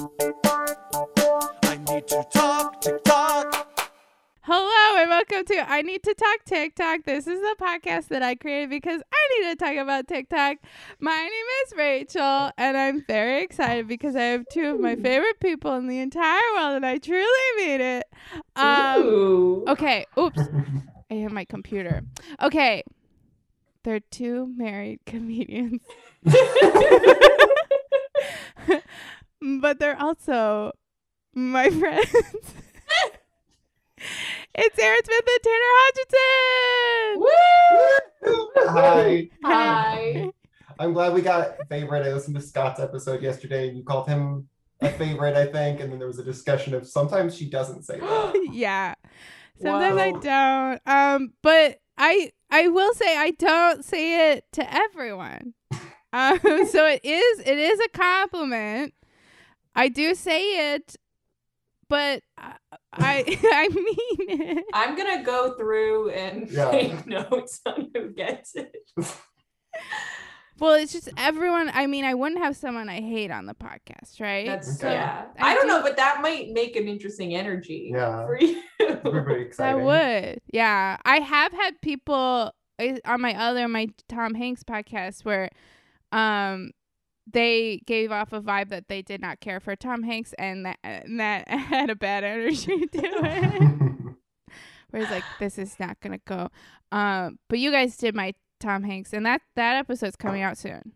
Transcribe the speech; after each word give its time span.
I 0.00 1.76
need 1.88 2.06
to 2.06 2.24
talk 2.32 2.80
TikTok. 2.80 3.90
Hello 4.42 5.02
and 5.02 5.10
welcome 5.10 5.44
to 5.44 5.68
I 5.68 5.82
Need 5.82 6.04
to 6.04 6.14
Talk 6.14 6.44
TikTok. 6.44 7.00
This 7.04 7.26
is 7.26 7.40
the 7.40 7.56
podcast 7.60 8.06
that 8.08 8.22
I 8.22 8.36
created 8.36 8.70
because 8.70 9.02
I 9.12 9.42
need 9.42 9.50
to 9.50 9.56
talk 9.56 9.76
about 9.76 10.06
TikTok. 10.06 10.58
My 11.00 11.16
name 11.16 11.46
is 11.64 11.72
Rachel 11.76 12.52
and 12.56 12.76
I'm 12.76 13.04
very 13.08 13.42
excited 13.42 13.88
because 13.88 14.14
I 14.14 14.22
have 14.22 14.44
two 14.52 14.74
of 14.74 14.80
my 14.80 14.94
favorite 14.94 15.40
people 15.40 15.74
in 15.74 15.88
the 15.88 15.98
entire 15.98 16.40
world 16.54 16.76
and 16.76 16.86
I 16.86 16.98
truly 16.98 17.26
mean 17.56 17.80
it. 17.80 18.04
Um, 18.54 19.02
Ooh. 19.02 19.64
okay, 19.66 20.06
oops. 20.16 20.40
I 21.10 21.14
hit 21.14 21.32
my 21.32 21.44
computer. 21.44 22.04
Okay. 22.40 22.84
They're 23.82 23.98
two 23.98 24.46
married 24.56 25.00
comedians. 25.06 25.82
but 29.40 29.78
they're 29.78 30.00
also 30.00 30.72
my 31.34 31.70
friends. 31.78 32.12
it's 34.54 34.78
Aaron 34.78 34.98
Smith 35.04 35.28
and 35.28 35.42
Tanner 35.44 35.72
Hodgson. 35.78 37.26
Hi. 38.74 39.30
Hi. 39.44 40.30
I'm 40.78 40.92
glad 40.92 41.12
we 41.12 41.22
got 41.22 41.56
favorite. 41.68 42.06
I 42.06 42.12
listened 42.12 42.36
to 42.36 42.42
Scott's 42.42 42.80
episode 42.80 43.22
yesterday 43.22 43.70
you 43.70 43.82
called 43.82 44.06
him 44.08 44.48
a 44.80 44.90
favorite, 44.90 45.36
I 45.36 45.46
think. 45.46 45.80
And 45.80 45.90
then 45.92 45.98
there 45.98 46.06
was 46.06 46.18
a 46.18 46.24
discussion 46.24 46.74
of 46.74 46.86
sometimes 46.86 47.36
she 47.36 47.50
doesn't 47.50 47.82
say 47.84 47.98
that. 47.98 48.48
yeah. 48.52 48.94
Sometimes 49.60 49.98
I 49.98 50.12
don't. 50.12 50.80
Um, 50.86 51.32
but 51.42 51.80
I 51.96 52.30
I 52.50 52.68
will 52.68 52.94
say 52.94 53.16
I 53.16 53.32
don't 53.32 53.84
say 53.84 54.32
it 54.32 54.44
to 54.52 54.74
everyone. 54.74 55.54
Um, 56.10 56.38
so 56.40 56.86
it 56.86 57.04
is 57.04 57.40
it 57.40 57.58
is 57.58 57.78
a 57.80 57.88
compliment. 57.90 58.94
I 59.78 59.88
do 59.88 60.14
say 60.14 60.74
it, 60.74 60.96
but 61.88 62.22
I 62.36 62.56
I, 62.92 63.24
I 63.42 63.68
mean 63.68 64.40
it. 64.58 64.64
I'm 64.74 64.96
gonna 64.96 65.22
go 65.22 65.54
through 65.56 66.10
and 66.10 66.50
Yeah. 66.50 66.70
take 66.70 67.06
notes 67.16 67.60
on 67.66 67.90
who 67.94 68.10
gets 68.10 68.54
it. 68.56 68.74
Well, 70.60 70.74
it's 70.74 70.90
just 70.92 71.08
everyone. 71.16 71.70
I 71.72 71.86
mean, 71.86 72.04
I 72.04 72.14
wouldn't 72.14 72.42
have 72.42 72.56
someone 72.56 72.88
I 72.88 73.00
hate 73.00 73.30
on 73.30 73.46
the 73.46 73.54
podcast, 73.54 74.18
right? 74.20 74.44
That's 74.44 74.82
Okay. 74.82 74.92
yeah. 74.92 75.26
I 75.38 75.52
I, 75.52 75.54
don't 75.54 75.66
do- 75.66 75.68
know, 75.68 75.82
but 75.82 75.96
that 75.98 76.20
might 76.20 76.48
make 76.50 76.74
an 76.74 76.88
interesting 76.88 77.36
energy 77.36 77.92
Yeah. 77.94 78.26
for 78.26 78.40
you. 78.40 78.60
Everybody 78.80 79.50
That 79.56 79.80
would. 79.80 80.40
Yeah. 80.52 80.96
I 81.04 81.20
have 81.20 81.52
had 81.52 81.80
people 81.80 82.50
uh, 82.80 82.92
on 83.04 83.20
my 83.20 83.34
other 83.40 83.68
my 83.68 83.86
Tom 84.08 84.34
Hanks 84.34 84.64
podcast 84.64 85.24
where 85.24 85.48
um 86.10 86.72
they 87.32 87.82
gave 87.86 88.10
off 88.12 88.32
a 88.32 88.40
vibe 88.40 88.68
that 88.70 88.88
they 88.88 89.02
did 89.02 89.20
not 89.20 89.40
care 89.40 89.60
for 89.60 89.76
Tom 89.76 90.02
Hanks 90.02 90.32
and 90.38 90.66
that 90.66 90.78
and 90.82 91.20
that 91.20 91.48
had 91.48 91.90
a 91.90 91.96
bad 91.96 92.24
energy 92.24 92.86
to 92.86 93.02
it. 93.02 94.16
where 94.90 95.02
it's 95.02 95.10
like 95.10 95.24
this 95.38 95.58
is 95.58 95.78
not 95.78 96.00
going 96.00 96.12
to 96.12 96.20
go. 96.24 96.48
Um 96.90 97.38
but 97.48 97.58
you 97.58 97.70
guys 97.70 97.96
did 97.96 98.14
my 98.14 98.34
Tom 98.60 98.82
Hanks 98.82 99.12
and 99.12 99.24
that 99.26 99.42
that 99.56 99.76
episode's 99.76 100.16
coming 100.16 100.42
out 100.42 100.58
soon. 100.58 100.92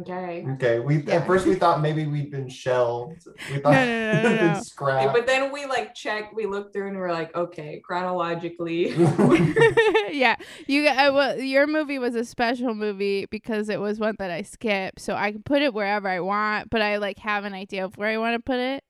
Okay. 0.00 0.46
okay. 0.54 0.78
We 0.78 1.02
Yeah. 1.02 1.16
at 1.16 1.26
first 1.26 1.46
we 1.46 1.54
thought 1.54 1.80
maybe 1.80 2.06
we'd 2.06 2.30
been 2.30 2.48
shelved. 2.48 3.26
We 3.52 3.58
thought 3.60 3.72
No, 3.72 3.84
no, 3.86 4.12
no, 4.12 4.22
no, 4.22 4.28
we'd 4.30 4.38
been 4.38 4.52
no. 4.54 4.60
scrapped. 4.60 5.12
But 5.14 5.26
then 5.26 5.52
we 5.52 5.66
like 5.66 5.94
checked, 5.94 6.34
we 6.34 6.46
looked 6.46 6.72
through 6.72 6.88
and 6.88 6.96
we're 6.96 7.12
like, 7.12 7.34
okay, 7.34 7.80
chronologically. 7.84 8.90
yeah, 10.10 10.36
you 10.66 10.84
got 10.84 10.96
uh, 10.98 11.12
well, 11.14 11.40
your 11.40 11.66
movie 11.66 11.98
was 11.98 12.14
a 12.14 12.24
special 12.24 12.74
movie 12.74 13.26
because 13.26 13.68
it 13.68 13.80
was 13.80 13.98
one 13.98 14.16
that 14.18 14.30
I 14.30 14.42
skipped, 14.42 15.00
so 15.00 15.14
I 15.14 15.32
can 15.32 15.42
put 15.42 15.62
it 15.62 15.74
wherever 15.74 16.08
I 16.08 16.20
want, 16.20 16.70
but 16.70 16.80
I 16.82 16.96
like 16.98 17.18
have 17.18 17.44
an 17.44 17.54
idea 17.54 17.84
of 17.84 17.96
where 17.96 18.08
I 18.08 18.16
want 18.18 18.34
to 18.36 18.42
put 18.42 18.58
it. 18.58 18.84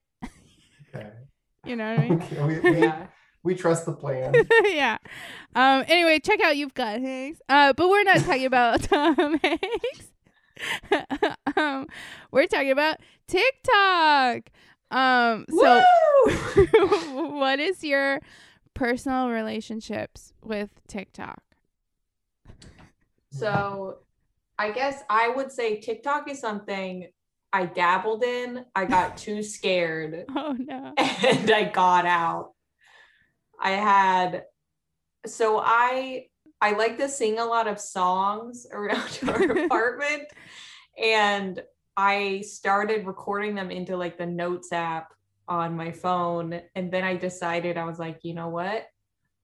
okay. 0.95 1.09
You 1.65 1.75
know 1.75 1.89
what 1.95 1.99
I 1.99 2.09
mean? 2.09 2.21
Okay, 2.21 2.43
we, 2.43 2.59
we, 2.71 2.81
yeah. 2.81 3.07
we 3.43 3.53
trust 3.55 3.85
the 3.85 3.93
plan. 3.93 4.33
yeah. 4.65 4.97
Um. 5.55 5.83
Anyway, 5.87 6.19
check 6.19 6.39
out 6.41 6.55
You've 6.57 6.73
Got 6.73 7.01
Hanks. 7.01 7.41
Uh, 7.49 7.73
but 7.73 7.89
we're 7.89 8.03
not 8.03 8.19
talking 8.21 8.45
about 8.45 8.81
Tom 8.83 9.37
Hanks. 9.43 10.08
um, 11.57 11.87
we're 12.31 12.47
talking 12.47 12.71
about 12.71 12.97
TikTok. 13.27 14.49
Um. 14.91 15.45
So, 15.49 15.83
what 17.13 17.59
is 17.59 17.83
your 17.83 18.19
personal 18.73 19.29
relationships 19.29 20.33
with 20.43 20.69
TikTok? 20.87 21.41
So 23.31 23.99
I 24.57 24.71
guess 24.71 25.03
I 25.09 25.29
would 25.29 25.51
say 25.51 25.79
TikTok 25.79 26.29
is 26.29 26.39
something 26.39 27.07
I 27.53 27.65
dabbled 27.65 28.23
in. 28.23 28.65
I 28.75 28.85
got 28.85 29.17
too 29.25 29.43
scared 29.43 30.25
Oh 30.35 30.55
no. 30.57 30.93
and 30.97 31.51
I 31.51 31.65
got 31.65 32.05
out. 32.05 32.53
I 33.59 33.71
had 33.71 34.43
so 35.25 35.59
I 35.63 36.27
I 36.61 36.71
like 36.71 36.97
to 36.97 37.07
sing 37.07 37.39
a 37.39 37.45
lot 37.45 37.67
of 37.67 37.79
songs 37.79 38.65
around 38.71 39.19
our 39.27 39.51
apartment 39.65 40.23
and 41.01 41.61
I 41.97 42.41
started 42.41 43.05
recording 43.05 43.55
them 43.55 43.71
into 43.71 43.97
like 43.97 44.17
the 44.17 44.25
notes 44.25 44.71
app 44.71 45.13
on 45.47 45.75
my 45.75 45.91
phone 45.91 46.61
and 46.75 46.91
then 46.91 47.03
I 47.03 47.15
decided 47.15 47.77
I 47.77 47.85
was 47.85 47.99
like, 47.99 48.19
you 48.23 48.33
know 48.33 48.49
what? 48.49 48.85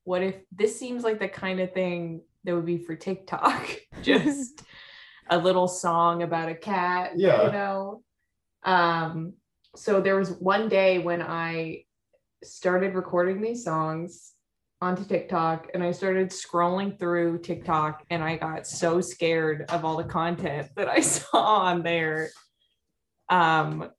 What 0.03 0.21
if 0.21 0.35
this 0.51 0.77
seems 0.79 1.03
like 1.03 1.19
the 1.19 1.27
kind 1.27 1.59
of 1.59 1.73
thing 1.73 2.21
that 2.43 2.53
would 2.55 2.65
be 2.65 2.77
for 2.77 2.95
TikTok? 2.95 3.75
Just 4.03 4.63
a 5.29 5.37
little 5.37 5.67
song 5.67 6.21
about 6.21 6.49
a 6.49 6.55
cat, 6.55 7.13
Yeah. 7.15 7.45
you 7.47 7.51
know. 7.51 8.03
Um 8.63 9.33
so 9.75 9.99
there 9.99 10.15
was 10.15 10.29
one 10.31 10.69
day 10.69 10.99
when 10.99 11.21
I 11.21 11.83
started 12.43 12.93
recording 12.95 13.41
these 13.41 13.63
songs 13.63 14.31
onto 14.85 15.03
TikTok 15.03 15.69
and 15.73 15.83
I 15.83 15.91
started 15.91 16.29
scrolling 16.29 16.97
through 16.99 17.39
TikTok 17.39 18.03
and 18.11 18.23
I 18.23 18.37
got 18.37 18.67
so 18.67 19.01
scared 19.01 19.65
of 19.69 19.83
all 19.83 19.97
the 19.97 20.03
content 20.03 20.69
that 20.75 20.87
I 20.87 20.99
saw 21.15 21.41
on 21.41 21.81
there. 21.81 22.29
Um 23.29 23.89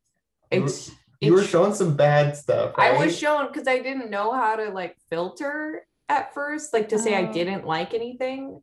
it's 0.50 0.90
You 1.20 1.32
were 1.32 1.38
it's- 1.38 1.50
showing 1.50 1.74
some 1.74 1.96
bad 1.96 2.36
stuff. 2.36 2.74
I 2.78 2.92
was 2.92 3.18
shown 3.18 3.48
because 3.48 3.66
I 3.66 3.78
didn't 3.80 4.10
know 4.10 4.32
how 4.32 4.54
to 4.56 4.70
like 4.70 4.96
filter 5.10 5.84
at 6.08 6.32
first, 6.32 6.72
like 6.72 6.88
to 6.90 6.98
say 7.00 7.16
I 7.16 7.28
Oh. 7.28 7.32
didn't 7.32 7.66
like 7.66 7.92
anything. 7.92 8.62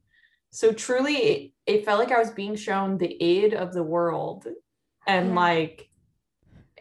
So 0.51 0.71
truly, 0.71 1.15
it, 1.15 1.51
it 1.65 1.85
felt 1.85 1.99
like 1.99 2.11
I 2.11 2.19
was 2.19 2.31
being 2.31 2.55
shown 2.55 2.97
the 2.97 3.11
id 3.21 3.53
of 3.55 3.73
the 3.73 3.83
world, 3.83 4.47
and 5.07 5.29
Yeah. 5.29 5.35
like 5.35 5.89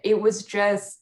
it 0.04 0.20
was 0.20 0.44
just, 0.44 1.00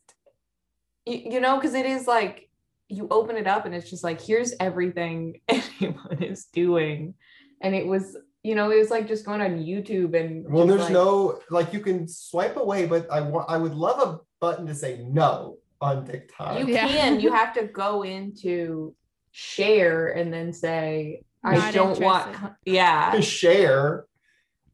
you, 1.04 1.32
you 1.32 1.40
know, 1.40 1.56
because 1.56 1.74
it 1.74 1.84
is 1.84 2.06
like 2.06 2.48
you 2.90 3.06
open 3.10 3.36
it 3.36 3.46
up 3.46 3.66
and 3.66 3.74
it's 3.74 3.88
just 3.88 4.04
like 4.04 4.20
here's 4.20 4.54
everything 4.60 5.40
anyone 5.48 6.22
is 6.22 6.46
doing, 6.46 7.14
and 7.60 7.74
it 7.74 7.86
was, 7.86 8.16
you 8.42 8.54
know, 8.54 8.70
it 8.70 8.78
was 8.78 8.90
like 8.90 9.06
just 9.08 9.24
going 9.24 9.40
on 9.40 9.58
YouTube 9.58 10.18
and 10.18 10.50
Well, 10.52 10.66
there's 10.66 10.82
like- 10.82 10.92
no 10.92 11.38
like 11.50 11.72
you 11.72 11.80
can 11.80 12.08
swipe 12.08 12.56
away, 12.56 12.86
but 12.86 13.10
I 13.10 13.20
want 13.20 13.48
I 13.48 13.56
would 13.56 13.74
love 13.74 13.98
a 14.06 14.20
button 14.40 14.66
to 14.66 14.74
say 14.74 15.04
no 15.08 15.58
on 15.80 16.04
TikTok. 16.06 16.58
You 16.58 16.66
Yeah. 16.66 16.88
can. 16.88 17.20
You 17.20 17.32
have 17.40 17.54
to 17.54 17.64
go 17.64 18.02
into 18.02 18.94
share 19.32 20.08
and 20.08 20.32
then 20.32 20.52
say, 20.52 21.22
I 21.44 21.70
don't 21.70 21.98
want. 22.00 22.36
Yeah. 22.66 23.12
to 23.14 23.22
share. 23.22 24.04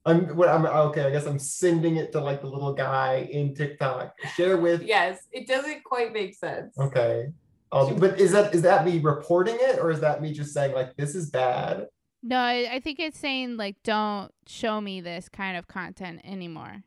I'm 0.04 0.36
what 0.36 0.48
I'm 0.48 0.64
okay. 0.66 1.02
I 1.04 1.10
guess 1.10 1.26
I'm 1.26 1.38
sending 1.38 1.96
it 1.96 2.12
to 2.12 2.20
like 2.20 2.40
the 2.40 2.46
little 2.46 2.72
guy 2.72 3.28
in 3.30 3.54
TikTok. 3.54 4.14
Share 4.36 4.56
with. 4.56 4.82
Yes. 4.82 5.18
It 5.32 5.46
doesn't 5.48 5.82
quite 5.84 6.12
make 6.12 6.34
sense. 6.34 6.78
Okay. 6.78 7.26
I'll, 7.72 7.94
but 7.94 8.20
is 8.20 8.32
that 8.32 8.54
is 8.54 8.62
that 8.62 8.84
me 8.84 8.98
reporting 9.00 9.56
it 9.58 9.78
or 9.80 9.90
is 9.90 10.00
that 10.00 10.22
me 10.22 10.32
just 10.32 10.54
saying 10.54 10.74
like 10.74 10.96
this 10.96 11.14
is 11.14 11.30
bad? 11.30 11.86
No, 12.22 12.38
I, 12.38 12.68
I 12.74 12.80
think 12.80 12.98
it's 13.00 13.18
saying 13.18 13.56
like 13.56 13.76
don't 13.82 14.32
show 14.46 14.80
me 14.80 15.00
this 15.00 15.28
kind 15.28 15.56
of 15.56 15.66
content 15.66 16.20
anymore. 16.24 16.82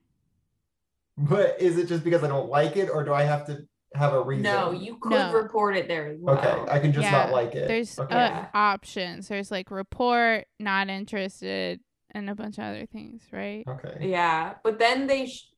But 1.17 1.61
is 1.61 1.77
it 1.77 1.87
just 1.87 2.03
because 2.03 2.23
I 2.23 2.27
don't 2.27 2.49
like 2.49 2.77
it 2.77 2.89
or 2.89 3.03
do 3.03 3.13
I 3.13 3.23
have 3.23 3.45
to 3.47 3.65
have 3.93 4.13
a 4.13 4.21
reason? 4.21 4.43
No, 4.43 4.71
you 4.71 4.97
could 5.01 5.11
No. 5.11 5.33
report 5.33 5.75
it 5.75 5.87
there 5.87 6.15
well. 6.19 6.37
Okay, 6.37 6.71
I 6.71 6.79
can 6.79 6.93
just 6.93 7.11
not 7.11 7.31
like 7.31 7.55
it. 7.55 7.67
There's 7.67 7.99
okay. 7.99 8.15
uh, 8.15 8.45
options. 8.53 9.27
There's 9.27 9.51
like 9.51 9.69
report, 9.69 10.45
not 10.59 10.87
interested, 10.89 11.81
and 12.11 12.29
a 12.29 12.35
bunch 12.35 12.57
of 12.57 12.63
other 12.63 12.85
things, 12.85 13.21
right? 13.31 13.65
okay. 13.67 13.97
Yeah. 14.01 14.53
But 14.63 14.79
then 14.79 15.07
they, 15.07 15.25
sh- 15.25 15.48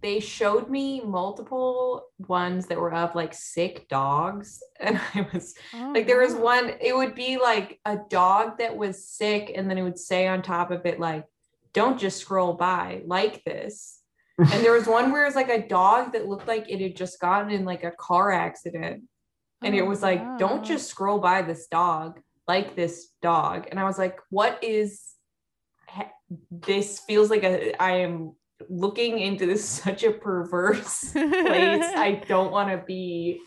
they 0.00 0.20
showed 0.20 0.70
me 0.70 1.00
multiple 1.00 2.04
ones 2.18 2.66
that 2.66 2.78
were 2.78 2.92
of 2.94 3.14
like 3.14 3.34
sick 3.34 3.88
dogs. 3.88 4.62
And 4.80 5.00
I 5.14 5.26
was 5.32 5.54
Oh, 5.74 5.92
like, 5.94 6.06
there 6.06 6.20
was 6.20 6.34
one, 6.34 6.72
it 6.80 6.94
would 6.96 7.14
be 7.14 7.36
like 7.38 7.80
a 7.84 7.98
dog 8.08 8.58
that 8.58 8.76
was 8.76 9.08
sick. 9.08 9.52
And 9.56 9.68
then 9.68 9.76
it 9.78 9.82
would 9.82 9.98
say 9.98 10.26
on 10.28 10.40
top 10.42 10.70
of 10.70 10.86
it, 10.86 11.00
like, 11.00 11.24
don't 11.72 11.98
just 11.98 12.18
scroll 12.18 12.54
by, 12.54 13.02
like 13.06 13.42
this. 13.44 14.00
And 14.52 14.64
there 14.64 14.72
was 14.72 14.86
one 14.86 15.10
where 15.10 15.24
it 15.24 15.26
was 15.26 15.34
like 15.34 15.48
a 15.50 15.66
dog 15.66 16.12
that 16.12 16.28
looked 16.28 16.46
like 16.48 16.70
it 16.70 16.80
had 16.80 16.96
just 16.96 17.20
gotten 17.20 17.50
in 17.50 17.64
like 17.64 17.82
a 17.84 17.90
car 17.90 18.30
accident. 18.32 19.04
And 19.64 19.74
it 19.74 19.82
Oh, 19.82 19.86
was 19.86 20.02
like, 20.02 20.20
wow. 20.20 20.36
don't 20.38 20.64
just 20.64 20.88
scroll 20.88 21.18
by 21.18 21.42
this 21.42 21.66
dog, 21.66 22.20
like 22.46 22.76
this 22.76 23.08
dog. 23.20 23.66
And 23.70 23.80
I 23.80 23.84
was 23.84 23.98
like, 23.98 24.18
what 24.30 24.62
is 24.62 25.02
this? 26.50 27.00
Feels 27.00 27.30
like 27.30 27.42
a 27.44 27.74
I 27.82 27.98
am 27.98 28.34
looking 28.68 29.18
into 29.18 29.46
this 29.46 29.64
such 29.64 30.02
a 30.04 30.10
perverse 30.10 31.00
place 31.12 31.24
I 31.24 32.22
don't 32.26 32.50
want 32.50 32.70
to 32.70 32.84
be. 32.86 33.40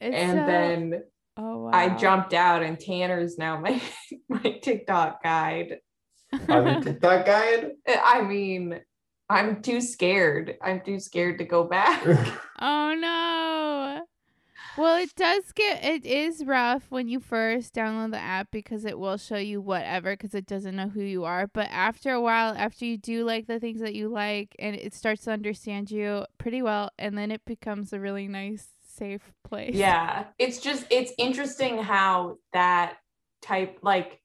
It's 0.00 0.16
and 0.16 0.38
so- 0.38 0.46
then 0.46 1.02
oh 1.36 1.58
wow. 1.64 1.70
I 1.72 1.90
jumped 1.90 2.32
out, 2.34 2.62
and 2.62 2.78
Tanner's 2.78 3.38
now 3.38 3.60
my 3.60 3.80
my 4.28 4.58
TikTok 4.62 5.22
guide. 5.22 5.78
On 6.48 6.64
the 6.64 6.80
TikTok 6.84 7.26
guide. 7.26 7.70
Uh, 7.88 7.96
I 8.04 8.22
mean, 8.22 8.80
I'm 9.28 9.62
too 9.62 9.80
scared. 9.80 10.56
I'm 10.62 10.80
too 10.80 11.00
scared 11.00 11.38
to 11.38 11.44
go 11.44 11.64
back. 11.64 12.04
Oh 12.60 12.94
no. 12.94 14.00
Well, 14.80 14.96
it 14.96 15.14
does 15.14 15.52
get 15.52 15.84
it 15.84 16.06
is 16.06 16.42
rough 16.46 16.86
when 16.88 17.06
you 17.06 17.20
first 17.20 17.74
download 17.74 18.12
the 18.12 18.18
app 18.18 18.48
because 18.50 18.86
it 18.86 18.98
will 18.98 19.18
show 19.18 19.36
you 19.36 19.60
whatever 19.60 20.12
because 20.16 20.34
it 20.34 20.46
doesn't 20.46 20.74
know 20.74 20.88
who 20.88 21.02
you 21.02 21.24
are. 21.24 21.46
But 21.46 21.68
after 21.70 22.12
a 22.14 22.20
while, 22.22 22.54
after 22.56 22.86
you 22.86 22.96
do 22.96 23.24
like 23.24 23.46
the 23.46 23.60
things 23.60 23.82
that 23.82 23.94
you 23.94 24.08
like 24.08 24.56
and 24.58 24.74
it 24.74 24.94
starts 24.94 25.24
to 25.24 25.32
understand 25.32 25.90
you 25.90 26.24
pretty 26.38 26.62
well, 26.62 26.88
and 26.98 27.18
then 27.18 27.30
it 27.30 27.44
becomes 27.44 27.92
a 27.92 28.00
really 28.00 28.26
nice, 28.26 28.68
safe 28.80 29.34
place. 29.44 29.74
yeah 29.74 30.24
it's 30.38 30.60
just 30.60 30.86
it's 30.90 31.12
interesting 31.18 31.76
how 31.78 32.36
that 32.54 32.96
type 33.42 33.78
like 33.82 34.20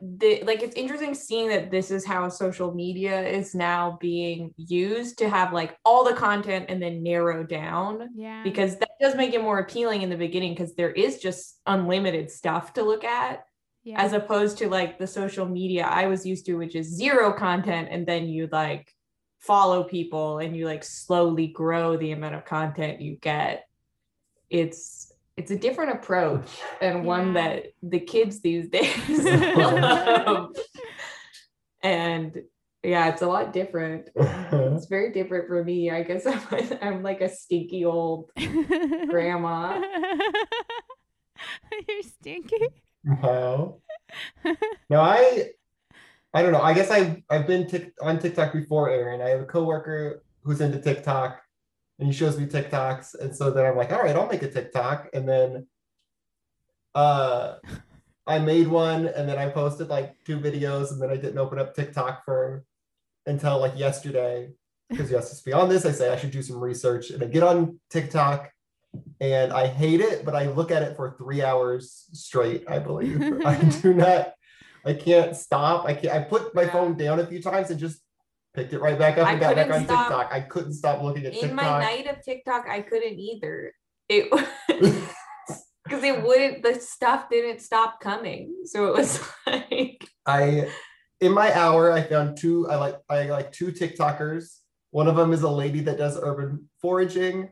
the 0.00 0.42
like 0.44 0.62
it's 0.62 0.76
interesting 0.76 1.14
seeing 1.14 1.48
that 1.48 1.70
this 1.70 1.90
is 1.90 2.04
how 2.06 2.28
social 2.28 2.72
media 2.74 3.22
is 3.26 3.54
now 3.54 3.98
being 4.00 4.52
used 4.56 5.18
to 5.18 5.28
have 5.28 5.52
like 5.52 5.76
all 5.84 6.04
the 6.04 6.14
content 6.14 6.66
and 6.68 6.82
then 6.82 7.02
narrow 7.02 7.42
down 7.44 8.08
Yeah. 8.14 8.42
because 8.44 8.76
that 8.78 8.89
does 9.00 9.14
make 9.14 9.32
it 9.32 9.42
more 9.42 9.58
appealing 9.58 10.02
in 10.02 10.10
the 10.10 10.16
beginning 10.16 10.52
because 10.52 10.74
there 10.74 10.90
is 10.90 11.18
just 11.18 11.60
unlimited 11.66 12.30
stuff 12.30 12.74
to 12.74 12.82
look 12.82 13.04
at 13.04 13.44
yeah. 13.82 14.00
as 14.00 14.12
opposed 14.12 14.58
to 14.58 14.68
like 14.68 14.98
the 14.98 15.06
social 15.06 15.46
media 15.46 15.86
I 15.86 16.06
was 16.06 16.26
used 16.26 16.46
to, 16.46 16.56
which 16.56 16.74
is 16.74 16.86
zero 16.86 17.32
content, 17.32 17.88
and 17.90 18.06
then 18.06 18.28
you 18.28 18.48
like 18.50 18.94
follow 19.38 19.84
people 19.84 20.38
and 20.38 20.54
you 20.54 20.66
like 20.66 20.84
slowly 20.84 21.46
grow 21.46 21.96
the 21.96 22.12
amount 22.12 22.34
of 22.34 22.44
content 22.44 23.00
you 23.00 23.16
get. 23.16 23.66
It's 24.50 25.12
it's 25.36 25.50
a 25.50 25.56
different 25.56 25.92
approach 25.92 26.48
and 26.82 27.04
one 27.04 27.34
that 27.34 27.72
the 27.82 28.00
kids 28.00 28.40
these 28.40 28.68
days 28.68 29.24
love. 29.56 30.54
And 31.82 32.42
yeah, 32.82 33.08
it's 33.08 33.22
a 33.22 33.26
lot 33.28 33.52
different. 33.52 34.08
It's 34.52 34.86
very 34.86 35.12
different 35.12 35.46
for 35.46 35.62
me. 35.62 35.90
I 35.90 36.02
guess 36.02 36.26
I'm, 36.26 36.78
I'm 36.80 37.02
like 37.02 37.20
a 37.20 37.28
stinky 37.28 37.84
old 37.84 38.30
grandma. 39.08 39.80
You're 41.88 42.02
stinky. 42.02 42.68
wow. 43.04 43.76
No, 44.88 45.00
I 45.00 45.50
I 46.32 46.42
don't 46.42 46.52
know. 46.52 46.62
I 46.62 46.72
guess 46.74 46.90
I 46.90 47.22
I've 47.28 47.46
been 47.46 47.66
tic- 47.66 47.92
on 48.00 48.18
TikTok 48.18 48.52
before, 48.52 48.88
Aaron. 48.90 49.20
I 49.20 49.28
have 49.30 49.40
a 49.40 49.44
coworker 49.44 50.22
who's 50.44 50.60
into 50.60 50.80
TikTok, 50.80 51.40
and 51.98 52.08
he 52.08 52.14
shows 52.14 52.38
me 52.38 52.46
TikToks, 52.46 53.14
and 53.20 53.34
so 53.36 53.50
then 53.50 53.66
I'm 53.66 53.76
like, 53.76 53.92
all 53.92 54.02
right, 54.02 54.16
I'll 54.16 54.28
make 54.28 54.42
a 54.42 54.50
TikTok, 54.50 55.10
and 55.12 55.28
then 55.28 55.66
uh 56.94 57.56
I 58.26 58.38
made 58.38 58.68
one, 58.68 59.06
and 59.08 59.28
then 59.28 59.38
I 59.38 59.48
posted 59.50 59.88
like 59.88 60.14
two 60.24 60.38
videos, 60.38 60.90
and 60.92 61.00
then 61.02 61.10
I 61.10 61.16
didn't 61.16 61.38
open 61.38 61.58
up 61.58 61.74
TikTok 61.74 62.24
for 62.24 62.64
until 63.30 63.58
like 63.58 63.78
yesterday 63.78 64.50
because 64.90 65.10
yes, 65.10 65.38
to 65.38 65.44
be 65.44 65.52
on 65.52 65.68
this, 65.68 65.86
I 65.86 65.92
say 65.92 66.12
I 66.12 66.16
should 66.16 66.32
do 66.32 66.42
some 66.42 66.58
research, 66.58 67.10
and 67.10 67.22
I 67.22 67.26
get 67.26 67.44
on 67.44 67.78
TikTok, 67.90 68.50
and 69.20 69.52
I 69.52 69.68
hate 69.68 70.00
it, 70.00 70.24
but 70.24 70.34
I 70.34 70.48
look 70.48 70.70
at 70.70 70.82
it 70.82 70.96
for 70.96 71.14
three 71.16 71.42
hours 71.42 72.08
straight. 72.12 72.64
I 72.68 72.80
believe 72.80 73.22
I 73.46 73.56
do 73.56 73.94
not. 73.94 74.34
I 74.84 74.94
can't 74.94 75.36
stop. 75.36 75.86
I 75.86 75.94
can't. 75.94 76.14
I 76.14 76.20
put 76.20 76.54
my 76.54 76.66
phone 76.66 76.96
down 76.96 77.20
a 77.20 77.26
few 77.26 77.40
times 77.40 77.70
and 77.70 77.78
just 77.78 78.00
picked 78.54 78.72
it 78.72 78.80
right 78.80 78.98
back 78.98 79.16
up 79.16 79.28
I 79.28 79.32
and 79.32 79.40
got 79.40 79.54
back 79.54 79.66
couldn't 79.66 79.82
on 79.82 79.86
stop. 79.86 80.08
TikTok. 80.08 80.32
I 80.32 80.40
couldn't 80.40 80.72
stop 80.72 81.02
looking 81.02 81.24
at 81.24 81.32
TikTok. 81.32 81.50
In 81.50 81.56
my 81.56 81.78
night 81.78 82.06
of 82.08 82.24
TikTok, 82.24 82.68
I 82.68 82.80
couldn't 82.80 83.18
either. 83.18 83.72
It 84.08 84.28
because 85.84 86.02
it 86.02 86.22
wouldn't 86.22 86.62
the 86.62 86.74
stuff 86.74 87.28
didn't 87.30 87.60
stop 87.60 88.00
coming. 88.00 88.54
So 88.64 88.86
it 88.86 88.96
was 88.96 89.20
like 89.46 90.04
I 90.26 90.68
in 91.20 91.32
my 91.32 91.54
hour 91.54 91.92
I 91.92 92.02
found 92.02 92.38
two. 92.38 92.68
I 92.68 92.76
like 92.76 92.98
I 93.08 93.24
like 93.24 93.52
two 93.52 93.72
TikTokers. 93.72 94.58
One 94.90 95.06
of 95.06 95.16
them 95.16 95.32
is 95.32 95.42
a 95.42 95.50
lady 95.50 95.80
that 95.80 95.98
does 95.98 96.18
urban 96.20 96.68
foraging, 96.80 97.50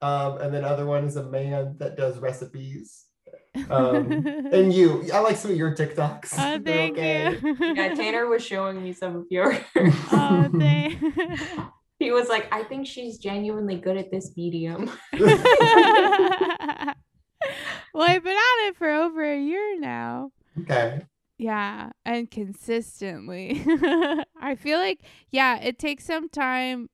um, 0.00 0.38
and 0.38 0.54
then 0.54 0.64
other 0.64 0.86
one 0.86 1.04
is 1.04 1.16
a 1.16 1.28
man 1.28 1.76
that 1.78 1.96
does 1.96 2.18
recipes. 2.18 3.04
Um, 3.70 4.10
and 4.52 4.72
you, 4.72 5.10
I 5.12 5.20
like 5.20 5.36
some 5.36 5.50
of 5.50 5.56
your 5.56 5.74
TikToks. 5.74 6.34
Oh, 6.34 6.60
thank 6.62 6.96
okay. 6.96 7.38
you. 7.42 7.56
yeah, 7.60 7.94
Tanner 7.94 8.26
was 8.26 8.44
showing 8.44 8.82
me 8.82 8.92
some 8.92 9.16
of 9.16 9.26
yours. 9.30 9.58
oh, 9.76 10.48
thank. 10.58 10.98
he 11.98 12.10
was 12.10 12.28
like, 12.28 12.52
I 12.52 12.62
think 12.62 12.86
she's 12.86 13.18
genuinely 13.18 13.76
good 13.76 13.96
at 13.96 14.10
this 14.10 14.32
medium. 14.36 14.90
well, 15.12 15.28
I've 17.94 18.24
been 18.24 18.36
on 18.36 18.68
it 18.68 18.76
for 18.76 18.90
over 18.90 19.24
a 19.24 19.40
year 19.40 19.78
now. 19.78 20.30
okay. 20.62 21.02
Yeah, 21.38 21.90
and 22.04 22.30
consistently. 22.30 23.64
I 24.40 24.56
feel 24.56 24.78
like 24.78 25.00
yeah, 25.30 25.58
it 25.60 25.78
takes 25.78 26.04
some 26.04 26.28
time. 26.28 26.90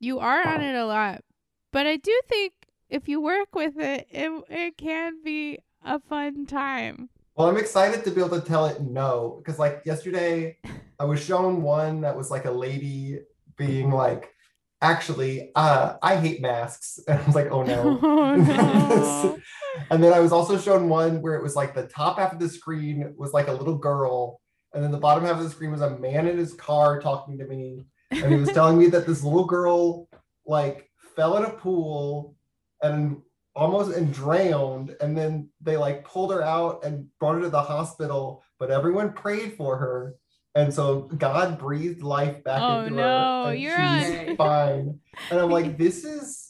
You 0.00 0.20
are 0.20 0.46
on 0.46 0.62
it 0.62 0.76
a 0.76 0.86
lot, 0.86 1.24
but 1.72 1.86
I 1.86 1.96
do 1.96 2.20
think 2.28 2.52
if 2.88 3.08
you 3.08 3.20
work 3.20 3.54
with 3.54 3.76
it, 3.76 4.06
it 4.10 4.44
it 4.48 4.78
can 4.78 5.22
be 5.24 5.58
a 5.84 5.98
fun 5.98 6.46
time. 6.46 7.10
Well, 7.34 7.48
I'm 7.48 7.56
excited 7.56 8.04
to 8.04 8.10
be 8.10 8.20
able 8.20 8.40
to 8.40 8.46
tell 8.46 8.66
it 8.66 8.80
no 8.80 9.36
because, 9.38 9.60
like, 9.60 9.82
yesterday 9.84 10.58
I 10.98 11.04
was 11.04 11.24
shown 11.24 11.62
one 11.62 12.00
that 12.00 12.16
was 12.16 12.30
like 12.32 12.46
a 12.46 12.50
lady 12.50 13.20
being 13.56 13.92
like, 13.92 14.32
actually, 14.80 15.50
uh, 15.54 15.96
I 16.02 16.16
hate 16.16 16.40
masks. 16.40 17.00
And 17.08 17.20
I 17.20 17.26
was 17.26 17.34
like, 17.34 17.50
oh 17.50 17.62
no. 17.62 17.98
Oh, 18.02 18.36
no. 18.36 19.38
and 19.90 20.02
then 20.02 20.12
I 20.12 20.20
was 20.20 20.32
also 20.32 20.58
shown 20.58 20.88
one 20.88 21.22
where 21.22 21.34
it 21.34 21.42
was 21.42 21.56
like 21.56 21.74
the 21.74 21.86
top 21.86 22.18
half 22.18 22.32
of 22.32 22.38
the 22.38 22.48
screen 22.48 23.14
was 23.16 23.32
like 23.32 23.48
a 23.48 23.52
little 23.52 23.76
girl, 23.76 24.40
and 24.72 24.82
then 24.82 24.90
the 24.90 24.98
bottom 24.98 25.24
half 25.24 25.38
of 25.38 25.44
the 25.44 25.50
screen 25.50 25.70
was 25.70 25.80
a 25.80 25.98
man 25.98 26.26
in 26.26 26.36
his 26.36 26.54
car 26.54 27.00
talking 27.00 27.38
to 27.38 27.46
me. 27.46 27.84
And 28.10 28.32
he 28.32 28.40
was 28.40 28.52
telling 28.52 28.78
me 28.78 28.86
that 28.88 29.06
this 29.06 29.22
little 29.22 29.44
girl 29.44 30.08
like 30.46 30.90
fell 31.14 31.36
in 31.36 31.44
a 31.44 31.50
pool 31.50 32.36
and 32.82 33.20
almost 33.54 33.96
and 33.96 34.12
drowned. 34.12 34.96
And 35.00 35.16
then 35.16 35.50
they 35.60 35.76
like 35.76 36.04
pulled 36.04 36.32
her 36.32 36.42
out 36.42 36.84
and 36.84 37.06
brought 37.18 37.34
her 37.34 37.42
to 37.42 37.50
the 37.50 37.62
hospital, 37.62 38.42
but 38.58 38.70
everyone 38.70 39.12
prayed 39.12 39.54
for 39.54 39.76
her. 39.76 40.14
And 40.54 40.72
so 40.72 41.02
God 41.02 41.58
breathed 41.58 42.02
life 42.02 42.42
back 42.42 42.60
Oh, 42.60 42.80
into 42.80 42.94
no, 42.96 43.44
her. 43.44 43.50
And 43.52 43.60
you're 43.60 43.80
on- 43.80 44.36
fine. 44.36 45.00
And 45.30 45.40
I'm 45.40 45.50
like, 45.50 45.78
this 45.78 46.04
is 46.04 46.44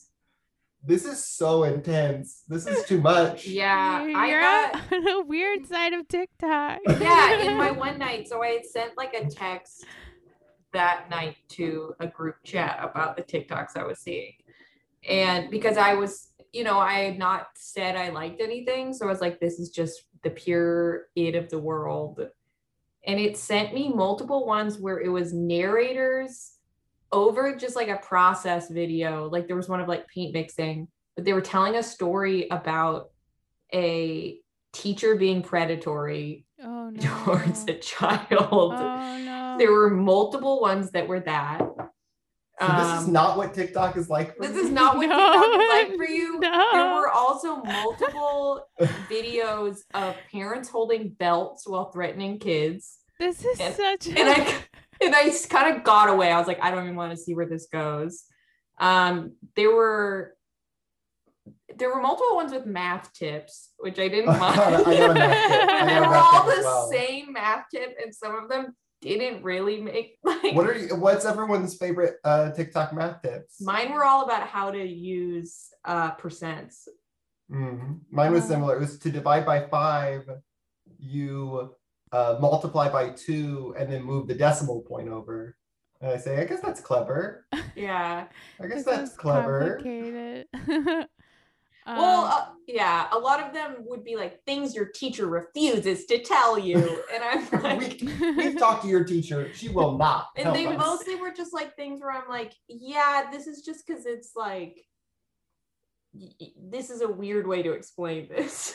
this 0.85 1.05
is 1.05 1.23
so 1.23 1.65
intense. 1.65 2.45
This 2.49 2.67
is 2.67 2.85
too 2.87 3.01
much. 3.01 3.47
Yeah, 3.49 4.05
You're 4.07 4.17
I 4.17 4.31
got 4.73 4.93
on 4.93 5.09
a 5.09 5.21
weird 5.23 5.67
side 5.67 5.93
of 5.93 6.07
TikTok. 6.09 6.79
yeah, 6.89 7.33
in 7.43 7.57
my 7.59 7.71
one 7.73 7.99
night. 7.99 8.29
So 8.29 8.43
I 8.43 8.49
had 8.49 8.65
sent 8.65 8.97
like 8.97 9.13
a 9.13 9.29
text 9.29 9.85
that 10.73 11.11
night 11.11 11.37
to 11.49 11.95
a 12.01 12.07
group 12.07 12.37
chat 12.45 12.79
about 12.83 13.17
the 13.17 13.23
TikToks 13.23 13.77
I 13.77 13.85
was 13.85 13.99
seeing. 13.99 14.33
And 15.09 15.51
because 15.51 15.77
I 15.77 15.95
was, 15.95 16.29
you 16.53 16.63
know, 16.65 16.79
I 16.79 17.01
had 17.01 17.19
not 17.19 17.49
said 17.57 17.97
I 17.97 18.11
liked 18.11 18.41
anything. 18.41 18.95
So 18.95 19.07
I 19.07 19.09
was 19.11 19.21
like, 19.21 19.41
this 19.41 19.59
is 19.59 19.71
just 19.71 20.05
the 20.23 20.31
pure 20.31 21.07
it 21.17 21.35
of 21.35 21.49
the 21.51 21.59
world. 21.59 22.21
And 23.09 23.19
it 23.19 23.37
sent 23.39 23.73
me 23.75 23.89
multiple 23.89 24.47
ones 24.47 24.79
where 24.79 25.01
it 25.01 25.09
was 25.09 25.33
narrators 25.33 26.53
over 27.11 27.57
just 27.57 27.75
like 27.75 27.89
a 27.89 27.97
process 27.97 28.71
video. 28.71 29.29
Like 29.31 29.47
there 29.47 29.57
was 29.57 29.69
one 29.69 29.81
of 29.81 29.89
like 29.89 30.07
paint 30.09 30.35
mixing, 30.35 30.89
but 31.17 31.25
they 31.25 31.33
were 31.33 31.41
telling 31.41 31.75
a 31.77 31.83
story 31.83 32.49
about 32.51 33.09
a 33.75 34.39
teacher 34.73 35.17
being 35.17 35.43
predatory 35.43 36.45
Oh 36.63 36.91
no. 36.93 37.01
towards 37.25 37.65
a 37.67 37.75
child. 37.79 38.75
Oh 38.75 39.19
no. 39.25 39.57
There 39.59 39.73
were 39.73 39.91
multiple 39.91 40.61
ones 40.61 40.91
that 40.93 41.09
were 41.09 41.21
that. 41.21 41.61
So 42.61 42.67
this 42.67 43.01
is 43.03 43.07
Um, 43.07 43.13
not 43.13 43.37
what 43.39 43.55
TikTok 43.55 43.97
is 43.97 44.11
like. 44.11 44.37
For 44.37 44.43
this 44.49 44.57
you? 44.57 44.65
is 44.65 44.71
not 44.71 44.97
what 44.97 45.09
No, 45.09 45.17
TikTok 45.17 45.61
is 45.61 45.69
like 45.89 45.97
for 45.97 46.05
you. 46.13 46.39
There 46.43 46.51
no. 46.53 46.95
were 46.97 47.09
also 47.15 47.57
multiple 47.63 48.67
videos 49.09 49.79
of 49.95 50.15
parents 50.31 50.69
holding 50.69 51.11
belts 51.11 51.67
while 51.67 51.91
threatening 51.91 52.39
kids. 52.39 52.98
This 53.19 53.45
is 53.45 53.61
and- 53.61 53.75
such. 53.75 54.07
And 54.09 54.29
I 54.29 54.55
and 55.01 55.15
I 55.15 55.31
kind 55.49 55.77
of 55.77 55.85
got 55.85 56.09
away. 56.09 56.31
I 56.33 56.39
was 56.39 56.47
like, 56.49 56.63
I 56.63 56.71
don't 56.71 56.85
even 56.85 56.97
want 56.97 57.13
to 57.13 57.17
see 57.17 57.35
where 57.35 57.47
this 57.47 57.67
goes. 57.73 58.25
Um, 58.81 59.33
there 59.57 59.75
were 59.75 60.35
there 61.77 61.95
were 61.95 62.01
multiple 62.01 62.35
ones 62.37 62.53
with 62.53 62.67
math 62.67 63.13
tips, 63.13 63.71
which 63.79 63.99
I 63.99 64.09
didn't 64.15 64.31
I 64.31 64.39
mind. 64.39 64.57
got 64.57 65.15
math 65.15 65.51
tip. 65.51 65.69
I 65.71 65.85
they 65.87 65.95
got 66.01 66.09
were 66.09 66.17
all 66.17 66.45
the 66.45 66.63
well. 66.63 66.89
same 66.91 67.33
math 67.33 67.65
tip, 67.73 67.97
and 68.03 68.15
some 68.15 68.35
of 68.37 68.49
them 68.49 68.75
didn't 69.01 69.45
really 69.45 69.81
make 69.81 70.19
like 70.25 70.55
What 70.55 70.69
are 70.69 70.77
you, 70.77 70.97
what's 70.97 71.25
everyone's 71.25 71.77
favorite 71.77 72.17
uh, 72.25 72.51
TikTok 72.51 72.93
math 72.93 73.23
tips? 73.23 73.61
mine 73.61 73.93
were 73.93 74.05
all 74.05 74.25
about 74.25 74.49
how 74.49 74.71
to 74.73 74.85
use 74.85 75.69
uh 75.85 76.13
percents. 76.17 76.89
Mm-hmm. 77.51 77.93
Mine 78.11 78.33
was 78.33 78.45
Oh. 78.47 78.49
similar. 78.49 78.77
It 78.77 78.81
was 78.81 78.99
to 78.99 79.11
divide 79.11 79.47
by 79.47 79.67
five, 79.69 80.29
you 80.99 81.75
uh, 82.13 82.37
multiply 82.41 82.89
by 82.89 83.11
two, 83.11 83.75
and 83.79 83.91
then 83.93 84.03
move 84.03 84.27
the 84.29 84.35
decimal 84.35 84.83
point 84.83 85.09
over. 85.09 85.57
And 86.01 86.13
I 86.13 86.17
say, 86.17 86.41
I 86.41 86.45
guess 86.45 86.61
that's 86.61 86.81
clever. 86.81 87.47
Yeah. 87.77 88.27
I 88.61 88.67
guess 88.67 88.85
that's 88.85 89.15
clever. 89.17 89.77
Complicated. 89.77 90.47
Well, 91.87 92.25
Um, 92.27 92.31
uh, 92.35 92.47
yeah, 92.67 93.09
a 93.13 93.19
lot 93.19 93.41
of 93.41 93.55
them 93.55 93.77
would 93.87 94.05
be 94.05 94.15
like 94.15 94.45
things 94.45 94.75
your 94.75 94.85
teacher 94.85 95.27
refuses 95.27 96.05
to 96.07 96.23
tell 96.23 96.59
you, 96.59 96.77
and 97.15 97.25
I'm 97.25 97.63
like, 97.63 97.99
we, 98.03 98.33
we've 98.33 98.59
talked 98.59 98.83
to 98.83 98.89
your 98.89 99.05
teacher. 99.05 99.51
She 99.55 99.71
will 99.71 99.97
not. 99.97 100.27
and 100.37 100.55
they 100.55 100.67
us. 100.67 100.77
mostly 100.79 101.15
were 101.15 101.31
just 101.33 101.55
like 101.55 101.77
things 101.77 102.01
where 102.03 102.13
I'm 102.13 102.29
like, 102.29 102.53
yeah, 102.69 103.31
this 103.33 103.47
is 103.47 103.63
just 103.63 103.87
because 103.87 104.05
it's 104.05 104.33
like, 104.37 104.77
y- 106.13 106.29
y- 106.39 106.49
this 106.61 106.91
is 106.91 107.01
a 107.01 107.09
weird 107.09 107.47
way 107.47 107.63
to 107.63 107.73
explain 107.73 108.29
this. 108.29 108.75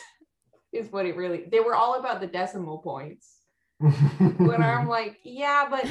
Is 0.74 0.90
what 0.90 1.06
it 1.06 1.16
really. 1.16 1.44
They 1.50 1.60
were 1.60 1.74
all 1.76 1.94
about 2.00 2.20
the 2.20 2.26
decimal 2.26 2.78
points. 2.78 3.36
When 3.80 4.60
I'm 4.60 4.88
like, 4.88 5.18
yeah, 5.22 5.66
but 5.70 5.86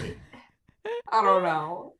I 1.12 1.22
don't 1.22 1.44
know. 1.44 1.94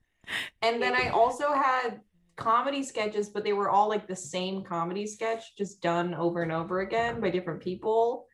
And 0.62 0.82
then 0.82 0.94
I 0.96 1.08
also 1.10 1.54
had 1.54 2.02
comedy 2.36 2.84
sketches, 2.84 3.30
but 3.30 3.44
they 3.44 3.54
were 3.54 3.70
all 3.70 3.88
like 3.88 4.08
the 4.08 4.16
same 4.16 4.64
comedy 4.64 5.08
sketch, 5.08 5.56
just 5.58 5.82
done 5.82 6.14
over 6.14 6.42
and 6.44 6.52
over 6.52 6.82
again 6.82 7.22
by 7.22 7.30
different 7.30 7.62
people. 7.62 8.28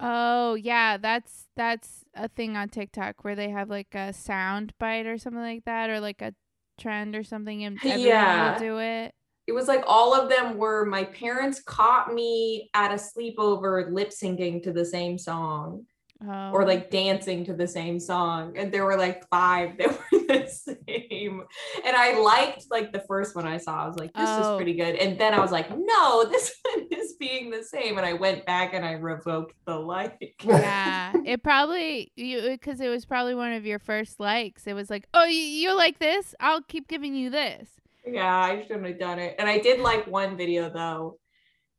oh 0.00 0.54
yeah, 0.54 0.96
that's 0.98 1.46
that's 1.56 2.04
a 2.14 2.28
thing 2.28 2.56
on 2.56 2.68
TikTok 2.68 3.24
where 3.24 3.36
they 3.36 3.48
have 3.50 3.70
like 3.70 3.94
a 3.94 4.12
sound 4.12 4.74
bite 4.78 5.06
or 5.06 5.16
something 5.16 5.40
like 5.42 5.64
that, 5.64 5.88
or 5.88 6.00
like 6.00 6.20
a 6.20 6.34
trend 6.78 7.14
or 7.16 7.24
something, 7.24 7.64
and 7.64 7.78
everyone 7.82 8.00
Yeah. 8.02 8.52
will 8.52 8.58
do 8.58 8.78
it. 8.80 9.14
It 9.46 9.52
was 9.52 9.68
like 9.68 9.84
all 9.86 10.14
of 10.14 10.28
them 10.30 10.56
were 10.56 10.84
my 10.86 11.04
parents 11.04 11.60
caught 11.62 12.12
me 12.12 12.70
at 12.74 12.90
a 12.92 12.94
sleepover 12.94 13.92
lip 13.92 14.10
syncing 14.10 14.62
to 14.62 14.72
the 14.72 14.84
same 14.84 15.18
song 15.18 15.84
Oh. 16.26 16.52
or 16.52 16.64
like 16.64 16.90
dancing 16.90 17.44
to 17.46 17.52
the 17.52 17.66
same 17.66 18.00
song. 18.00 18.56
And 18.56 18.72
there 18.72 18.84
were 18.86 18.96
like 18.96 19.28
five 19.28 19.76
that 19.78 19.88
were 19.88 20.18
the 20.26 20.46
same. 20.48 21.42
And 21.84 21.94
I 21.96 22.18
liked 22.18 22.64
like 22.70 22.92
the 22.92 23.00
first 23.00 23.36
one 23.36 23.46
I 23.46 23.58
saw. 23.58 23.84
I 23.84 23.86
was 23.86 23.98
like, 23.98 24.14
this 24.14 24.22
Oh. 24.26 24.52
is 24.52 24.56
pretty 24.56 24.72
good. 24.74 24.94
And 24.94 25.18
then 25.18 25.34
I 25.34 25.40
was 25.40 25.52
like, 25.52 25.68
no, 25.76 26.24
this 26.30 26.54
one 26.72 26.86
is 26.92 27.14
being 27.20 27.50
the 27.50 27.62
same. 27.62 27.98
And 27.98 28.06
I 28.06 28.14
went 28.14 28.46
back 28.46 28.72
and 28.72 28.86
I 28.86 28.92
revoked 28.92 29.54
the 29.66 29.74
like. 29.76 30.36
yeah, 30.44 31.12
it 31.26 31.42
probably 31.42 32.10
you 32.16 32.40
because 32.42 32.80
it 32.80 32.88
was 32.88 33.04
probably 33.04 33.34
one 33.34 33.52
of 33.52 33.66
your 33.66 33.80
first 33.80 34.18
likes. 34.18 34.66
It 34.66 34.72
was 34.74 34.88
like, 34.88 35.06
oh, 35.12 35.24
you, 35.26 35.36
you 35.40 35.76
like 35.76 35.98
this? 35.98 36.34
I'll 36.40 36.62
keep 36.62 36.88
giving 36.88 37.14
you 37.14 37.28
this. 37.28 37.68
Yeah, 38.06 38.36
I 38.36 38.62
shouldn't 38.62 38.86
have 38.86 38.98
done 38.98 39.18
it. 39.18 39.36
And 39.38 39.48
I 39.48 39.58
did 39.58 39.80
like 39.80 40.06
one 40.06 40.36
video 40.36 40.70
though, 40.70 41.18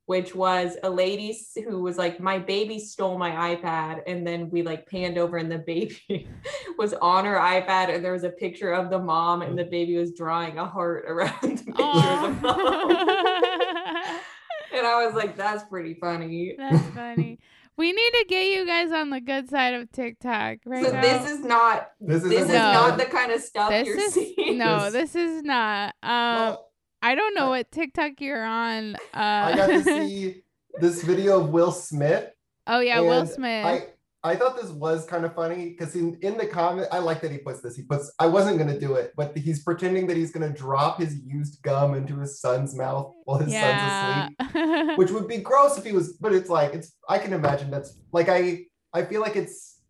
which 0.05 0.33
was 0.33 0.75
a 0.83 0.89
lady 0.89 1.37
who 1.55 1.81
was 1.81 1.97
like, 1.97 2.19
My 2.19 2.39
baby 2.39 2.79
stole 2.79 3.17
my 3.17 3.55
iPad. 3.55 4.01
And 4.07 4.25
then 4.25 4.49
we 4.49 4.63
like 4.63 4.87
panned 4.87 5.17
over 5.17 5.37
and 5.37 5.51
the 5.51 5.59
baby 5.59 6.27
was 6.77 6.93
on 6.95 7.25
her 7.25 7.35
iPad 7.37 7.93
and 7.93 8.03
there 8.03 8.13
was 8.13 8.23
a 8.23 8.29
picture 8.29 8.71
of 8.71 8.89
the 8.89 8.99
mom 8.99 9.41
and 9.41 9.57
the 9.57 9.65
baby 9.65 9.97
was 9.97 10.13
drawing 10.13 10.57
a 10.57 10.65
heart 10.65 11.05
around 11.09 11.39
the 11.41 11.49
picture 11.49 11.83
of 11.83 12.41
the 12.41 12.47
mom. 12.47 14.19
And 14.75 14.85
I 14.85 15.05
was 15.05 15.15
like, 15.15 15.37
That's 15.37 15.63
pretty 15.63 15.93
funny. 15.93 16.55
That's 16.57 16.85
funny. 16.87 17.39
We 17.77 17.91
need 17.91 18.11
to 18.11 18.25
get 18.29 18.47
you 18.47 18.65
guys 18.65 18.91
on 18.91 19.09
the 19.09 19.19
good 19.19 19.49
side 19.49 19.73
of 19.73 19.91
TikTok 19.91 20.59
right 20.65 20.85
so 20.85 20.91
now. 20.93 21.01
this 21.01 21.29
is 21.31 21.39
not 21.43 21.91
This 21.99 22.23
is 22.23 22.29
this 22.29 22.41
is 22.43 22.47
No. 22.47 22.71
not 22.73 22.97
the 22.97 23.05
kind 23.05 23.31
of 23.31 23.41
stuff 23.41 23.69
this 23.69 23.87
you're 23.87 23.97
is 23.99 24.13
seeing. 24.13 24.57
no, 24.57 24.89
This- 24.89 25.11
this 25.11 25.15
is 25.15 25.43
not. 25.43 25.93
Um, 26.01 26.09
Well, 26.11 26.71
I 27.01 27.15
don't 27.15 27.35
know 27.35 27.47
I- 27.47 27.57
what 27.59 27.71
TikTok 27.71 28.13
you're 28.19 28.43
on. 28.45 28.95
Uh, 28.95 28.97
I 29.17 29.55
got 29.55 29.67
to 29.67 29.83
see 29.83 30.43
this 30.79 31.03
video 31.03 31.41
of 31.41 31.49
Will 31.49 31.71
Smith. 31.71 32.29
oh 32.67 32.79
yeah, 32.79 33.01
Will 33.01 33.25
Smith. 33.25 33.65
I 33.65 33.87
I 34.25 34.35
thought 34.35 34.57
this 34.59 34.71
was 34.71 35.05
kind 35.05 35.23
of 35.23 35.35
funny 35.35 35.69
because 35.69 35.95
in, 35.95 36.17
in 36.21 36.37
the 36.37 36.47
comment, 36.47 36.87
I 36.91 36.99
like 36.99 37.21
that 37.21 37.31
he 37.31 37.37
puts 37.37 37.61
this. 37.61 37.75
He 37.75 37.83
puts, 37.83 38.11
I 38.19 38.25
wasn't 38.25 38.57
gonna 38.57 38.79
do 38.79 38.95
it, 38.95 39.13
but 39.15 39.37
he's 39.37 39.63
pretending 39.63 40.07
that 40.07 40.17
he's 40.17 40.31
gonna 40.31 40.49
drop 40.49 40.99
his 40.99 41.19
used 41.23 41.61
gum 41.61 41.93
into 41.93 42.19
his 42.19 42.41
son's 42.41 42.75
mouth 42.75 43.13
while 43.25 43.37
his 43.37 43.53
son's 43.53 43.81
asleep. 43.81 44.35
which 44.97 45.11
would 45.11 45.27
be 45.27 45.37
gross 45.37 45.77
if 45.77 45.83
he 45.83 45.91
was 45.91 46.13
but 46.13 46.33
it's 46.33 46.49
like 46.49 46.73
it's 46.73 46.93
i 47.09 47.17
can 47.17 47.33
imagine 47.33 47.69
that's 47.69 47.97
like 48.11 48.29
i 48.29 48.65
i 48.93 49.03
feel 49.03 49.21
like 49.21 49.35
it's 49.35 49.81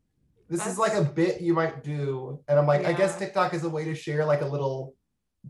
this 0.49 0.65
is 0.67 0.77
like 0.77 0.93
a 0.93 1.03
bit 1.03 1.41
you 1.41 1.53
might 1.53 1.83
do 1.83 2.39
and 2.47 2.57
i'm 2.59 2.67
like 2.67 2.85
i 2.85 2.93
guess 2.93 3.17
tiktok 3.17 3.53
is 3.53 3.63
a 3.63 3.69
way 3.69 3.85
to 3.85 3.95
share 3.95 4.25
like 4.25 4.41
a 4.41 4.45
little 4.45 4.95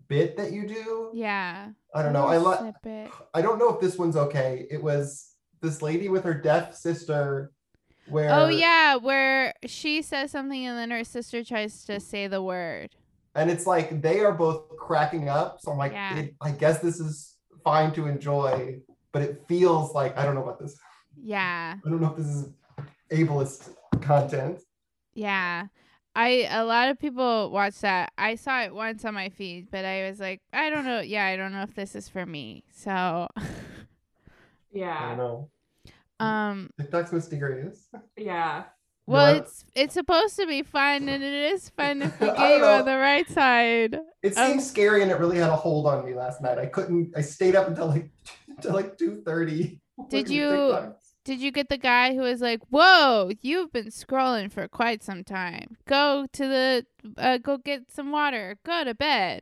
bit 0.07 0.35
that 0.37 0.51
you 0.51 0.67
do 0.67 1.11
yeah. 1.13 1.69
i 1.93 2.01
don't 2.01 2.13
know 2.13 2.25
i 2.27 2.37
snippet. 2.59 3.11
i 3.33 3.41
don't 3.41 3.59
know 3.59 3.73
if 3.73 3.79
this 3.79 3.97
one's 3.97 4.15
okay 4.15 4.65
it 4.69 4.81
was 4.81 5.31
this 5.61 5.81
lady 5.81 6.09
with 6.09 6.23
her 6.23 6.33
deaf 6.33 6.75
sister 6.75 7.51
Oh, 8.07 8.11
where 8.13 8.29
Oh 8.31 8.47
yeah, 8.49 8.95
where 8.95 9.53
she 9.65 10.01
says 10.01 10.31
something 10.31 10.65
and 10.65 10.77
then 10.77 10.91
her 10.91 11.03
sister 11.03 11.43
tries 11.43 11.83
to 11.85 11.99
say 11.99 12.27
the 12.27 12.41
word. 12.41 12.95
and 13.35 13.49
it's 13.51 13.65
like 13.67 14.01
they 14.01 14.19
are 14.21 14.31
both 14.31 14.69
cracking 14.77 15.27
up 15.27 15.59
so 15.59 15.71
i'm 15.71 15.77
like 15.77 15.91
Yeah. 15.91 16.19
it, 16.19 16.35
i 16.41 16.51
guess 16.51 16.79
this 16.79 16.99
is 17.01 17.35
fine 17.65 17.91
to 17.93 18.05
enjoy 18.07 18.79
but 19.11 19.21
it 19.21 19.43
feels 19.49 19.93
like 19.93 20.17
i 20.17 20.23
don't 20.23 20.35
know 20.35 20.43
about 20.43 20.59
this 20.59 20.77
Yeah. 21.21 21.75
i 21.85 21.89
don't 21.89 21.99
know 21.99 22.11
if 22.11 22.17
this 22.17 22.27
is 22.27 22.49
ableist 23.11 23.69
content 24.01 24.61
Yeah. 25.13 25.67
I 26.15 26.47
a 26.49 26.63
lot 26.63 26.87
of 26.89 26.97
people 26.97 27.51
watch 27.51 27.79
that. 27.81 28.13
I 28.17 28.35
saw 28.35 28.61
it 28.63 28.73
once 28.73 29.03
on 29.03 29.13
my 29.15 29.27
feed, 29.27 29.67
but 29.69 29.83
I 29.83 30.07
was 30.07 30.17
like, 30.21 30.39
I 30.53 30.69
don't 30.69 30.85
know. 30.85 31.01
Yeah, 31.01 31.25
I 31.25 31.35
don't 31.35 31.51
know 31.51 31.63
if 31.63 31.75
this 31.75 31.93
is 31.93 32.07
for 32.07 32.25
me. 32.25 32.63
So, 32.71 33.27
I 33.37 33.43
Yeah. 34.71 35.09
don't 35.09 35.17
know. 35.17 35.49
Um, 36.19 36.69
TikTok's 36.79 37.11
mysterious. 37.11 37.87
Yeah. 38.17 38.63
well, 39.07 39.33
No, 39.33 39.39
it's 39.39 39.65
it's 39.75 39.93
supposed 39.93 40.35
to 40.37 40.47
be 40.47 40.63
fun, 40.63 41.07
and 41.09 41.23
it 41.23 41.53
is 41.53 41.69
fun 41.69 42.01
if 42.01 42.13
you 42.21 42.27
get 42.27 42.57
you 42.57 42.65
on 42.65 42.85
the 42.85 42.97
right 42.97 43.29
side. 43.29 43.99
It 44.23 44.37
Um, 44.37 44.47
seemed 44.51 44.63
scary 44.63 45.01
and 45.03 45.11
it 45.11 45.19
really 45.19 45.37
had 45.37 45.49
a 45.49 45.55
hold 45.55 45.85
on 45.87 46.05
me 46.05 46.13
last 46.13 46.41
night. 46.41 46.57
I 46.57 46.65
couldn't. 46.67 47.13
I 47.15 47.21
stayed 47.21 47.55
up 47.55 47.67
until 47.67 47.87
like 47.87 48.09
until 48.47 48.73
like 48.73 48.97
two 48.97 49.21
thirty. 49.25 49.81
Did 50.09 50.29
you- 50.29 50.93
Did 51.25 51.39
you 51.41 51.51
get 51.51 51.69
the 51.69 51.77
guy 51.79 52.13
who 52.13 52.21
was 52.21 52.39
like, 52.39 52.59
"Whoa, 52.69 53.31
you've 53.41 53.71
been 53.73 53.87
scrolling 53.87 54.51
for 54.51 54.67
quite 54.67 55.01
some 55.03 55.23
time. 55.23 55.75
Go 55.87 56.27
to 56.33 56.47
the 56.47 56.85
uh, 57.17 57.39
go 57.39 57.57
get 57.57 57.89
some 57.91 58.11
water. 58.11 58.57
Go 58.63 58.83
to 58.83 58.93
bed." 58.93 59.41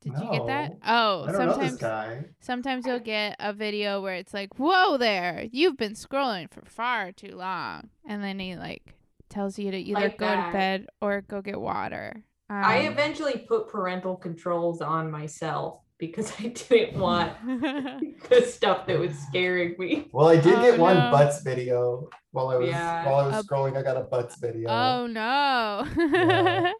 Did 0.00 0.12
you 0.12 0.30
get 0.30 0.46
that? 0.46 0.72
Oh, 0.86 1.24
I 1.24 1.32
don't 1.32 1.46
know 1.46 1.58
this 1.58 1.70
sometimes. 1.78 2.26
Sometimes 2.40 2.86
you'll 2.86 3.00
get 3.00 3.36
a 3.40 3.52
video 3.52 4.00
where 4.00 4.14
it's 4.14 4.32
like, 4.32 4.58
"Whoa 4.58 4.96
there, 4.96 5.46
you've 5.50 5.76
been 5.76 5.92
scrolling 5.94 6.50
for 6.52 6.62
far 6.66 7.10
too 7.12 7.34
long," 7.36 7.90
and 8.08 8.22
then 8.22 8.38
he 8.38 8.54
like 8.56 8.94
tells 9.28 9.58
you 9.58 9.70
to 9.72 9.76
either 9.76 10.00
Like 10.00 10.18
go 10.18 10.26
that. 10.26 10.46
to 10.46 10.52
bed 10.52 10.86
or 11.02 11.20
go 11.22 11.42
get 11.42 11.60
water. 11.60 12.22
Um, 12.48 12.56
I 12.64 12.78
eventually 12.86 13.38
put 13.48 13.68
parental 13.68 14.16
controls 14.16 14.80
on 14.80 15.10
myself 15.10 15.80
because 15.98 16.32
I 16.38 16.46
didn't 16.48 16.98
want 17.00 17.32
the 18.30 18.42
stuff 18.46 18.86
that 18.86 18.98
was 18.98 19.18
scaring 19.18 19.74
me. 19.78 20.08
Well, 20.12 20.28
I 20.28 20.36
did 20.36 20.54
Oh, 20.54 20.62
get 20.62 20.78
one 20.78 20.96
no. 20.96 21.10
butts 21.10 21.42
video 21.42 22.08
while 22.30 22.48
I 22.50 22.56
was 22.56 22.68
Yeah. 22.68 23.04
while 23.04 23.16
I 23.16 23.26
was 23.26 23.44
A- 23.44 23.48
scrolling. 23.48 23.76
I 23.76 23.82
got 23.82 23.96
a 23.96 24.02
butts 24.04 24.38
video. 24.38 24.70
oh 24.70 25.06
no. 25.08 25.86
Yeah. 25.96 26.72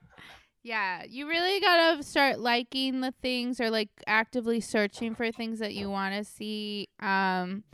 Yeah, 0.69 1.03
you 1.09 1.27
really 1.27 1.61
gotta 1.61 2.03
start 2.03 2.39
liking 2.41 3.01
the 3.01 3.13
things 3.23 3.61
or 3.61 3.71
like 3.71 3.89
actively 4.07 4.61
searching 4.61 5.15
for 5.15 5.33
things 5.33 5.59
that 5.61 5.75
you 5.75 5.89
want 5.91 6.15
to 6.15 6.25
see, 6.25 6.89
um, 7.01 7.65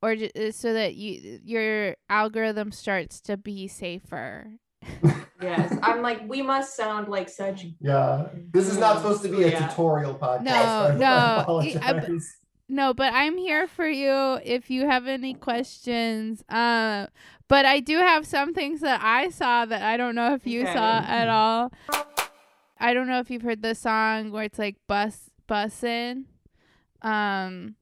or 0.00 0.14
j- 0.14 0.50
so 0.52 0.72
that 0.72 0.94
you 0.94 1.40
your 1.44 1.96
algorithm 2.08 2.70
starts 2.72 3.20
to 3.22 3.36
be 3.36 3.66
safer. 3.68 4.46
Yes, 5.42 5.76
I'm 5.82 6.00
like, 6.00 6.26
we 6.26 6.40
must 6.40 6.74
sound 6.76 7.08
like 7.08 7.28
such. 7.28 7.66
Yeah, 7.78 8.28
this 8.52 8.68
is 8.70 8.78
not 8.78 8.96
supposed 8.96 9.20
to 9.22 9.28
be 9.28 9.42
a 9.44 9.48
Yeah. 9.50 9.68
tutorial 9.68 10.14
podcast. 10.14 10.42
No, 10.44 10.52
I- 10.54 10.88
I 10.92 10.94
no, 10.96 11.60
I- 11.82 11.90
I- 11.92 12.18
No, 12.70 12.94
but 12.94 13.12
I'm 13.12 13.36
here 13.36 13.66
for 13.66 13.86
you 13.86 14.38
if 14.42 14.70
you 14.70 14.86
have 14.88 15.06
any 15.06 15.34
questions. 15.34 16.42
Uh, 16.48 17.08
but 17.48 17.66
I 17.66 17.80
do 17.80 17.98
have 17.98 18.26
some 18.26 18.54
things 18.54 18.80
that 18.80 19.00
I 19.02 19.28
saw 19.28 19.66
that 19.66 19.82
I 19.82 19.98
don't 19.98 20.14
know 20.14 20.32
if 20.32 20.46
you 20.46 20.62
Okay. 20.62 20.72
saw 20.72 21.00
at 21.06 21.28
all. 21.28 21.70
I 22.78 22.92
don't 22.94 23.06
know 23.08 23.18
if 23.20 23.30
you've 23.30 23.42
heard 23.42 23.62
the 23.62 23.74
song 23.74 24.30
where 24.32 24.44
it's 24.44 24.58
like 24.58 24.76
bus 24.86 25.30
bussin'. 25.48 26.24
Um, 27.02 27.76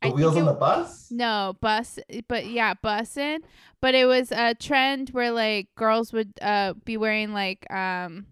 The 0.00 0.08
I 0.08 0.10
wheels 0.10 0.36
on 0.36 0.42
it- 0.42 0.46
the 0.46 0.52
bus. 0.54 1.10
no, 1.10 1.56
bus, 1.60 1.98
but 2.28 2.46
yeah, 2.46 2.74
bussin'. 2.74 3.40
But 3.80 3.94
it 3.94 4.06
was 4.06 4.32
a 4.32 4.54
trend 4.54 5.10
where 5.10 5.30
like 5.32 5.68
girls 5.76 6.12
would 6.12 6.32
uh 6.40 6.74
be 6.84 6.96
wearing 6.96 7.32
like 7.32 7.70
um, 7.72 8.26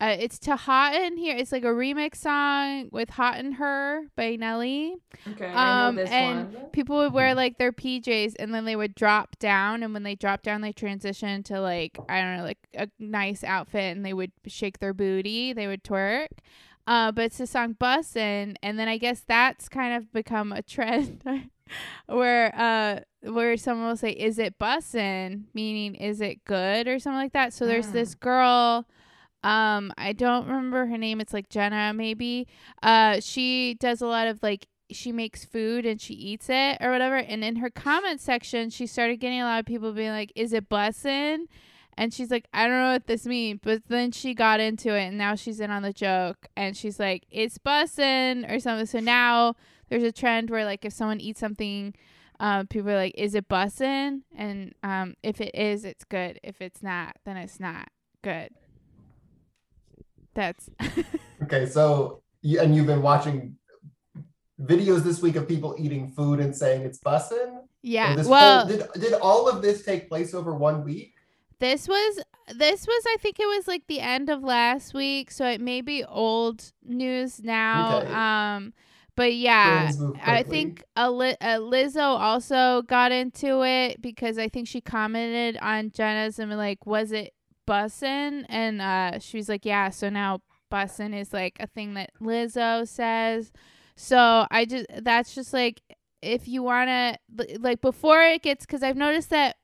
uh, 0.00 0.16
it's 0.18 0.38
to 0.40 0.56
Hot 0.56 0.94
in 0.94 1.16
here. 1.16 1.36
It's 1.36 1.50
like 1.52 1.64
a 1.64 1.68
remix 1.68 2.16
song 2.16 2.88
with 2.92 3.10
Hot 3.10 3.38
in 3.38 3.52
Her 3.52 4.02
by 4.16 4.36
Nelly. 4.36 4.96
Okay, 5.30 5.46
I 5.48 5.88
Um, 5.88 5.96
know 5.96 6.02
this 6.02 6.10
and 6.12 6.36
one. 6.38 6.70
People 6.72 6.98
would 6.98 7.12
wear 7.12 7.34
like 7.34 7.58
their 7.58 7.72
PJs 7.72 8.34
and 8.38 8.54
then 8.54 8.64
they 8.64 8.76
would 8.76 8.94
drop 8.94 9.38
down, 9.38 9.82
and 9.82 9.92
when 9.92 10.04
they 10.04 10.14
drop 10.14 10.42
down, 10.42 10.60
they 10.60 10.72
transition 10.72 11.42
to 11.44 11.60
like 11.60 11.98
I 12.08 12.20
don't 12.20 12.36
know, 12.38 12.44
like 12.44 12.58
a 12.74 12.88
nice 12.98 13.42
outfit, 13.42 13.96
and 13.96 14.04
they 14.06 14.12
would 14.14 14.32
shake 14.46 14.78
their 14.78 14.94
booty, 14.94 15.52
they 15.52 15.66
would 15.66 15.82
twerk. 15.82 16.28
Uh, 16.86 17.12
but 17.12 17.24
it's 17.26 17.38
the 17.38 17.46
song 17.46 17.74
"Bussin'," 17.74 18.56
and 18.62 18.78
then 18.78 18.88
I 18.88 18.96
guess 18.98 19.20
that's 19.26 19.68
kind 19.68 19.94
of 19.94 20.10
become 20.12 20.52
a 20.52 20.62
trend 20.62 21.22
where 22.06 22.54
uh 22.56 23.00
where 23.30 23.56
someone 23.56 23.88
will 23.88 23.96
say, 23.96 24.10
"Is 24.12 24.38
it 24.38 24.58
bussin'?" 24.58 25.44
meaning 25.54 25.94
is 25.96 26.20
it 26.20 26.44
good 26.44 26.86
or 26.88 26.98
something 26.98 27.18
like 27.18 27.32
that. 27.32 27.52
So 27.52 27.66
there's 27.66 27.88
Mm. 27.88 27.92
this 27.92 28.14
girl 28.14 28.86
um 29.48 29.92
I 29.96 30.12
don't 30.12 30.46
remember 30.46 30.86
her 30.86 30.98
name. 30.98 31.20
It's 31.20 31.32
like 31.32 31.48
Jenna 31.48 31.92
maybe. 31.94 32.46
Uh 32.82 33.20
she 33.20 33.74
does 33.80 34.02
a 34.02 34.06
lot 34.06 34.28
of 34.28 34.42
like 34.42 34.66
she 34.90 35.12
makes 35.12 35.44
food 35.44 35.84
and 35.86 36.00
she 36.00 36.14
eats 36.14 36.48
it 36.48 36.78
or 36.80 36.90
whatever. 36.90 37.16
And 37.16 37.44
in 37.44 37.56
her 37.56 37.70
comment 37.70 38.20
section, 38.20 38.70
she 38.70 38.86
started 38.86 39.20
getting 39.20 39.40
a 39.40 39.44
lot 39.44 39.60
of 39.60 39.66
people 39.66 39.92
being 39.92 40.10
like, 40.10 40.32
"Is 40.34 40.52
it 40.52 40.68
bussin'?" 40.68 41.46
And 41.96 42.14
she's 42.14 42.30
like, 42.30 42.46
"I 42.52 42.66
don't 42.66 42.78
know 42.78 42.92
what 42.92 43.06
this 43.06 43.26
means." 43.26 43.60
But 43.62 43.82
then 43.88 44.12
she 44.12 44.34
got 44.34 44.60
into 44.60 44.94
it, 44.94 45.04
and 45.08 45.18
now 45.18 45.34
she's 45.34 45.60
in 45.60 45.70
on 45.70 45.82
the 45.82 45.92
joke, 45.92 46.46
and 46.56 46.76
she's 46.76 46.98
like, 47.00 47.24
"It's 47.30 47.58
bussin'" 47.58 48.50
or 48.50 48.60
something. 48.60 48.86
So 48.86 49.00
now 49.00 49.54
there's 49.88 50.02
a 50.02 50.12
trend 50.12 50.50
where 50.50 50.64
like 50.64 50.84
if 50.84 50.92
someone 50.92 51.20
eats 51.20 51.40
something. 51.40 51.94
Um, 52.40 52.68
people 52.68 52.90
are 52.90 52.96
like, 52.96 53.14
"Is 53.18 53.34
it 53.34 53.48
bussin'?" 53.48 54.22
And 54.36 54.74
um, 54.84 55.14
if 55.22 55.40
it 55.40 55.54
is, 55.54 55.84
it's 55.84 56.04
good. 56.04 56.38
If 56.44 56.60
it's 56.62 56.82
not, 56.82 57.16
then 57.24 57.36
it's 57.36 57.58
not 57.58 57.88
good. 58.22 58.50
That's 60.38 60.70
Okay, 61.42 61.66
so 61.66 62.22
you, 62.42 62.60
and 62.60 62.74
you've 62.74 62.86
been 62.86 63.02
watching 63.02 63.56
videos 64.60 65.02
this 65.02 65.20
week 65.20 65.34
of 65.34 65.48
people 65.48 65.74
eating 65.78 66.08
food 66.12 66.38
and 66.38 66.54
saying 66.54 66.82
it's 66.82 67.00
bussin'? 67.00 67.62
yeah. 67.82 68.14
This 68.14 68.28
Well, 68.28 68.66
whole- 68.66 68.76
did 68.76 68.86
did 69.00 69.12
all 69.14 69.48
of 69.48 69.62
this 69.62 69.84
take 69.84 70.08
place 70.08 70.34
over 70.34 70.54
one 70.54 70.84
week? 70.84 71.14
This 71.58 71.88
was 71.88 72.20
this 72.54 72.86
was 72.86 73.02
I 73.08 73.16
think 73.20 73.40
it 73.40 73.46
was 73.46 73.66
like 73.66 73.82
the 73.88 73.98
end 73.98 74.30
of 74.30 74.44
last 74.44 74.94
week, 74.94 75.32
so 75.32 75.44
it 75.44 75.60
may 75.60 75.80
be 75.80 76.04
old 76.04 76.72
news 76.84 77.40
now. 77.42 77.98
Okay. 77.98 78.12
Um 78.12 78.72
but 79.16 79.34
yeah, 79.34 79.90
I 80.24 80.44
think 80.44 80.84
a 80.94 81.00
uh, 81.00 81.58
Lizzo 81.58 81.98
also 82.20 82.82
got 82.82 83.10
into 83.10 83.64
it 83.64 84.00
because 84.00 84.38
I 84.38 84.48
think 84.48 84.68
she 84.68 84.80
commented 84.80 85.58
on 85.60 85.90
Jenna's 85.90 86.38
and 86.38 86.56
like, 86.56 86.86
was 86.86 87.10
it 87.10 87.34
bussin'? 87.68 88.44
And 88.48 88.80
uh, 88.80 89.18
like, 89.48 89.64
yeah. 89.64 89.90
So 89.90 90.08
now 90.08 90.40
bussin' 90.72 91.14
is 91.18 91.32
like 91.32 91.56
a 91.60 91.66
thing 91.66 91.94
that 91.94 92.10
Lizzo 92.20 92.86
says. 92.86 93.52
So 93.96 94.46
I 94.50 94.64
just 94.64 94.86
that's 95.02 95.34
just 95.34 95.52
like 95.52 95.80
if 96.22 96.48
you 96.48 96.62
wanna 96.62 97.16
like 97.58 97.80
before 97.80 98.22
it 98.22 98.42
gets 98.42 98.66
because 98.66 98.82
I've 98.82 98.96
noticed 98.96 99.30
that 99.30 99.56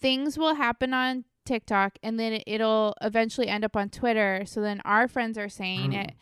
things 0.00 0.36
will 0.38 0.54
happen 0.54 0.92
on 0.94 1.24
TikTok 1.46 1.98
and 2.02 2.18
then 2.18 2.32
it- 2.34 2.44
it'll 2.46 2.94
eventually 3.02 3.48
end 3.48 3.64
up 3.64 3.76
on 3.76 3.90
Twitter. 3.90 4.44
So 4.46 4.60
then 4.60 4.80
our 4.84 5.08
friends 5.08 5.36
are 5.38 5.48
saying 5.48 5.90
Mm. 5.92 6.04
it. 6.04 6.12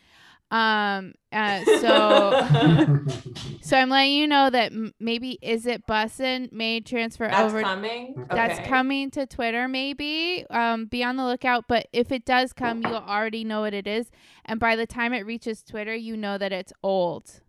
Um. 0.53 1.13
Uh. 1.31 1.63
So. 1.81 2.99
So 3.61 3.77
I'm 3.77 3.89
letting 3.89 4.11
you 4.11 4.27
know 4.27 4.49
that 4.49 4.73
m- 4.73 4.93
maybe 4.99 5.39
is 5.41 5.65
it 5.65 5.87
bussin' 5.87 6.51
may 6.51 6.81
transfer 6.81 7.27
That's 7.29 7.45
over. 7.53 7.61
coming. 7.61 8.27
That's 8.29 8.59
Okay. 8.59 8.67
coming 8.67 9.09
to 9.11 9.25
Twitter, 9.25 9.69
maybe. 9.69 10.45
Um, 10.49 10.85
be 10.85 11.01
on 11.01 11.15
the 11.15 11.23
lookout. 11.23 11.65
But 11.69 11.87
if 11.93 12.11
it 12.11 12.25
does 12.25 12.51
come, 12.51 12.81
you'll 12.83 12.95
already 12.97 13.45
know 13.45 13.61
what 13.61 13.73
it 13.73 13.87
is, 13.87 14.11
and 14.43 14.59
by 14.59 14.75
the 14.75 14.85
time 14.85 15.13
it 15.13 15.25
reaches 15.25 15.63
Twitter, 15.63 15.95
you 15.95 16.17
know 16.17 16.37
that 16.37 16.51
it's 16.51 16.73
old. 16.83 17.39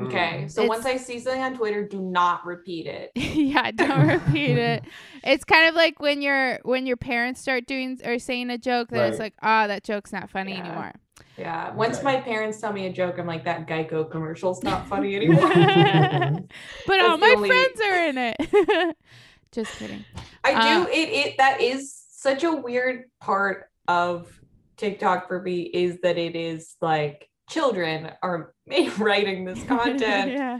Okay. 0.00 0.46
So 0.48 0.62
It's- 0.64 0.68
once 0.68 0.84
I 0.84 0.96
see 0.96 1.20
something 1.20 1.42
on 1.42 1.56
Twitter, 1.56 1.86
do 1.86 2.00
not 2.00 2.44
repeat 2.44 2.86
it. 2.88 3.12
yeah, 3.16 3.70
don't 3.70 4.08
repeat 4.08 4.58
it. 4.58 4.82
It's 5.24 5.44
kind 5.44 5.68
of 5.68 5.76
like 5.76 6.00
when 6.00 6.22
your 6.22 6.58
when 6.64 6.86
your 6.86 6.96
parents 6.96 7.40
start 7.40 7.66
doing 7.66 8.00
or 8.04 8.18
saying 8.18 8.50
a 8.50 8.58
joke 8.58 8.88
that 8.90 9.10
it's 9.10 9.20
like, 9.20 9.34
ah, 9.42 9.68
that 9.68 9.84
joke's 9.84 10.12
not 10.12 10.28
funny 10.28 10.54
Yeah. 10.54 10.64
anymore. 10.66 10.92
Yeah. 11.38 11.72
Once 11.74 11.96
Okay. 11.98 12.04
my 12.04 12.20
parents 12.20 12.60
tell 12.60 12.72
me 12.72 12.86
a 12.86 12.92
joke, 12.92 13.18
I'm 13.18 13.26
like, 13.26 13.44
that 13.44 13.66
Geico 13.66 14.10
commercial's 14.10 14.62
not 14.62 14.86
funny 14.86 15.16
anymore. 15.20 15.48
but 16.86 17.00
all 17.00 17.16
my 17.18 17.34
only- 17.36 17.48
friends 17.48 17.80
are 17.80 18.06
in 18.08 18.18
it. 18.18 18.96
Just 19.52 19.76
kidding. 19.78 20.04
I 20.44 20.52
Uh, 20.54 20.84
do 20.86 20.90
it 20.90 21.08
it 21.08 21.34
that 21.38 21.60
is 21.60 21.94
such 22.10 22.42
a 22.44 22.52
weird 22.52 23.04
part 23.20 23.66
of 23.88 24.28
TikTok 24.76 25.28
for 25.28 25.40
me 25.42 25.62
is 25.62 26.00
that 26.02 26.16
it 26.18 26.34
is 26.34 26.74
like 26.80 27.28
children 27.50 28.10
are 28.22 28.54
writing 28.98 29.44
this 29.44 29.62
content 29.64 30.32
yeah. 30.32 30.58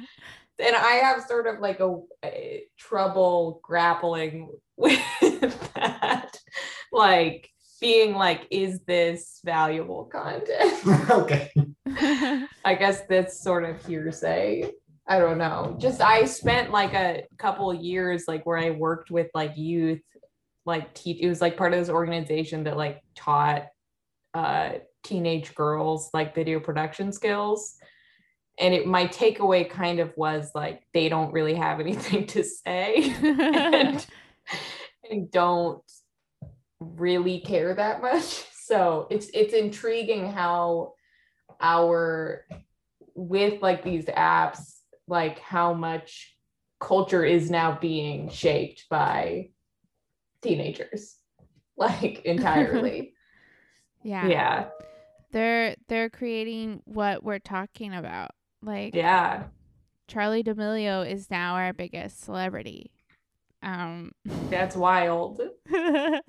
and 0.58 0.76
I 0.76 0.92
have 1.02 1.22
sort 1.24 1.46
of 1.46 1.60
like 1.60 1.80
a, 1.80 1.96
a 2.24 2.64
trouble 2.78 3.60
grappling 3.62 4.50
with 4.76 5.00
that 5.74 6.36
like 6.92 7.48
being 7.82 8.14
like 8.14 8.46
is 8.50 8.80
this 8.86 9.40
valuable 9.44 10.04
content 10.04 11.10
okay. 11.10 11.50
I 12.64 12.74
guess 12.78 13.02
that's 13.08 13.42
sort 13.42 13.64
of 13.64 13.84
hearsay. 13.84 14.70
I 15.06 15.18
don't 15.18 15.38
know. 15.38 15.76
Just 15.78 16.00
I 16.00 16.24
spent 16.24 16.70
like 16.70 16.94
a 16.94 17.24
couple 17.36 17.72
years 17.74 18.24
like 18.28 18.46
where 18.46 18.58
I 18.58 18.70
worked 18.70 19.10
with 19.10 19.28
like 19.34 19.56
youth, 19.56 20.00
like 20.64 20.94
teach. 20.94 21.20
It 21.20 21.28
was 21.28 21.40
like 21.40 21.56
part 21.56 21.72
of 21.72 21.80
this 21.80 21.88
organization 21.88 22.64
that 22.64 22.76
like 22.76 23.02
taught 23.14 23.66
uh 24.34 24.70
teenage 25.04 25.54
girls 25.54 26.08
like 26.14 26.34
video 26.34 26.60
production 26.60 27.12
skills. 27.12 27.74
And 28.58 28.72
it 28.74 28.86
my 28.86 29.06
takeaway 29.06 29.68
kind 29.68 29.98
of 29.98 30.12
was 30.16 30.50
like 30.54 30.82
they 30.94 31.08
don't 31.08 31.32
really 31.32 31.54
have 31.54 31.80
anything 31.80 32.26
to 32.28 32.44
say 32.44 33.12
and, 33.22 34.06
and 35.10 35.30
don't 35.30 35.82
really 36.96 37.40
care 37.40 37.74
that 37.74 38.02
much. 38.02 38.44
So 38.64 39.06
it's 39.10 39.28
it's 39.34 39.52
intriguing 39.52 40.32
how 40.32 40.94
our 41.60 42.46
with 43.14 43.60
like 43.60 43.82
these 43.82 44.06
apps 44.06 44.78
like 45.06 45.38
how 45.40 45.74
much 45.74 46.34
culture 46.80 47.24
is 47.24 47.50
now 47.50 47.76
being 47.80 48.30
shaped 48.30 48.86
by 48.88 49.50
teenagers 50.42 51.16
like 51.76 52.20
entirely 52.24 53.12
yeah. 54.02 54.26
yeah 54.26 54.64
They're 55.32 55.76
they're 55.88 56.10
creating 56.10 56.82
what 56.84 57.22
we're 57.22 57.40
talking 57.40 57.94
about. 57.94 58.30
Like 58.62 58.94
yeah 58.94 59.44
Charli 60.10 60.44
D'Amelio 60.44 61.08
is 61.10 61.30
now 61.30 61.54
our 61.54 61.72
biggest 61.72 62.22
celebrity. 62.22 62.90
Um 63.62 64.12
that's 64.24 64.76
wild 64.76 65.40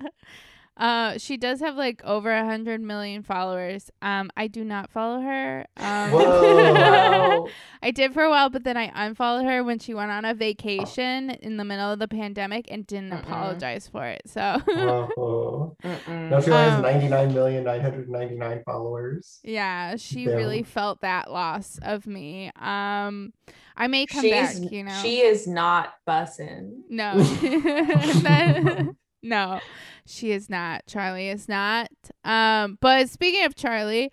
Uh, 0.76 1.18
she 1.18 1.36
does 1.36 1.60
have 1.60 1.76
like 1.76 2.02
over 2.04 2.32
a 2.32 2.44
hundred 2.44 2.80
million 2.80 3.22
followers. 3.22 3.90
Um, 4.02 4.30
I 4.36 4.48
do 4.48 4.64
not 4.64 4.90
follow 4.90 5.20
her. 5.20 5.66
Um, 5.76 6.10
Whoa. 6.10 7.48
I 7.82 7.90
did 7.92 8.12
for 8.12 8.24
a 8.24 8.30
while, 8.30 8.50
but 8.50 8.64
then 8.64 8.76
I 8.76 8.90
unfollowed 8.94 9.44
her 9.44 9.62
when 9.62 9.78
she 9.78 9.94
went 9.94 10.10
on 10.10 10.24
a 10.24 10.34
vacation 10.34 11.30
in 11.30 11.58
the 11.58 11.64
middle 11.64 11.92
of 11.92 12.00
the 12.00 12.08
pandemic 12.08 12.66
and 12.70 12.84
didn't 12.86 13.10
Mm-mm. 13.10 13.20
apologize 13.22 13.86
for 13.86 14.04
it. 14.04 14.22
So 14.26 14.58
Whoa. 14.66 15.76
Mm-mm. 15.84 16.30
Now 16.30 16.40
she 16.40 16.50
only 16.50 16.64
has 16.64 16.74
Um, 16.74 16.82
99,999 16.82 18.62
followers. 18.64 19.40
yeah, 19.44 19.96
she 19.96 20.24
Damn. 20.24 20.36
really 20.36 20.62
felt 20.64 21.02
that 21.02 21.30
loss 21.30 21.78
of 21.82 22.06
me. 22.06 22.50
Um, 22.60 23.32
I 23.76 23.86
may 23.88 24.06
come 24.06 24.22
she's 24.22 24.30
back. 24.60 24.72
You 24.72 24.84
know, 24.84 24.98
she 25.02 25.20
is 25.20 25.46
not 25.46 25.94
bussing. 26.06 26.80
No. 26.88 27.18
That- 27.18 28.94
no, 29.24 29.60
she 30.06 30.30
is 30.32 30.48
not. 30.48 30.86
Charli 30.86 31.32
is 31.32 31.48
not. 31.48 31.90
Um, 32.24 32.78
but 32.80 33.08
speaking 33.08 33.44
of 33.44 33.54
Charli, 33.54 34.10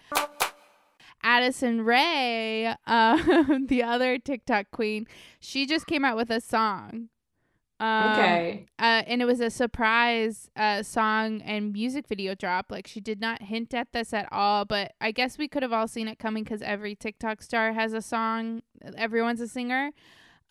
Addison 1.24 1.82
Rae, 1.82 2.76
uh, 2.88 3.18
the 3.68 3.84
other 3.84 4.18
TikTok 4.18 4.72
queen, 4.72 5.06
she 5.40 5.66
just 5.66 5.86
came 5.86 6.04
out 6.04 6.18
with 6.18 6.30
a 6.32 6.42
song. 6.42 7.10
Um, 7.80 8.12
okay 8.12 8.66
Uh, 8.78 9.02
and 9.08 9.24
it 9.24 9.26
was 9.26 9.40
a 9.40 9.50
surprise 9.50 10.52
uh, 10.56 10.84
song 10.84 11.42
and 11.42 11.74
music 11.74 12.08
video 12.08 12.36
drop. 12.36 12.68
Like 12.70 12.86
she 12.86 13.00
did 13.00 13.20
not 13.20 13.42
hint 13.42 13.74
at 13.74 13.92
this 13.92 14.14
at 14.14 14.28
all, 14.32 14.66
but 14.66 14.94
I 15.02 15.12
guess 15.12 15.40
we 15.40 15.48
could 15.48 15.64
have 15.64 15.74
all 15.74 15.88
seen 15.88 16.08
it 16.08 16.20
coming 16.20 16.44
because 16.44 16.62
every 16.62 16.96
TikTok 16.96 17.42
star 17.42 17.74
has 17.74 17.94
a 17.94 18.02
song. 18.02 18.62
Everyone's 18.96 19.42
a 19.42 19.48
singer. 19.48 19.92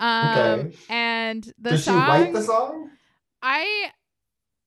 Um, 0.01 0.29
Okay. 0.38 0.77
And 0.88 1.53
the 1.57 1.70
Does 1.70 1.85
she 1.85 1.90
write 1.90 2.33
the 2.33 2.42
song? 2.42 2.90
I 3.42 3.92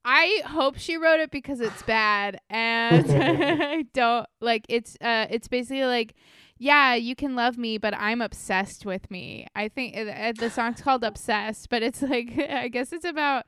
I 0.05 0.41
hope 0.45 0.77
she 0.77 0.97
wrote 0.97 1.19
it 1.19 1.31
because 1.31 1.61
it's 1.61 1.81
bad 1.83 2.39
and 2.49 3.09
I 3.11 3.81
don't 3.93 4.27
like 4.41 4.65
it's 4.69 4.95
uh 5.01 5.27
it's 5.29 5.47
basically 5.47 5.85
like 5.85 6.15
yeah, 6.59 6.93
you 6.93 7.15
can 7.15 7.35
love 7.35 7.57
me, 7.57 7.77
but 7.77 7.93
I'm 7.97 8.21
obsessed 8.21 8.85
with 8.85 9.11
me. 9.11 9.47
I 9.53 9.67
think 9.67 9.97
uh, 9.97 10.31
the 10.37 10.49
song's 10.49 10.81
called 10.81 11.03
Obsessed, 11.03 11.67
but 11.69 11.83
it's 11.83 12.01
like 12.01 12.37
I 12.37 12.67
guess 12.69 12.93
it's 12.93 13.05
about 13.05 13.45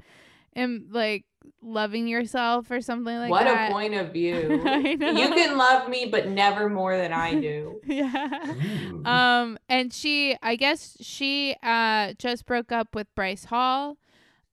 um 0.56 0.88
like 0.91 1.26
loving 1.62 2.08
yourself 2.08 2.72
or 2.72 2.82
something 2.82 3.15
like 3.15 3.30
what 3.30 3.44
that. 3.44 3.70
What 3.70 3.70
a 3.70 3.74
point 3.74 3.94
of 3.94 4.12
view 4.12 4.62
I 4.65 4.96
know. 4.96 5.12
you 5.12 5.30
can 5.30 5.58
love 5.58 5.88
me 5.88 6.08
but 6.12 6.28
never 6.28 6.70
more 6.70 6.98
than 6.98 7.13
i 7.13 7.39
do 7.39 7.80
yeah. 7.86 8.56
Ooh. 8.91 9.06
Um, 9.06 9.58
and 9.70 9.94
she, 9.94 10.36
I 10.41 10.56
guess 10.56 10.98
she 11.00 11.56
uh 11.62 12.13
just 12.18 12.46
broke 12.46 12.72
up 12.72 12.96
with 12.96 13.13
Bryce 13.15 13.46
Hall. 13.46 13.98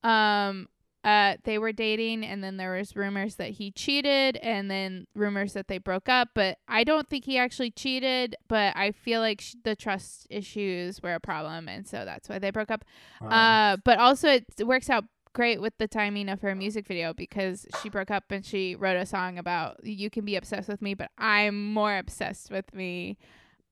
Um, 0.03 0.67
uh, 1.03 1.35
they 1.43 1.57
were 1.57 1.71
dating, 1.71 2.23
and 2.23 2.43
then 2.43 2.57
there 2.57 2.73
was 2.73 2.95
rumors 2.95 3.35
that 3.35 3.51
he 3.51 3.71
cheated, 3.71 4.37
and 4.37 4.71
then 4.71 5.05
rumors 5.15 5.53
that 5.53 5.67
they 5.67 5.77
broke 5.77 6.07
up. 6.07 6.29
But 6.33 6.59
I 6.67 6.83
don't 6.83 7.09
think 7.09 7.25
he 7.25 7.37
actually 7.37 7.71
cheated. 7.71 8.35
But 8.47 8.75
I 8.77 8.91
feel 8.91 9.19
like 9.19 9.41
sh- 9.41 9.55
the 9.63 9.75
trust 9.75 10.27
issues 10.29 11.01
were 11.01 11.13
a 11.13 11.19
problem, 11.19 11.67
and 11.67 11.87
so 11.87 12.05
that's 12.05 12.29
why 12.29 12.39
they 12.39 12.51
broke 12.51 12.71
up. 12.71 12.85
Wow. 13.21 13.29
Uh, 13.29 13.77
but 13.83 13.99
also 13.99 14.29
it 14.29 14.45
works 14.65 14.89
out 14.89 15.05
great 15.33 15.61
with 15.61 15.77
the 15.79 15.87
timing 15.87 16.29
of 16.29 16.41
her 16.41 16.55
music 16.55 16.87
video 16.87 17.13
because 17.13 17.65
she 17.81 17.89
broke 17.89 18.11
up 18.11 18.25
and 18.29 18.45
she 18.45 18.75
wrote 18.75 18.97
a 18.97 19.05
song 19.05 19.37
about 19.37 19.83
you 19.83 20.09
can 20.09 20.23
be 20.23 20.35
obsessed 20.35 20.69
with 20.69 20.81
me, 20.81 20.93
but 20.93 21.09
I'm 21.17 21.73
more 21.73 21.97
obsessed 21.97 22.51
with 22.51 22.73
me. 22.73 23.17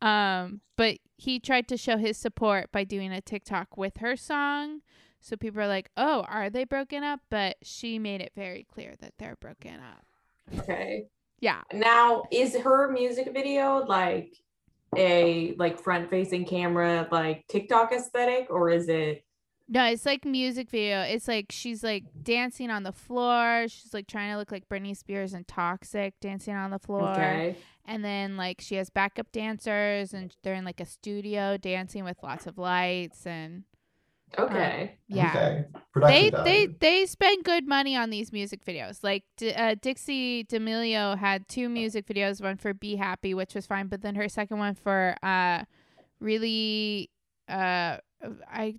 Um, 0.02 0.62
but 0.76 0.98
he 1.15 1.39
tried 1.39 1.67
to 1.67 1.78
show 1.78 1.98
his 1.98 2.17
support 2.17 2.72
by 2.72 2.84
doing 2.84 3.12
a 3.12 3.22
TikTok 3.22 3.78
with 3.78 3.98
her 3.98 4.15
song. 4.15 4.82
So 5.22 5.38
people 5.38 5.62
are 5.62 5.68
like, 5.68 5.90
"Oh, 5.96 6.26
are 6.28 6.50
they 6.50 6.66
broken 6.66 7.04
up?" 7.04 7.22
But 7.30 7.58
she 7.62 8.00
made 8.00 8.22
it 8.22 8.32
very 8.36 8.66
clear 8.74 8.96
that 9.00 9.14
they're 9.18 9.38
broken 9.40 9.80
up. 9.80 10.06
Okay. 10.60 11.06
Yeah. 11.40 11.62
Now, 11.74 12.24
is 12.32 12.56
her 12.56 12.92
music 12.92 13.32
video 13.34 13.86
like 13.86 14.36
a 14.96 15.54
like 15.58 15.80
front 15.80 16.10
facing 16.10 16.46
camera 16.46 17.08
like 17.12 17.48
TikTok 17.48 17.94
aesthetic 17.94 18.48
or 18.50 18.70
is 18.70 18.90
it 18.90 19.24
No, 19.70 19.86
it's 19.86 20.06
like 20.06 20.26
music 20.26 20.70
video. 20.70 21.02
It's 21.02 21.30
like 21.30 21.46
she's 21.50 21.82
like 21.84 22.04
dancing 22.24 22.70
on 22.70 22.84
the 22.84 22.92
floor. 22.92 23.68
She's 23.70 23.94
like 23.94 24.08
trying 24.08 24.32
to 24.34 24.38
look 24.38 24.52
like 24.52 24.68
Britney 24.68 24.96
Spears 24.98 25.34
and 25.34 25.48
Toxic 25.48 26.20
dancing 26.20 26.56
on 26.56 26.72
the 26.72 26.80
floor. 26.80 27.10
okay? 27.12 27.56
And 27.86 28.04
then 28.04 28.36
like 28.38 28.60
she 28.60 28.76
has 28.76 28.90
backup 28.90 29.32
dancers 29.32 30.14
and 30.14 30.36
they're 30.44 30.56
in 30.56 30.66
like 30.66 30.82
a 30.82 30.86
studio 30.86 31.58
dancing 31.58 32.04
with 32.04 32.18
lots 32.22 32.46
of 32.48 32.58
lights 32.58 33.26
and 33.26 33.64
Okay. 34.38 34.98
yeah. 35.08 35.30
Okay. 35.30 35.65
They 36.06 36.30
Production 36.30 36.44
they 36.44 36.65
value. 36.65 36.76
they 36.80 37.06
spend 37.06 37.44
good 37.44 37.67
money 37.67 37.96
on 37.98 38.10
these 38.10 38.32
music 38.32 38.63
videos. 38.65 39.04
Like 39.04 39.24
D- 39.38 39.54
uh, 39.54 39.76
Dixie 39.82 40.44
D'Amelio 40.46 41.17
had 41.17 41.48
two 41.50 41.67
music 41.70 42.08
videos, 42.08 42.41
one 42.41 42.58
for 42.58 42.74
"Be 42.74 42.96
Happy," 42.96 43.34
which 43.34 43.54
was 43.54 43.65
fine, 43.67 43.88
but 43.88 44.02
then 44.02 44.15
her 44.15 44.30
second 44.30 44.58
one 44.58 44.76
for 44.76 45.15
uh, 45.22 45.65
really 46.20 47.10
uh, 47.50 47.98
I 48.50 48.76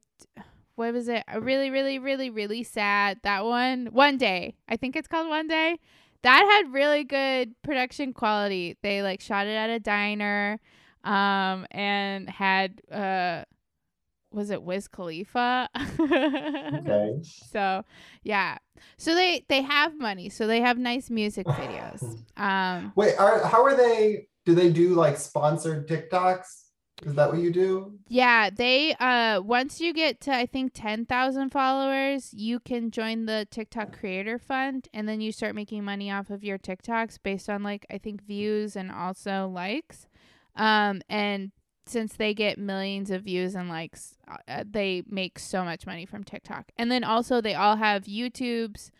what 0.75 0.93
was 0.95 1.09
it? 1.09 1.23
A 1.29 1.41
really 1.41 1.71
really 1.71 1.99
really 1.99 2.31
really 2.31 2.63
sad. 2.63 3.21
That 3.23 3.45
one, 3.45 3.87
one 3.93 4.17
day. 4.17 4.55
I 4.69 4.77
think 4.77 4.97
it's 4.97 5.09
called 5.09 5.29
One 5.29 5.49
Day. 5.49 5.79
That 6.23 6.41
had 6.63 6.73
really 6.73 7.05
good 7.05 7.55
production 7.63 8.13
quality. 8.13 8.77
They 8.83 9.03
like 9.03 9.21
shot 9.21 9.47
it 9.47 9.55
at 9.55 9.71
a 9.71 9.81
diner, 9.81 10.61
um, 11.05 11.67
and 11.73 12.31
had 12.31 12.81
uh, 12.91 13.43
was 14.33 14.51
it 14.51 14.63
Wiz 14.63 14.89
Khalifa? 14.89 15.69
Okay. 15.77 17.21
So 17.53 17.85
yeah. 18.23 18.59
So 18.97 19.15
they 19.15 19.45
they 19.49 19.63
have 19.63 19.99
money. 19.99 20.29
So 20.29 20.47
they 20.47 20.61
have 20.61 20.79
nice 20.79 21.11
music 21.11 21.47
videos. 21.61 22.03
Um 22.37 22.93
Wait, 22.97 23.17
are 23.19 23.45
how 23.47 23.63
are 23.65 23.77
they? 23.77 24.27
Do 24.45 24.55
they 24.55 24.71
do 24.71 24.95
like 24.95 25.17
sponsored 25.19 25.87
TikToks? 25.89 26.47
Is 27.05 27.15
that 27.17 27.31
what 27.31 27.41
you 27.41 27.53
do? 27.53 27.99
yeah, 28.09 28.49
they 28.51 28.95
uh 28.95 29.41
once 29.43 29.81
you 29.81 29.93
get 29.93 30.21
to 30.23 30.35
I 30.35 30.47
think 30.47 30.73
10,000 30.75 31.51
followers, 31.51 32.33
you 32.33 32.61
can 32.61 32.91
join 32.91 33.27
the 33.27 33.47
TikTok 33.51 33.99
creator 33.99 34.39
fund 34.39 34.89
and 34.95 35.09
then 35.09 35.21
you 35.21 35.33
start 35.33 35.55
making 35.55 35.85
money 35.85 36.11
off 36.11 36.31
of 36.31 36.45
your 36.45 36.59
TikToks 36.59 37.19
based 37.23 37.49
on 37.51 37.63
like 37.63 37.87
I 37.91 37.99
think 37.99 38.23
views 38.25 38.77
and 38.77 38.91
also 38.91 39.49
likes. 39.49 40.07
Um 40.57 41.03
and 41.09 41.51
since 41.93 42.15
they 42.15 42.35
get 42.35 42.59
millions 42.59 43.11
of 43.11 43.23
views 43.23 43.55
and 43.55 43.69
likes, 43.69 44.17
uh, 44.49 44.65
they 44.69 45.03
make 45.09 45.39
so 45.39 45.65
much 45.65 45.87
money 45.87 46.07
from 46.07 46.25
TikTok. 46.25 46.73
And 46.77 46.91
then 46.91 47.05
also 47.05 47.41
they 47.41 47.55
all 47.55 47.77
have 47.77 48.05
YouTubes. 48.05 48.91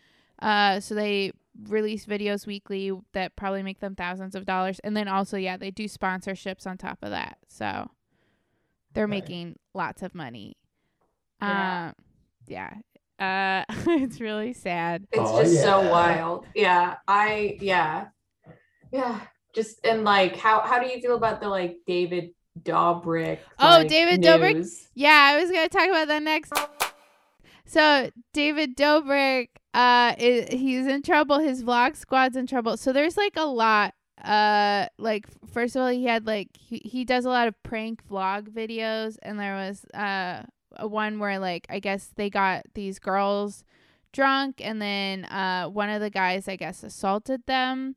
Uh, 0.41 0.79
so 0.79 0.95
they 0.95 1.31
release 1.67 2.05
videos 2.05 2.47
weekly 2.47 2.91
that 3.13 3.35
probably 3.35 3.63
make 3.63 3.79
them 3.79 3.95
thousands 3.95 4.35
of 4.35 4.45
dollars. 4.45 4.79
And 4.83 4.95
then 4.95 5.07
also, 5.07 5.37
yeah, 5.37 5.57
they 5.57 5.71
do 5.71 5.85
sponsorships 5.85 6.65
on 6.65 6.77
top 6.77 6.99
of 7.01 7.09
that. 7.11 7.37
So 7.47 7.89
they're 8.93 9.05
Okay. 9.05 9.09
making 9.11 9.59
lots 9.73 10.01
of 10.01 10.13
money. 10.15 10.57
Yeah. 11.41 11.87
Um, 11.89 11.95
yeah. 12.47 12.73
Uh, 13.19 13.63
it's 13.87 14.19
really 14.21 14.53
sad. 14.53 15.05
It's 15.11 15.21
Oh, 15.21 15.41
just 15.43 15.61
so 15.61 15.89
wild. 15.89 16.45
Yeah. 16.55 16.95
I 17.07 17.57
yeah. 17.61 18.07
Yeah. 18.91 19.19
Just 19.53 19.85
and 19.85 20.03
like 20.03 20.35
how 20.35 20.61
how 20.61 20.79
do 20.81 20.87
you 20.87 20.99
feel 20.99 21.15
about 21.15 21.39
the 21.39 21.47
like 21.47 21.77
David 21.85 22.31
Dobrik? 22.61 23.39
Oh, 23.59 23.83
David 23.83 24.21
Dobrik? 24.21 24.87
Yeah, 24.93 25.31
I 25.33 25.41
was 25.41 25.49
gonna 25.49 25.69
talk 25.69 25.87
about 25.87 26.07
that 26.07 26.23
next. 26.23 26.53
So 27.65 28.11
David 28.33 28.75
Dobrik, 28.77 29.49
uh, 29.73 30.13
is, 30.17 30.47
he's 30.49 30.85
in 30.85 31.01
trouble. 31.01 31.39
His 31.39 31.63
vlog 31.63 31.95
squad's 31.95 32.35
in 32.35 32.45
trouble. 32.45 32.77
So 32.77 32.93
there's 32.93 33.17
like 33.17 33.35
a 33.35 33.45
lot. 33.45 33.95
Uh, 34.23 34.87
like 34.97 35.25
first 35.51 35.75
of 35.75 35.81
all, 35.81 35.89
he 35.89 36.05
had 36.05 36.27
like 36.27 36.49
he, 36.57 36.81
he 36.85 37.03
does 37.03 37.25
a 37.25 37.29
lot 37.29 37.47
of 37.47 37.61
prank 37.63 38.07
vlog 38.07 38.49
videos, 38.49 39.17
and 39.23 39.39
there 39.39 39.55
was 39.55 39.85
uh 39.93 40.43
one 40.79 41.19
where 41.19 41.39
like 41.39 41.65
I 41.69 41.79
guess 41.79 42.11
they 42.15 42.29
got 42.29 42.63
these 42.75 42.99
girls 42.99 43.63
drunk, 44.11 44.61
and 44.63 44.81
then 44.81 45.25
uh 45.25 45.65
one 45.65 45.89
of 45.89 46.01
the 46.01 46.09
guys 46.11 46.47
I 46.47 46.55
guess 46.55 46.83
assaulted 46.83 47.45
them. 47.47 47.95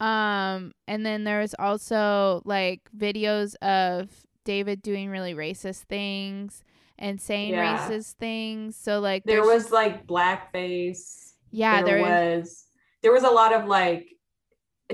Um, 0.00 0.72
and 0.88 1.04
then 1.04 1.24
there's 1.24 1.54
also 1.58 2.42
like 2.44 2.80
videos 2.96 3.54
of 3.62 4.08
David 4.44 4.82
doing 4.82 5.10
really 5.10 5.34
racist 5.34 5.82
things 5.82 6.62
and 6.98 7.20
saying 7.20 7.50
Yeah. 7.50 7.76
racist 7.88 8.12
things. 8.14 8.76
So 8.76 9.00
like 9.00 9.24
There 9.24 9.42
was 9.44 9.70
like 9.70 10.06
blackface. 10.06 11.32
yeah, 11.50 11.82
there, 11.82 11.98
there 12.02 12.38
is 12.38 12.42
was 12.44 12.66
there 13.02 13.12
was 13.12 13.24
a 13.24 13.30
lot 13.30 13.52
of 13.54 13.66
like 13.66 14.08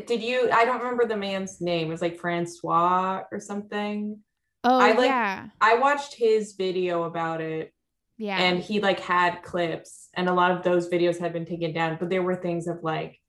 did 0.07 0.23
you 0.23 0.51
I 0.53 0.65
don't 0.65 0.79
remember 0.79 1.07
the 1.07 1.17
man's 1.17 1.61
name. 1.61 1.89
It 1.89 1.91
was 1.91 2.03
like 2.03 2.19
Francois 2.19 3.23
or 3.33 3.41
something. 3.41 4.19
oh 4.65 4.79
I 4.79 4.93
like- 4.93 5.07
yeah 5.09 5.49
I 5.61 5.75
watched 5.79 6.15
his 6.15 6.53
video 6.55 7.05
about 7.05 7.41
it 7.41 7.73
yeah 8.19 8.39
and 8.39 8.59
he 8.59 8.81
like 8.81 8.99
had 9.01 9.43
clips 9.43 10.09
and 10.15 10.29
a 10.29 10.33
lot 10.33 10.51
of 10.51 10.63
those 10.63 10.89
videos 10.89 11.21
had 11.21 11.33
been 11.35 11.45
taken 11.45 11.73
down 11.75 11.97
but 12.01 12.09
there 12.09 12.23
were 12.23 12.35
things 12.35 12.67
of 12.67 12.83
like 12.83 13.21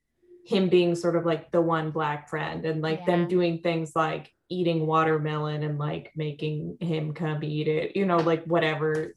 him 0.48 0.70
being 0.70 0.96
sort 0.96 1.16
of 1.16 1.26
like 1.26 1.52
the 1.52 1.62
one 1.62 1.92
black 1.92 2.30
friend 2.30 2.66
and 2.66 2.82
like 2.82 3.00
Yeah. 3.00 3.06
them 3.18 3.28
doing 3.28 3.60
things 3.62 3.92
like 3.96 4.34
eating 4.50 4.88
watermelon 4.88 5.64
and 5.64 5.78
like 5.78 6.12
making 6.16 6.78
him 6.80 7.14
come 7.14 7.44
eat 7.44 7.68
it 7.68 7.96
you 7.98 8.06
know 8.06 8.18
like 8.18 8.44
whatever 8.46 9.14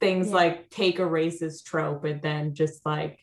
things 0.00 0.28
Yeah. 0.28 0.34
like 0.34 0.68
take 0.70 0.98
a 0.98 1.02
racist 1.02 1.64
trope 1.64 2.04
and 2.04 2.20
then 2.20 2.54
just 2.54 2.84
like 2.84 3.20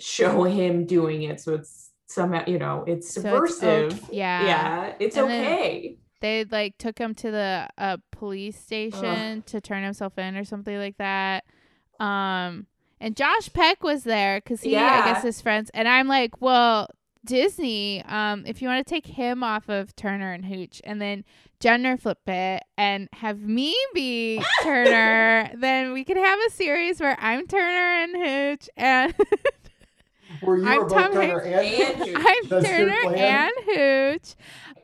show 0.00 0.44
him 0.44 0.84
doing 0.86 1.22
it. 1.24 1.40
So 1.40 1.54
it's 1.54 1.90
somehow 2.06 2.42
you 2.46 2.58
know 2.58 2.84
it's 2.88 3.12
So 3.14 3.20
it's 3.20 3.58
subversive. 3.58 3.92
ok- 4.04 4.16
yeah. 4.16 4.44
Yeah 4.46 4.92
it's 4.98 5.16
And 5.16 5.26
okay 5.30 5.96
they 6.20 6.44
like 6.50 6.76
took 6.78 6.98
him 6.98 7.14
to 7.14 7.30
the 7.30 7.68
uh 7.78 7.98
police 8.10 8.58
station 8.58 9.42
to 9.46 9.60
turn 9.60 9.84
himself 9.84 10.18
in 10.18 10.36
or 10.36 10.44
something 10.44 10.76
like 10.76 10.96
that. 10.98 11.44
Um 12.00 12.66
and 13.00 13.16
josh 13.16 13.52
peck 13.52 13.82
was 13.82 14.04
there 14.04 14.40
because 14.40 14.60
he 14.62 14.76
i 14.76 15.04
guess 15.04 15.24
is 15.24 15.40
friends 15.40 15.70
and 15.74 15.88
i'm 15.88 16.08
like 16.08 16.40
well 16.40 16.88
disney 17.24 18.02
um 18.06 18.44
if 18.46 18.62
you 18.62 18.68
want 18.68 18.84
to 18.84 18.88
take 18.88 19.06
him 19.06 19.42
off 19.42 19.68
of 19.68 19.94
turner 19.96 20.32
and 20.32 20.46
hooch 20.46 20.80
and 20.84 21.00
then 21.00 21.24
gender 21.60 21.96
flip 21.96 22.26
it 22.28 22.62
and 22.76 23.08
have 23.14 23.40
me 23.40 23.76
be 23.92 24.42
turner 24.62 25.50
then 25.56 25.92
we 25.92 26.04
could 26.04 26.16
have 26.16 26.38
a 26.46 26.50
series 26.50 27.00
where 27.00 27.16
i'm 27.20 27.46
turner 27.46 27.62
and 28.02 28.16
hooch 28.16 28.68
and 28.76 29.14
Were 30.42 30.58
you 30.58 30.68
I'm 30.68 30.80
were 30.80 30.84
both 30.84 30.98
Tom 30.98 31.12
Turner 31.14 31.40
Hanks 31.40 31.80
and 31.80 32.00
and 32.02 32.08
Hooch. 32.08 32.26
I'm 32.26 32.48
That's 32.48 32.68
Turner 32.68 33.14
and 33.16 33.52
Hooch. 33.64 34.34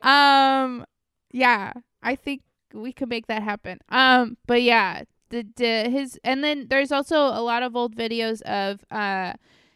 Um, 0.01 0.85
yeah, 1.31 1.73
I 2.01 2.15
think 2.15 2.41
we 2.73 2.91
could 2.91 3.09
make 3.09 3.27
that 3.27 3.43
happen. 3.43 3.79
Um, 3.89 4.37
but 4.47 4.61
yeah, 4.61 5.03
the, 5.29 5.45
the 5.55 5.89
his 5.89 6.19
and 6.23 6.43
then 6.43 6.67
there's 6.69 6.91
also 6.91 7.17
a 7.17 7.41
lot 7.41 7.63
of 7.63 7.75
old 7.75 7.95
videos 7.95 8.41
of 8.43 8.85
uh 8.91 9.33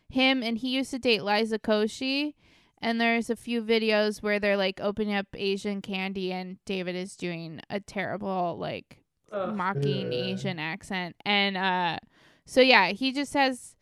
him 0.09 0.41
and 0.43 0.57
he 0.57 0.69
used 0.69 0.91
to 0.91 0.99
date 0.99 1.23
Liza 1.23 1.59
Koshy. 1.59 2.33
And 2.81 2.99
there's 2.99 3.29
a 3.29 3.35
few 3.35 3.61
videos 3.61 4.23
where 4.23 4.39
they're 4.39 4.55
like 4.55 4.79
opening 4.81 5.13
up 5.13 5.27
Asian 5.35 5.81
candy, 5.81 6.31
and 6.31 6.63
David 6.63 6.95
is 6.95 7.17
doing 7.17 7.59
a 7.69 7.81
terrible 7.81 8.55
like 8.57 9.03
Ugh. 9.33 9.53
mocking 9.53 10.13
Yeah. 10.13 10.19
Asian 10.19 10.59
accent. 10.59 11.15
And 11.25 11.57
uh 11.57 11.99
so 12.45 12.61
yeah, 12.61 12.87
he 12.93 13.11
just 13.11 13.33
has 13.33 13.75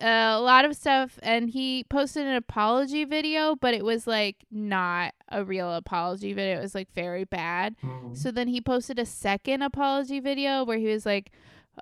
a 0.00 0.38
lot 0.38 0.66
of 0.66 0.76
stuff 0.76 1.18
and 1.22 1.48
he 1.48 1.84
posted 1.88 2.26
an 2.26 2.36
apology 2.36 3.04
video, 3.04 3.56
but 3.56 3.72
it 3.72 3.84
was 3.84 4.06
like 4.06 4.44
not 4.50 5.14
a 5.28 5.44
real 5.44 5.72
apology 5.72 6.32
video. 6.32 6.58
It 6.58 6.62
was 6.62 6.74
like 6.74 6.92
very 6.92 7.24
bad. 7.24 7.76
Hmm. 7.80 8.14
So 8.14 8.30
then 8.30 8.48
he 8.48 8.60
posted 8.60 8.98
a 8.98 9.06
second 9.06 9.62
apology 9.62 10.20
video 10.20 10.64
where 10.64 10.78
he 10.78 10.86
was 10.86 11.06
like, 11.06 11.32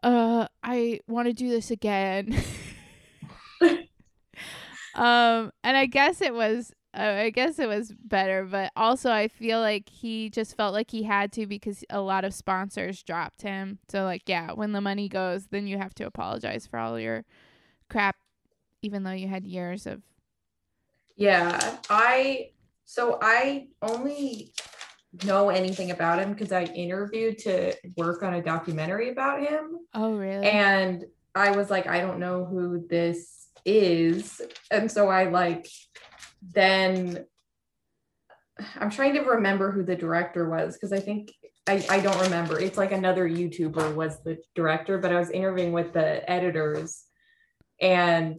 "Uh, 0.03 0.47
I 0.63 1.01
want 1.07 1.29
to 1.29 1.35
do 1.35 1.49
this 1.49 1.71
again." 1.71 2.35
um, 4.95 5.53
and 5.63 5.77
I 5.77 5.87
guess 5.87 6.21
it 6.21 6.35
was 6.35 6.73
uh, 6.97 7.17
I 7.19 7.31
guess 7.31 7.59
it 7.59 7.69
was 7.69 7.93
better, 7.93 8.45
but 8.45 8.71
also 8.77 9.11
I 9.11 9.29
feel 9.29 9.61
like 9.61 9.89
he 9.89 10.31
just 10.31 10.57
felt 10.57 10.73
like 10.73 10.91
he 10.91 11.03
had 11.03 11.33
to 11.33 11.47
because 11.47 11.85
a 11.91 12.01
lot 12.01 12.25
of 12.25 12.33
sponsors 12.33 13.03
dropped 13.03 13.43
him. 13.43 13.79
So 13.89 14.05
like, 14.05 14.23
yeah, 14.27 14.53
when 14.53 14.73
the 14.73 14.81
money 14.81 15.09
goes, 15.09 15.47
then 15.47 15.67
you 15.67 15.77
have 15.79 15.95
to 15.95 16.07
apologize 16.07 16.67
for 16.67 16.79
all 16.79 16.99
your 16.99 17.25
crap 17.91 18.17
even 18.85 19.03
though 19.03 19.13
you 19.13 19.27
had 19.27 19.47
years 19.47 19.87
of 19.87 20.03
Yeah, 21.17 21.79
I 21.89 22.51
so 22.85 23.19
I 23.21 23.69
only 23.83 24.53
know 25.25 25.49
anything 25.49 25.91
about 25.91 26.19
him 26.19 26.33
because 26.33 26.53
I 26.53 26.65
interviewed 26.65 27.39
to 27.39 27.75
work 27.97 28.23
on 28.23 28.35
a 28.35 28.43
documentary 28.43 29.11
about 29.11 29.41
him. 29.41 29.79
Oh, 29.95 30.15
really? 30.15 30.47
And 30.47 31.05
I 31.35 31.53
was 31.53 31.71
like, 31.71 31.87
I 31.87 32.01
don't 32.01 32.19
know 32.19 32.45
who 32.45 32.87
this 32.89 33.49
is. 33.65 34.41
And 34.71 34.91
so 34.91 35.09
I 35.09 35.25
like 35.25 35.67
then 36.53 37.25
I'm 38.77 38.91
trying 38.91 39.15
to 39.15 39.21
remember 39.21 39.71
who 39.73 39.83
the 39.83 39.97
director 39.97 40.49
was 40.49 40.75
because 40.75 40.93
I 40.93 41.01
think 41.01 41.33
I, 41.67 41.85
I 41.89 42.01
don't 42.01 42.21
remember. 42.21 42.61
It's 42.61 42.77
like 42.77 42.93
another 42.93 43.29
YouTuber 43.29 43.95
was 43.95 44.23
the 44.23 44.39
director, 44.55 44.99
but 44.99 45.13
I 45.13 45.19
was 45.19 45.31
interviewing 45.31 45.73
with 45.73 45.93
the 45.93 46.29
editors 46.31 47.05
and 47.81 48.39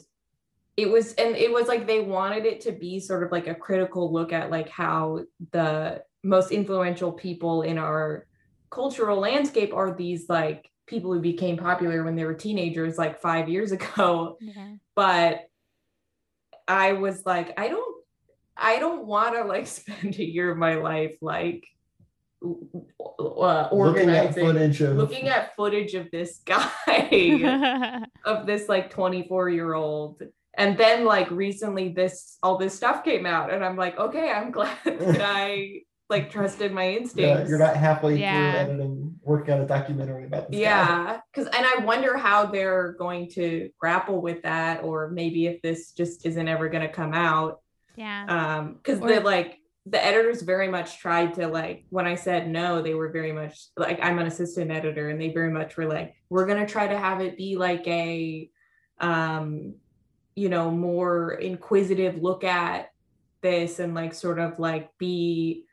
it 0.78 0.90
was 0.90 1.14
and 1.14 1.36
it 1.36 1.52
was 1.52 1.68
like 1.68 1.88
they 1.88 2.02
wanted 2.02 2.46
it 2.46 2.62
to 2.62 2.72
be 2.72 3.00
sort 3.00 3.24
of 3.24 3.32
like 3.32 3.48
a 3.48 3.56
critical 3.56 4.12
look 4.12 4.34
at 4.34 4.52
like 4.52 4.70
how 4.70 5.22
the 5.52 6.04
most 6.24 6.52
influential 6.52 7.12
people 7.12 7.62
in 7.62 7.78
our 7.78 8.26
cultural 8.70 9.20
landscape 9.20 9.74
are 9.74 9.94
these 9.96 10.28
like 10.28 10.70
people 10.86 11.14
who 11.14 11.20
became 11.22 11.56
popular 11.58 12.04
when 12.04 12.16
they 12.16 12.26
were 12.26 12.34
teenagers 12.34 12.98
like 12.98 13.22
5 13.22 13.48
years 13.50 13.72
ago 13.78 14.38
Yeah. 14.42 14.76
but 14.96 15.42
I 16.68 16.94
was 16.94 17.26
like, 17.28 17.54
I 17.60 17.68
don't, 17.68 17.96
I 18.58 18.80
don't 18.80 19.06
want 19.06 19.36
to 19.36 19.44
like 19.44 19.68
spend 19.80 20.16
a 20.16 20.24
year 20.26 20.50
of 20.52 20.58
my 20.58 20.76
life 20.76 21.16
like 21.22 21.68
uh, 22.44 22.48
Looking 23.20 23.30
at 23.30 23.72
organizing, 23.72 24.46
footage 24.46 24.82
of 24.82 24.98
looking 24.98 25.28
at 25.28 25.56
footage 25.56 25.94
of 25.94 26.10
this 26.12 26.40
guy, 26.46 28.04
of 28.26 28.46
this 28.46 28.68
like 28.68 28.90
24 28.90 29.50
year 29.50 29.74
old. 29.74 30.22
And 30.58 30.78
then 30.78 31.06
like 31.06 31.30
recently 31.32 31.90
this 31.90 32.38
all 32.44 32.58
this 32.58 32.74
stuff 32.74 33.04
came 33.04 33.26
out 33.26 33.52
and 33.54 33.64
I'm 33.64 33.76
like, 33.76 33.98
okay, 34.00 34.32
I'm 34.32 34.52
glad 34.58 34.78
that 34.86 35.22
I 35.22 35.82
like 36.10 36.30
trusted 36.30 36.72
my 36.72 36.90
yeah, 36.90 36.98
instincts. 36.98 37.50
you're 37.50 37.58
not 37.60 37.76
halfway 37.76 38.18
Yeah. 38.20 38.64
through 38.66 38.74
editing, 38.74 39.16
working 39.24 39.54
on 39.56 39.62
a 39.62 39.66
documentary 39.68 40.26
about 40.26 40.52
this. 40.52 40.60
yeah 40.60 41.20
because 41.34 41.48
and 41.48 41.66
i 41.66 41.84
wonder 41.84 42.16
how 42.16 42.46
they're 42.46 42.92
going 43.00 43.28
to 43.32 43.72
grapple 43.80 44.22
with 44.22 44.44
that 44.44 44.84
or 44.84 45.10
maybe 45.10 45.48
if 45.48 45.64
this 45.64 45.94
just 45.94 46.24
isn't 46.28 46.48
ever 46.48 46.70
going 46.70 46.84
to 46.88 46.94
come 46.94 47.12
out 47.16 47.60
yeah. 47.96 48.26
um 48.60 48.74
because 48.76 49.00
Or- 49.02 49.08
the 49.08 49.20
like 49.22 49.58
the 49.88 50.04
editors 50.06 50.44
very 50.44 50.68
much 50.68 51.00
tried 51.00 51.34
to 51.36 51.48
like 51.48 51.86
when 51.90 52.06
i 52.06 52.14
said 52.14 52.48
no 52.52 52.84
they 52.84 52.94
were 52.94 53.10
very 53.10 53.32
much 53.32 53.66
like 53.76 54.00
i'm 54.04 54.20
an 54.20 54.28
assistant 54.28 54.70
editor 54.70 55.10
and 55.10 55.20
they 55.20 55.30
very 55.30 55.50
much 55.52 55.76
were 55.76 55.86
like 55.88 56.14
we're 56.30 56.46
going 56.46 56.64
to 56.64 56.72
try 56.72 56.86
to 56.88 56.98
have 57.00 57.20
it 57.20 57.36
be 57.36 57.56
like 57.56 57.86
a 57.88 58.48
um 59.00 59.74
you 60.36 60.50
know 60.50 60.70
more 60.70 61.34
inquisitive 61.34 62.22
look 62.22 62.44
at 62.44 62.92
this 63.42 63.80
and 63.80 63.94
like 63.94 64.14
sort 64.14 64.40
of 64.40 64.60
like 64.60 64.90
be 64.98 65.66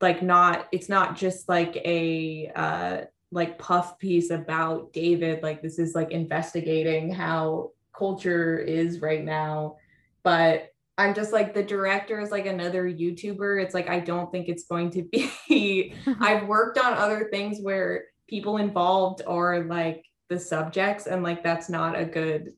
like 0.00 0.22
not 0.22 0.68
it's 0.72 0.88
not 0.88 1.16
just 1.16 1.48
like 1.48 1.76
a 1.76 2.50
uh 2.54 3.00
like 3.32 3.58
puff 3.58 3.98
piece 3.98 4.30
about 4.30 4.92
david 4.92 5.42
like 5.42 5.62
this 5.62 5.78
is 5.78 5.94
like 5.94 6.10
investigating 6.12 7.12
how 7.12 7.70
culture 7.94 8.58
is 8.58 9.00
right 9.00 9.24
now. 9.24 9.76
But 10.22 10.70
i'm 10.96 11.12
just 11.12 11.32
like 11.32 11.52
the 11.52 11.62
director 11.62 12.20
is 12.20 12.30
like 12.30 12.46
another 12.46 12.84
youtuber. 12.84 13.62
It's 13.62 13.74
like 13.74 13.88
i 13.88 13.98
don't 14.00 14.30
think 14.30 14.48
it's 14.48 14.64
going 14.64 14.90
to 14.90 15.02
be 15.48 15.94
i've 16.20 16.46
worked 16.46 16.78
on 16.78 16.94
other 16.94 17.28
things 17.30 17.58
where 17.60 18.04
people 18.28 18.58
involved 18.58 19.22
are 19.26 19.64
like 19.64 20.04
the 20.28 20.38
subjects 20.38 21.06
and 21.06 21.22
like 21.22 21.42
that's 21.42 21.68
not 21.68 21.98
a 21.98 22.04
good 22.04 22.52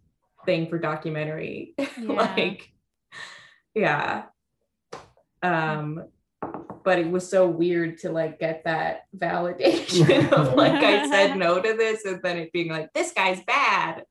thing 0.46 0.68
for 0.68 0.78
documentary. 0.78 1.74
Like 1.98 2.70
yeah. 3.74 4.24
Um 5.42 6.04
but 6.84 7.00
it 7.00 7.10
was 7.10 7.28
so 7.28 7.48
weird 7.48 7.98
to 7.98 8.10
like 8.10 8.38
get 8.38 8.62
that 8.64 9.06
validation 9.18 10.32
of 10.38 10.54
like 10.54 10.84
i 10.84 11.08
said 11.10 11.36
no 11.36 11.60
to 11.60 11.74
this 11.74 12.04
and 12.04 12.22
then 12.22 12.38
it 12.38 12.52
being 12.52 12.68
like 12.70 12.92
this 12.92 13.12
guy's 13.12 13.42
bad. 13.42 14.04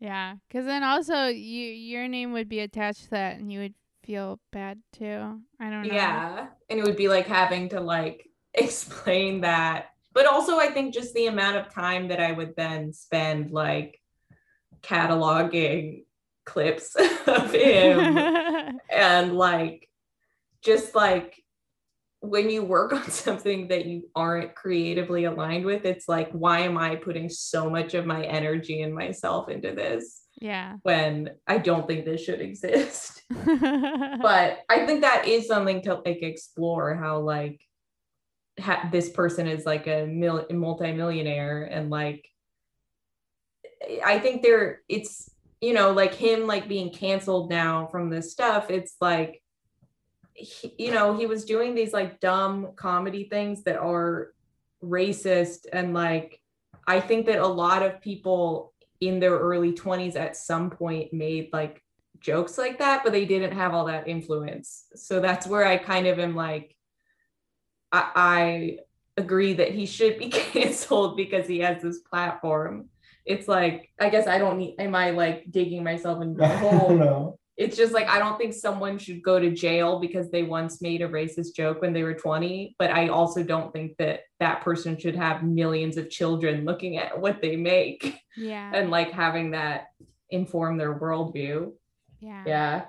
Yeah, 0.00 0.34
because 0.48 0.66
then 0.66 0.82
also 0.82 1.28
you 1.28 1.66
your 1.66 2.08
name 2.08 2.32
would 2.32 2.48
be 2.48 2.58
attached 2.58 3.04
to 3.04 3.10
that, 3.10 3.38
and 3.38 3.52
you 3.52 3.60
would 3.60 3.74
feel 4.02 4.40
bad 4.50 4.80
too. 4.92 5.40
I 5.60 5.70
don't 5.70 5.86
know. 5.86 5.94
yeah 5.94 6.46
and 6.68 6.80
it 6.80 6.84
would 6.84 6.96
be 6.96 7.06
like 7.08 7.28
having 7.28 7.68
to 7.70 7.80
like 7.80 8.28
explain 8.52 9.42
that. 9.42 9.86
But 10.12 10.26
also 10.26 10.58
i 10.58 10.66
think 10.66 10.92
just 10.92 11.14
the 11.14 11.26
amount 11.28 11.56
of 11.56 11.72
time 11.72 12.08
that 12.08 12.20
i 12.20 12.32
would 12.32 12.54
then 12.56 12.92
spend 12.92 13.50
like 13.50 14.01
cataloging 14.82 16.04
clips 16.44 16.94
of 17.26 17.52
him 17.52 18.78
and 18.90 19.36
like 19.36 19.88
just 20.62 20.94
like 20.94 21.42
when 22.20 22.48
you 22.50 22.64
work 22.64 22.92
on 22.92 23.02
something 23.10 23.68
that 23.68 23.86
you 23.86 24.08
aren't 24.14 24.54
creatively 24.54 25.24
aligned 25.24 25.64
with 25.64 25.84
it's 25.84 26.08
like 26.08 26.30
why 26.32 26.60
am 26.60 26.76
i 26.78 26.96
putting 26.96 27.28
so 27.28 27.68
much 27.70 27.94
of 27.94 28.06
my 28.06 28.24
energy 28.24 28.82
and 28.82 28.94
myself 28.94 29.48
into 29.48 29.72
this 29.72 30.22
yeah. 30.40 30.76
when 30.82 31.30
i 31.46 31.58
don't 31.58 31.86
think 31.86 32.04
this 32.04 32.22
should 32.22 32.40
exist 32.40 33.22
but 33.30 34.58
i 34.68 34.84
think 34.86 35.02
that 35.02 35.26
is 35.26 35.46
something 35.46 35.82
to 35.82 35.94
like 35.94 36.22
explore 36.22 36.94
how 36.94 37.18
like 37.18 37.60
ha- 38.60 38.88
this 38.90 39.10
person 39.10 39.46
is 39.46 39.66
like 39.66 39.86
a 39.86 40.06
mil- 40.06 40.46
multi-millionaire 40.50 41.64
and 41.64 41.90
like 41.90 42.26
i 44.04 44.18
think 44.18 44.42
there 44.42 44.80
it's 44.88 45.30
you 45.60 45.72
know 45.72 45.92
like 45.92 46.14
him 46.14 46.46
like 46.46 46.68
being 46.68 46.90
canceled 46.90 47.48
now 47.48 47.86
from 47.86 48.10
this 48.10 48.32
stuff 48.32 48.70
it's 48.70 48.96
like 49.00 49.42
he, 50.34 50.74
you 50.78 50.90
know 50.90 51.16
he 51.16 51.26
was 51.26 51.44
doing 51.44 51.74
these 51.74 51.92
like 51.92 52.20
dumb 52.20 52.72
comedy 52.76 53.24
things 53.24 53.62
that 53.64 53.78
are 53.78 54.32
racist 54.82 55.66
and 55.72 55.94
like 55.94 56.40
i 56.86 56.98
think 56.98 57.26
that 57.26 57.38
a 57.38 57.46
lot 57.46 57.82
of 57.82 58.00
people 58.00 58.72
in 59.00 59.18
their 59.20 59.38
early 59.38 59.72
20s 59.72 60.16
at 60.16 60.36
some 60.36 60.70
point 60.70 61.12
made 61.12 61.48
like 61.52 61.82
jokes 62.20 62.58
like 62.58 62.78
that 62.78 63.02
but 63.02 63.12
they 63.12 63.24
didn't 63.24 63.52
have 63.52 63.74
all 63.74 63.86
that 63.86 64.06
influence. 64.06 64.84
So 64.94 65.20
that's 65.20 65.46
where 65.46 65.66
i 65.66 65.76
kind 65.76 66.06
of 66.06 66.18
am 66.18 66.34
like 66.34 66.76
i, 67.92 68.10
I 68.14 68.78
agree 69.16 69.54
that 69.54 69.72
he 69.72 69.86
should 69.86 70.18
be 70.18 70.28
canceled 70.30 71.16
because 71.16 71.46
he 71.46 71.60
has 71.60 71.82
this 71.82 71.98
platform 71.98 72.88
it's 73.24 73.46
like 73.48 73.90
i 74.00 74.08
guess 74.08 74.26
i 74.26 74.38
don't 74.38 74.58
need 74.58 74.74
am 74.78 74.94
i 74.94 75.10
like 75.10 75.44
digging 75.50 75.84
myself 75.84 76.22
into 76.22 76.42
a 76.42 76.46
I 76.46 76.56
hole 76.56 76.88
don't 76.88 76.98
know. 76.98 77.38
it's 77.56 77.76
just 77.76 77.92
like 77.92 78.08
I 78.08 78.18
don't 78.18 78.38
think 78.38 78.54
someone 78.54 78.98
should 78.98 79.22
go 79.22 79.38
to 79.38 79.50
jail 79.50 80.00
because 80.00 80.30
they 80.30 80.42
once 80.42 80.80
made 80.82 81.02
a 81.02 81.08
racist 81.08 81.54
joke 81.54 81.82
when 81.82 81.92
they 81.92 82.02
were 82.02 82.14
20, 82.14 82.74
but 82.78 82.90
I 82.90 83.08
also 83.08 83.42
don't 83.42 83.72
think 83.72 83.96
that 83.98 84.20
that 84.40 84.62
person 84.62 84.98
should 84.98 85.14
have 85.16 85.42
millions 85.44 85.96
of 85.98 86.08
children 86.10 86.64
looking 86.64 86.96
at 86.96 87.20
what 87.20 87.42
they 87.42 87.54
make 87.56 88.18
yeah. 88.36 88.72
and 88.74 88.90
like 88.90 89.10
having 89.12 89.50
that 89.52 89.88
inform 90.30 90.78
their 90.78 90.98
worldview. 90.98 91.72
yeah. 92.20 92.42
Yeah. 92.46 92.84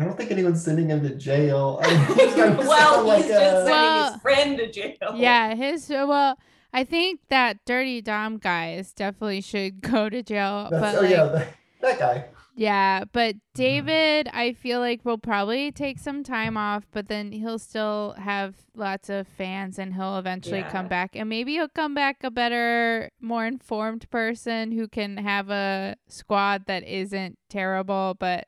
I 0.00 0.04
don't 0.04 0.16
think 0.16 0.30
anyone's 0.32 0.62
sending 0.64 0.88
him 0.90 1.02
to 1.02 1.14
jail. 1.14 1.80
I 1.82 2.04
think 2.14 2.36
well, 2.58 3.04
like 3.06 3.22
he's 3.24 3.30
just 3.32 3.42
a- 3.42 3.64
sending 3.64 3.72
Well- 3.72 4.12
his 4.12 4.22
friend 4.22 4.58
to 4.58 4.70
jail. 4.70 5.12
Yeah, 5.14 5.54
his 5.54 5.88
well, 5.88 6.36
I 6.72 6.84
think 6.84 7.20
that 7.28 7.64
Durte 7.64 8.04
Dom 8.04 8.38
guys 8.38 8.92
definitely 8.92 9.40
should 9.40 9.80
go 9.92 10.08
to 10.08 10.22
jail. 10.22 10.68
That's, 10.70 10.80
but 10.80 10.94
oh 10.96 11.00
like, 11.02 11.10
yeah, 11.10 11.24
that, 11.24 11.48
that 11.80 11.98
guy. 11.98 12.24
yeah, 12.54 13.04
but 13.12 13.36
David, 13.54 14.28
I 14.32 14.52
feel 14.52 14.80
like 14.80 15.04
will 15.04 15.18
probably 15.18 15.72
take 15.72 15.98
some 15.98 16.22
time 16.22 16.56
off, 16.56 16.86
but 16.92 17.08
then 17.08 17.32
he'll 17.32 17.58
still 17.58 18.14
have 18.18 18.54
lots 18.74 19.08
of 19.08 19.26
fans, 19.26 19.78
and 19.78 19.94
he'll 19.94 20.18
eventually 20.18 20.62
come 20.64 20.88
back, 20.88 21.16
and 21.16 21.28
maybe 21.28 21.52
he'll 21.54 21.68
come 21.68 21.94
back 21.94 22.22
a 22.22 22.30
better, 22.30 23.10
more 23.20 23.46
informed 23.46 24.08
person 24.10 24.72
who 24.72 24.88
can 24.88 25.16
have 25.16 25.50
a 25.50 25.96
squad 26.06 26.66
that 26.66 26.84
isn't 26.84 27.38
terrible. 27.48 28.14
But 28.18 28.46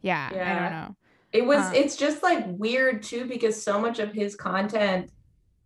yeah, 0.00 0.28
I 0.32 0.58
don't 0.60 0.72
know. 0.72 0.96
It 1.32 1.46
was 1.46 1.60
Uh. 1.60 1.72
it's 1.74 1.96
just 1.96 2.22
like 2.22 2.44
weird 2.46 3.02
too 3.02 3.24
because 3.24 3.62
so 3.62 3.80
much 3.80 3.98
of 4.00 4.12
his 4.12 4.34
content 4.36 5.10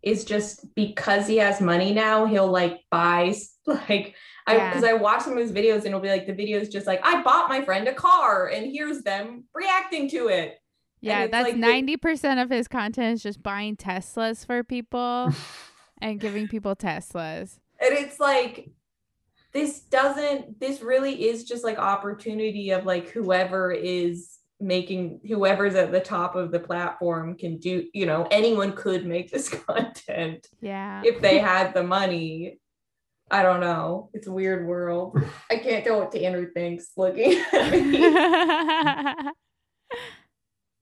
is 0.06 0.24
just 0.24 0.72
because 0.76 1.26
he 1.26 1.36
has 1.38 1.60
money 1.60 1.92
now, 1.92 2.24
he'll 2.26 2.50
like 2.50 2.80
buy 2.90 3.34
like 3.66 4.14
I 4.46 4.56
Yeah. 4.56 4.68
because 4.70 4.84
I 4.84 4.92
watch 4.92 5.22
some 5.22 5.32
of 5.32 5.38
his 5.38 5.50
videos 5.50 5.78
and 5.78 5.86
it'll 5.86 6.00
be 6.00 6.08
like 6.08 6.26
the 6.26 6.32
video 6.32 6.60
is 6.60 6.68
just 6.68 6.86
like 6.86 7.00
I 7.04 7.22
bought 7.22 7.48
my 7.48 7.62
friend 7.62 7.88
a 7.88 7.92
car 7.92 8.46
and 8.46 8.70
here's 8.70 9.02
them 9.02 9.44
reacting 9.52 10.08
to 10.10 10.28
it. 10.28 10.58
Yeah, 11.00 11.26
that's 11.26 11.48
like 11.48 11.56
ninety 11.56 11.96
percent 11.96 12.38
of 12.38 12.48
his 12.48 12.68
content 12.68 13.14
is 13.14 13.22
just 13.22 13.42
buying 13.42 13.76
Teslas 13.76 14.46
for 14.46 14.62
people 14.62 15.34
and 16.00 16.20
giving 16.20 16.46
people 16.46 16.76
Teslas. 16.76 17.58
And 17.80 17.92
it's 17.92 18.20
like 18.20 18.70
this 19.52 19.80
doesn't 19.80 20.60
this 20.60 20.82
really 20.82 21.28
is 21.28 21.42
just 21.42 21.64
like 21.64 21.78
opportunity 21.78 22.70
of 22.70 22.86
like 22.86 23.08
whoever 23.08 23.72
is 23.72 24.35
making 24.60 25.20
whoever's 25.28 25.74
at 25.74 25.92
the 25.92 26.00
top 26.00 26.34
of 26.34 26.50
the 26.50 26.58
platform 26.60 27.36
can 27.36 27.58
do 27.58 27.84
you 27.92 28.06
know 28.06 28.26
anyone 28.30 28.72
could 28.72 29.04
make 29.04 29.30
this 29.30 29.48
content 29.66 30.46
Yeah. 30.60 31.02
if 31.04 31.20
they 31.20 31.38
had 31.38 31.74
the 31.74 31.82
money. 31.82 32.58
I 33.28 33.42
don't 33.42 33.58
know. 33.58 34.08
It's 34.14 34.28
a 34.28 34.32
weird 34.32 34.68
world. 34.68 35.20
I 35.50 35.56
can't 35.56 35.84
tell 35.84 35.98
what 35.98 36.12
Tanner 36.12 36.46
thinks 36.54 36.92
looking 36.96 37.32
at 37.52 37.72
me. 37.72 37.98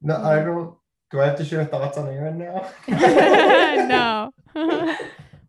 No, 0.03 0.17
I 0.23 0.37
don't. 0.41 0.77
Do 1.11 1.21
I 1.21 1.27
have 1.27 1.37
to 1.39 1.45
share 1.45 1.65
thoughts 1.65 1.97
on 1.97 2.07
Aaron 2.09 2.37
now? 2.39 2.69
no. 3.89 4.31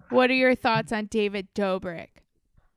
what 0.10 0.30
are 0.30 0.34
your 0.36 0.56
thoughts 0.56 0.92
on 0.94 1.08
David 1.08 1.48
Dobrik? 1.54 2.10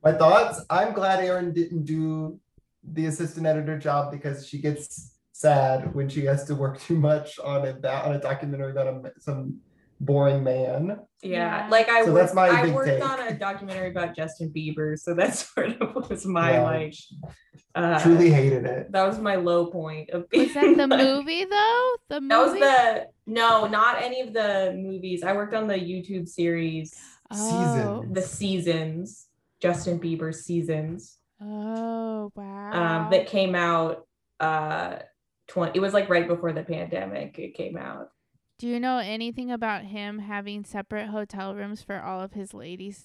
My 0.02 0.12
thoughts. 0.12 0.60
I'm 0.68 0.92
glad 0.94 1.24
aaron 1.24 1.52
didn't 1.52 1.84
do 1.84 2.40
the 2.82 3.06
assistant 3.06 3.46
editor 3.46 3.78
job 3.78 4.10
because 4.10 4.46
she 4.46 4.58
gets 4.58 5.12
sad 5.38 5.94
when 5.94 6.08
she 6.08 6.24
has 6.24 6.44
to 6.44 6.54
work 6.54 6.80
too 6.80 6.98
much 6.98 7.38
on 7.38 7.64
a 7.66 7.72
ba- 7.72 8.04
on 8.04 8.14
a 8.16 8.20
documentary 8.20 8.72
about 8.72 8.88
a, 8.88 9.12
some 9.20 9.58
boring 10.00 10.42
man. 10.42 10.98
Yeah, 11.22 11.64
Yeah. 11.64 11.68
like 11.70 11.88
I 11.88 12.04
So 12.04 12.12
worked, 12.12 12.22
that's 12.26 12.34
my 12.34 12.48
I 12.48 12.62
big 12.62 12.74
worked 12.74 12.88
take. 12.88 13.04
on 13.08 13.20
a 13.20 13.38
documentary 13.38 13.90
about 13.90 14.16
Justin 14.16 14.52
Bieber, 14.54 14.98
so 14.98 15.14
that's 15.14 15.48
sort 15.54 15.80
of 15.80 15.94
was 16.10 16.26
my 16.26 16.52
Yeah. 16.52 16.62
like 16.62 16.94
uh 17.76 18.00
Truly 18.00 18.30
hated 18.30 18.64
it. 18.64 18.90
that 18.92 19.06
was 19.06 19.18
my 19.20 19.36
low 19.36 19.66
point 19.70 20.10
of 20.10 20.22
Was 20.32 20.52
being 20.52 20.76
that 20.76 20.76
the 20.76 20.86
like- 20.96 21.04
movie 21.06 21.44
though? 21.44 21.90
The 22.08 22.20
movie. 22.20 22.28
That 22.28 22.40
was 22.42 22.52
the 22.54 23.06
no, 23.26 23.66
not 23.68 24.02
any 24.02 24.20
of 24.22 24.32
the 24.32 24.74
movies. 24.76 25.22
I 25.22 25.32
worked 25.34 25.54
on 25.54 25.68
the 25.68 25.74
YouTube 25.78 26.26
series, 26.28 26.94
oh. 27.30 28.04
the 28.10 28.22
seasons, 28.22 29.26
Justin 29.60 30.00
Bieber 30.00 30.34
seasons, 30.34 31.18
Oh 31.40 32.32
wow. 32.34 32.72
um, 32.72 33.10
that 33.12 33.26
came 33.28 33.54
out 33.54 34.06
uh 34.40 34.96
20 35.48 35.72
it 35.76 35.80
was 35.80 35.92
like 35.94 36.08
right 36.08 36.26
before 36.28 36.52
the 36.52 36.62
pandemic 36.62 37.38
it 37.38 37.54
came 37.54 37.76
out. 37.76 38.10
Do 38.58 38.66
you 38.66 38.80
know 38.80 38.98
anything 38.98 39.50
about 39.52 39.84
him 39.84 40.18
having 40.18 40.64
separate 40.64 41.08
hotel 41.08 41.54
rooms 41.54 41.80
for 41.82 42.00
all 42.00 42.20
of 42.20 42.32
his 42.32 42.52
ladies? 42.54 43.04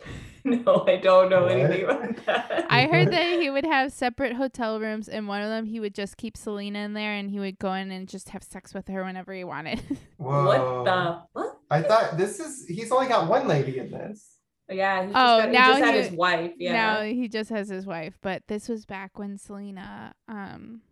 No, 0.46 0.84
I 0.86 0.96
don't 0.96 1.30
know 1.30 1.44
What? 1.44 1.52
anything 1.52 1.84
about 1.84 2.26
that. 2.26 2.66
I 2.68 2.86
heard 2.86 3.10
that 3.12 3.40
he 3.40 3.48
would 3.48 3.64
have 3.64 3.90
separate 3.94 4.34
hotel 4.34 4.78
rooms, 4.78 5.08
and 5.08 5.26
one 5.26 5.40
of 5.40 5.48
them 5.48 5.64
he 5.64 5.80
would 5.80 5.94
just 5.94 6.18
keep 6.18 6.36
Selena 6.36 6.80
in 6.80 6.92
there, 6.92 7.12
and 7.14 7.30
he 7.30 7.40
would 7.40 7.58
go 7.58 7.72
in 7.72 7.90
and 7.90 8.06
just 8.06 8.28
have 8.28 8.42
sex 8.42 8.74
with 8.74 8.86
her 8.88 9.02
whenever 9.04 9.32
he 9.32 9.42
wanted. 9.42 9.80
Whoa. 10.18 10.44
what 10.44 10.84
the 10.84 11.22
what? 11.32 11.58
I 11.70 11.80
thought 11.80 12.18
this 12.18 12.40
is 12.40 12.66
he's 12.68 12.92
only 12.92 13.08
got 13.08 13.26
one 13.26 13.48
lady 13.48 13.78
in 13.78 13.90
this. 13.90 14.36
Yeah, 14.68 15.06
he 15.06 15.12
just, 15.12 15.16
Oh, 15.16 15.38
got, 15.38 15.48
he 15.48 15.54
just 15.56 15.78
had 15.82 15.94
he- 15.94 16.00
his 16.02 16.12
wife. 16.12 16.52
Yeah. 16.58 16.72
Now 16.74 17.02
he 17.04 17.26
just 17.26 17.48
has 17.48 17.70
his 17.70 17.86
wife, 17.86 18.18
but 18.20 18.42
this 18.46 18.68
was 18.68 18.84
back 18.84 19.18
when 19.18 19.38
Selena 19.38 20.14
um 20.28 20.82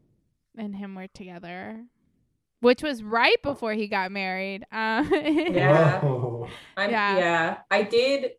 and 0.56 0.74
him 0.76 0.94
were 0.94 1.08
together, 1.08 1.84
which 2.60 2.82
was 2.82 3.02
right 3.02 3.40
before 3.42 3.72
he 3.74 3.88
got 3.88 4.12
married. 4.12 4.64
Uh, 4.72 5.04
Yeah. 5.10 6.00
I'm, 6.76 6.90
Yeah. 6.90 7.18
yeah. 7.18 7.58
I 7.70 7.82
did. 7.82 8.32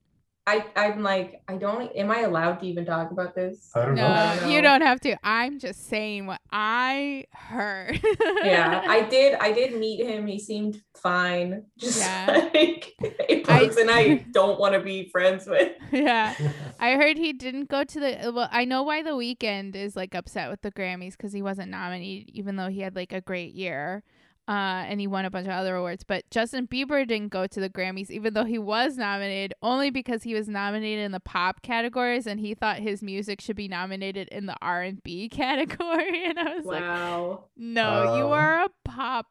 I 0.46 0.66
I'm 0.76 1.04
like 1.04 1.42
I 1.48 1.56
don't. 1.56 1.90
Am 1.96 2.12
I 2.12 2.22
allowed 2.22 2.56
to 2.60 2.66
even 2.68 2.86
talk 2.86 3.12
about 3.12 3.34
this? 3.34 3.72
I 3.74 3.86
don't 3.86 3.96
no, 3.96 4.08
know. 4.08 4.36
know. 4.42 4.48
you 4.50 4.62
don't 4.62 4.82
have 4.82 5.00
to. 5.02 5.16
I'm 5.26 5.58
just 5.58 5.88
saying 5.88 6.26
what 6.26 6.42
I 6.52 7.26
heard. 7.34 8.02
yeah, 8.44 8.84
I 8.86 9.02
did. 9.10 9.36
I 9.40 9.54
did 9.54 9.80
meet 9.80 10.06
him. 10.06 10.28
He 10.28 10.38
seemed 10.40 10.82
fine. 10.96 11.64
Just 11.78 12.00
Yeah. 12.00 12.50
like 12.54 12.94
a 13.30 13.44
I- 13.48 13.60
person 13.68 13.90
I, 13.90 14.26
don't 14.32 14.60
want 14.60 14.74
to 14.74 14.82
be 14.82 15.08
friends 15.10 15.48
with. 15.48 15.72
yeah. 15.94 16.36
I 16.78 16.96
heard 16.96 17.18
he 17.18 17.32
didn't 17.32 17.70
go 17.70 17.86
to 17.86 18.00
the. 18.02 18.32
Well, 18.36 18.50
I 18.52 18.66
know 18.66 18.84
why 18.84 19.02
the 19.02 19.12
Weeknd 19.12 19.76
is 19.76 19.96
like 19.96 20.14
upset 20.14 20.50
with 20.50 20.62
the 20.62 20.72
Grammys 20.74 21.12
because 21.12 21.32
he 21.32 21.42
wasn't 21.42 21.72
nominated, 21.72 22.30
even 22.36 22.58
though 22.58 22.68
he 22.68 22.82
had 22.82 22.98
like 22.98 23.14
a 23.14 23.22
great 23.22 23.54
year, 23.54 24.04
uh, 24.48 24.84
and 24.88 25.00
he 25.00 25.08
won 25.08 25.26
a 25.26 25.30
bunch 25.30 25.48
of 25.48 25.54
other 25.54 25.76
awards. 25.76 26.04
But 26.04 26.30
Justin 26.30 26.68
Bieber 26.68 27.08
didn't 27.08 27.30
go 27.30 27.48
to 27.48 27.60
the 27.60 27.70
Grammys, 27.70 28.10
even 28.10 28.34
though 28.34 28.44
he 28.44 28.60
was 28.60 28.98
nominated, 28.98 29.54
only 29.62 29.90
because 29.90 30.24
he 30.24 30.34
was 30.34 30.48
nominated 30.50 31.06
in 31.06 31.12
the 31.12 31.20
pop 31.20 31.62
categories, 31.62 32.28
and 32.28 32.40
he 32.40 32.54
thought 32.54 32.80
his 32.80 33.02
music 33.02 33.40
should 33.42 33.56
be 33.56 33.68
nominated 33.68 34.28
in 34.30 34.46
the 34.46 34.56
R 34.62 34.82
and 34.82 35.02
B 35.04 35.30
category. 35.32 36.26
And 36.26 36.38
I 36.40 36.56
was 36.58 36.66
like, 36.66 36.82
Wow. 36.82 37.46
no, 37.56 38.16
you 38.18 38.24
Oh. 38.24 38.32
are 38.34 38.66
a 38.66 38.70
pop 38.84 39.28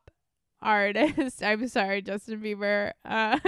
artist. 0.61 1.43
I'm 1.45 1.69
sorry, 1.69 2.03
Justin 2.03 2.41
Bieber. 2.41 2.93
Uh, 3.05 3.39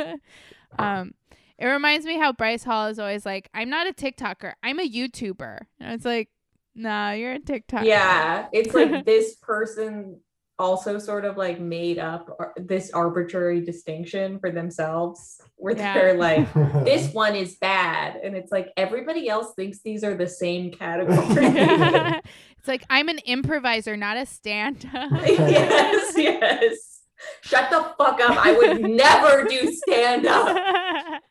um, 0.78 1.14
it 1.58 1.66
reminds 1.66 2.04
me 2.04 2.18
how 2.18 2.32
Bryce 2.32 2.64
Hall 2.64 2.88
is 2.88 2.98
always 2.98 3.24
like, 3.24 3.48
I'm 3.54 3.70
not 3.70 3.86
a 3.86 3.92
TikToker, 3.92 4.54
I'm 4.62 4.80
a 4.80 4.88
YouTuber. 4.88 5.58
And 5.80 5.92
it's 5.94 6.04
like, 6.04 6.28
nah, 6.74 7.12
you're 7.12 7.34
a 7.34 7.38
TikToker. 7.40 7.84
Yeah, 7.84 8.48
it's 8.52 8.74
like 8.74 9.04
this 9.06 9.36
person 9.36 10.20
also 10.58 10.98
sort 10.98 11.24
of 11.24 11.36
like 11.36 11.58
made 11.60 11.98
up 11.98 12.28
this 12.56 12.90
arbitrary 12.92 13.60
distinction 13.60 14.38
for 14.38 14.50
themselves, 14.50 15.40
where 15.56 15.76
Yeah. 15.76 15.94
they're 15.94 16.14
like. 16.18 16.52
this 16.84 17.12
one 17.12 17.34
is 17.34 17.56
bad 17.60 18.16
and 18.22 18.36
it's 18.36 18.52
like 18.52 18.68
everybody 18.76 19.28
else 19.28 19.54
thinks 19.56 19.80
these 19.84 20.04
are 20.04 20.14
the 20.14 20.26
same 20.28 20.70
category 20.70 21.16
it's 22.58 22.68
like 22.68 22.84
I'm 22.90 23.08
an 23.08 23.18
improviser, 23.24 23.96
not 23.96 24.16
a 24.16 24.26
stand-up. 24.26 25.10
yes 25.26 26.14
yes 26.16 27.00
shut 27.42 27.70
the 27.70 27.80
fuck 27.96 28.20
up 28.20 28.36
i 28.44 28.52
would 28.52 28.82
never 28.82 29.44
do 29.44 29.72
stand 29.72 30.26
up 30.26 31.22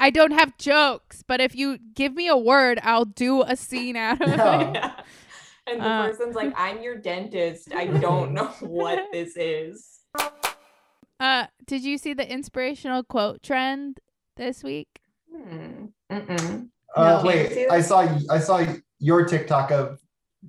I 0.00 0.10
don't 0.10 0.30
have 0.30 0.56
jokes, 0.58 1.24
but 1.26 1.40
if 1.40 1.56
you 1.56 1.76
give 1.94 2.14
me 2.14 2.28
a 2.28 2.36
word, 2.36 2.78
I'll 2.84 3.04
do 3.04 3.42
a 3.42 3.56
scene 3.56 3.96
out 3.96 4.20
of 4.22 4.28
Yeah. 4.28 4.70
it. 4.98 5.04
And 5.70 5.80
the 5.80 5.86
Uh. 5.86 6.06
person's 6.08 6.34
like 6.34 6.52
i'm 6.56 6.82
your 6.82 6.96
dentist 6.96 7.72
i 7.74 7.86
don't 7.86 8.32
know 8.32 8.46
what 8.60 9.04
this 9.12 9.36
is 9.36 10.00
Uh, 11.20 11.46
did 11.66 11.82
you 11.82 11.98
see 11.98 12.14
the 12.14 12.30
inspirational 12.30 13.02
quote 13.02 13.42
trend 13.42 13.98
this 14.36 14.62
week? 14.62 15.00
Hmm. 15.34 15.86
Uh, 16.08 16.18
No. 16.96 17.22
wait, 17.24 17.66
I 17.70 17.80
saw 17.80 18.06
I 18.30 18.38
saw 18.38 18.64
your 19.00 19.24
TikTok 19.26 19.72
of 19.72 19.98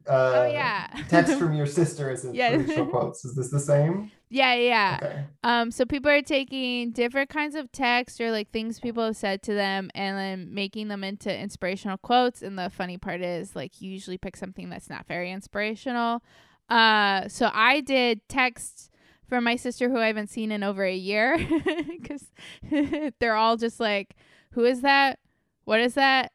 uh, 0.08 0.34
oh 0.46 0.46
yeah. 0.52 0.86
text 1.10 1.40
from 1.40 1.54
your 1.54 1.66
sister 1.66 2.12
as 2.12 2.24
Yeah. 2.24 2.54
inspirational 2.54 2.90
quotes. 2.92 3.26
Is 3.26 3.34
this 3.36 3.50
the 3.50 3.60
same? 3.60 4.12
Yeah, 4.30 4.54
yeah. 4.54 5.00
Okay. 5.02 5.26
Um, 5.44 5.72
so 5.72 5.86
people 5.86 6.12
are 6.12 6.22
taking 6.22 6.92
different 6.92 7.30
kinds 7.30 7.56
of 7.56 7.72
text 7.72 8.22
or 8.22 8.32
like 8.32 8.52
things 8.52 8.80
people 8.80 9.04
have 9.04 9.18
said 9.18 9.42
to 9.44 9.54
them 9.54 9.90
and 9.96 10.18
then 10.18 10.54
making 10.54 10.88
them 10.88 11.04
into 11.04 11.36
inspirational 11.36 11.98
quotes. 11.98 12.42
And 12.42 12.58
the 12.58 12.70
funny 12.70 12.98
part 12.98 13.22
is 13.22 13.56
like 13.56 13.82
you 13.82 13.92
usually 13.92 14.18
pick 14.18 14.38
something 14.38 14.70
that's 14.70 14.90
not 14.90 15.08
very 15.08 15.32
inspirational. 15.32 16.22
Uh, 16.70 17.28
so 17.28 17.50
I 17.54 17.82
did 17.82 18.28
text 18.30 18.92
from 19.28 19.44
my 19.44 19.56
sister 19.56 19.90
who 19.90 19.98
I 19.98 20.08
haven't 20.08 20.30
seen 20.30 20.52
in 20.52 20.64
over 20.64 20.84
a 20.84 20.96
year 20.96 21.38
because 22.00 22.26
they're 23.20 23.36
all 23.36 23.58
just 23.58 23.80
like, 23.80 24.16
"Who 24.52 24.66
is 24.66 24.82
that? 24.82 25.20
What 25.66 25.80
is 25.80 25.94
that? 25.96 26.32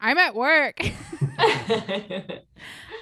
I'm 0.00 0.18
at 0.18 0.34
work." 0.34 0.80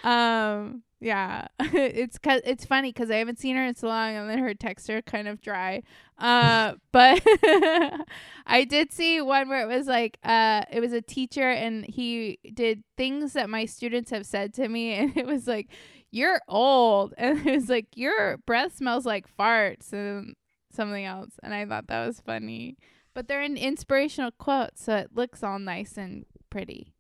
um 0.05 0.83
yeah. 1.01 1.49
It's 1.61 2.19
cause 2.19 2.41
it's 2.45 2.65
funny 2.65 2.91
because 2.91 3.11
i 3.11 3.17
haven't 3.17 3.39
seen 3.39 3.57
her 3.57 3.65
in 3.65 3.75
so 3.75 3.89
long 3.89 4.17
and 4.17 4.31
then 4.31 4.39
her 4.39 4.55
texts 4.55 4.89
are 4.89 5.03
kind 5.03 5.29
of 5.29 5.41
dry. 5.41 5.83
Uh 6.19 6.75
but 6.93 7.23
i 8.47 8.65
did 8.69 8.93
see 8.93 9.21
one 9.21 9.49
where 9.49 9.63
it 9.63 9.75
was 9.75 9.87
like 9.87 10.19
uh 10.23 10.63
it 10.71 10.81
was 10.81 10.93
a 10.93 11.03
teacher 11.03 11.51
and 11.51 11.85
he 11.85 12.39
did 12.55 12.85
things 12.97 13.33
that 13.33 13.51
my 13.51 13.65
students 13.65 14.11
have 14.11 14.25
said 14.27 14.55
to 14.55 14.69
me 14.69 14.93
and 14.95 15.17
it 15.17 15.27
was 15.27 15.47
like 15.47 15.69
you're 16.11 16.41
old. 16.49 17.13
And 17.19 17.45
it 17.45 17.55
was 17.55 17.69
like 17.69 17.89
your 17.97 18.37
breath 18.39 18.77
smells 18.77 19.05
like 19.05 19.27
farts 19.37 19.93
and 19.93 20.37
something 20.71 21.05
else. 21.05 21.33
And 21.43 21.53
i 21.55 21.67
thought 21.67 21.89
that 21.89 22.07
was 22.07 22.21
funny. 22.21 22.77
But 23.15 23.29
they're 23.29 23.43
an 23.43 23.57
inspirational 23.57 24.31
quote 24.33 24.77
so 24.77 24.97
it 24.97 25.11
looks 25.15 25.43
all 25.43 25.59
nice 25.59 25.97
and 25.97 26.25
pretty. 26.51 26.95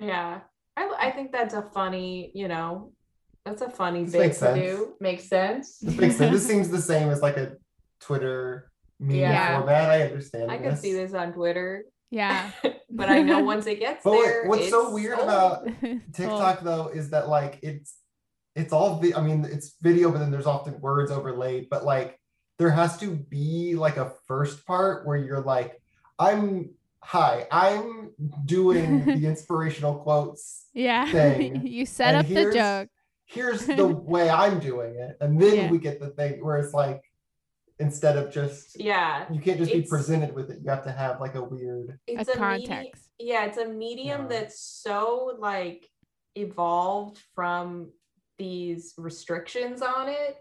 Yeah 0.00 0.40
I, 0.76 0.92
I 1.00 1.10
think 1.10 1.32
that's 1.32 1.54
a 1.54 1.62
funny 1.62 2.30
you 2.34 2.48
know 2.48 2.92
that's 3.44 3.62
a 3.62 3.70
funny 3.70 4.04
This 4.04 4.12
bit 4.12 4.18
makes 4.20 4.38
to 4.38 4.44
sense. 4.44 4.58
do 4.60 4.94
makes 5.00 5.24
sense 5.28 5.78
This 5.78 5.96
makes 5.96 6.16
sense. 6.16 6.32
This 6.32 6.46
seems 6.52 6.68
the 6.70 6.80
same 6.80 7.10
as 7.10 7.20
like 7.22 7.36
a 7.36 7.52
Twitter 8.00 8.70
meme 9.00 9.16
Yeah. 9.16 9.58
format. 9.58 9.90
I 9.90 10.02
understand. 10.02 10.50
i 10.50 10.58
could 10.58 10.78
see 10.78 10.92
this 10.92 11.14
on 11.14 11.32
twitter 11.32 11.84
yeah 12.10 12.50
but 12.90 13.08
I 13.08 13.22
know 13.22 13.40
once 13.52 13.66
it 13.66 13.80
gets 13.80 14.04
But 14.04 14.12
there, 14.12 14.44
what's 14.46 14.70
so 14.70 14.90
weird 14.92 15.18
sold. 15.18 15.28
about 15.28 15.68
TikTok 16.12 16.60
though 16.60 16.88
is 16.88 17.10
that 17.10 17.28
like 17.28 17.58
it's 17.62 17.96
it's 18.54 18.72
all 18.72 19.00
vi- 19.00 19.14
I 19.14 19.20
mean 19.20 19.44
it's 19.44 19.74
video, 19.82 20.12
but 20.12 20.18
then 20.20 20.30
there's 20.30 20.46
often 20.46 20.80
words 20.80 21.10
overlaid. 21.10 21.66
But 21.70 21.84
like 21.84 22.20
there 22.58 22.70
has 22.70 22.96
to 22.98 23.10
be 23.10 23.74
like 23.74 23.96
a 23.96 24.12
first 24.28 24.64
part 24.64 25.04
where 25.06 25.16
you're 25.16 25.40
like, 25.40 25.82
I'm 26.20 26.70
hi, 27.04 27.46
I'm 27.50 28.10
doing 28.44 29.04
the 29.20 29.26
inspirational 29.26 29.96
quotes. 29.96 30.66
Yeah. 30.72 31.04
thing. 31.10 31.66
you 31.66 31.86
set 31.86 32.14
up 32.14 32.26
the 32.26 32.52
joke. 32.52 32.88
Here's 33.26 33.66
the 33.82 33.86
way 33.86 34.28
I'm 34.30 34.58
doing 34.58 34.94
it, 34.96 35.16
and 35.20 35.40
then 35.40 35.54
Yeah. 35.56 35.70
we 35.70 35.78
get 35.78 36.00
the 36.00 36.08
thing 36.10 36.44
where 36.44 36.58
it's 36.58 36.74
like 36.74 37.02
instead 37.80 38.16
of 38.16 38.32
just 38.32 38.78
yeah 38.78 39.26
you 39.32 39.40
can't 39.40 39.58
just 39.58 39.72
be 39.72 39.82
presented 39.82 40.32
with 40.34 40.50
it. 40.50 40.58
You 40.62 40.70
have 40.70 40.84
to 40.84 40.92
have 40.92 41.20
like 41.20 41.34
a 41.34 41.42
weird. 41.42 41.98
it's 42.06 42.28
a 42.28 42.32
a, 42.32 42.38
medi- 42.40 42.66
context. 42.66 43.10
yeah 43.18 43.44
it's 43.46 43.58
a 43.58 43.66
medium 43.66 44.22
Yeah. 44.22 44.28
that's 44.28 44.60
so 44.60 45.36
like 45.40 45.88
evolved 46.36 47.18
from 47.34 47.90
these 48.38 48.94
restrictions 48.96 49.82
on 49.82 50.08
it 50.08 50.36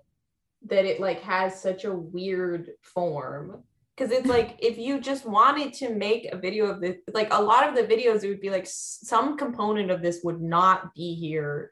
that 0.68 0.86
it 0.86 1.00
like 1.00 1.22
has 1.22 1.60
such 1.60 1.86
a 1.86 1.94
weird 1.94 2.70
form 2.82 3.64
because 3.96 4.12
it's 4.12 4.28
like 4.28 4.58
if 4.60 4.78
you 4.78 5.00
just 5.00 5.26
wanted 5.26 5.74
to 5.74 5.94
make 5.94 6.26
a 6.32 6.38
video 6.38 6.66
of 6.66 6.82
this 6.82 6.98
like 7.14 7.32
a 7.34 7.42
lot 7.42 7.68
of 7.68 7.76
the 7.76 7.84
videos 7.84 8.24
it 8.24 8.30
would 8.30 8.42
be 8.42 8.50
like 8.50 8.66
some 8.68 9.38
component 9.38 9.92
of 9.92 10.02
this 10.02 10.22
would 10.24 10.42
not 10.42 10.94
be 10.96 11.14
here 11.16 11.72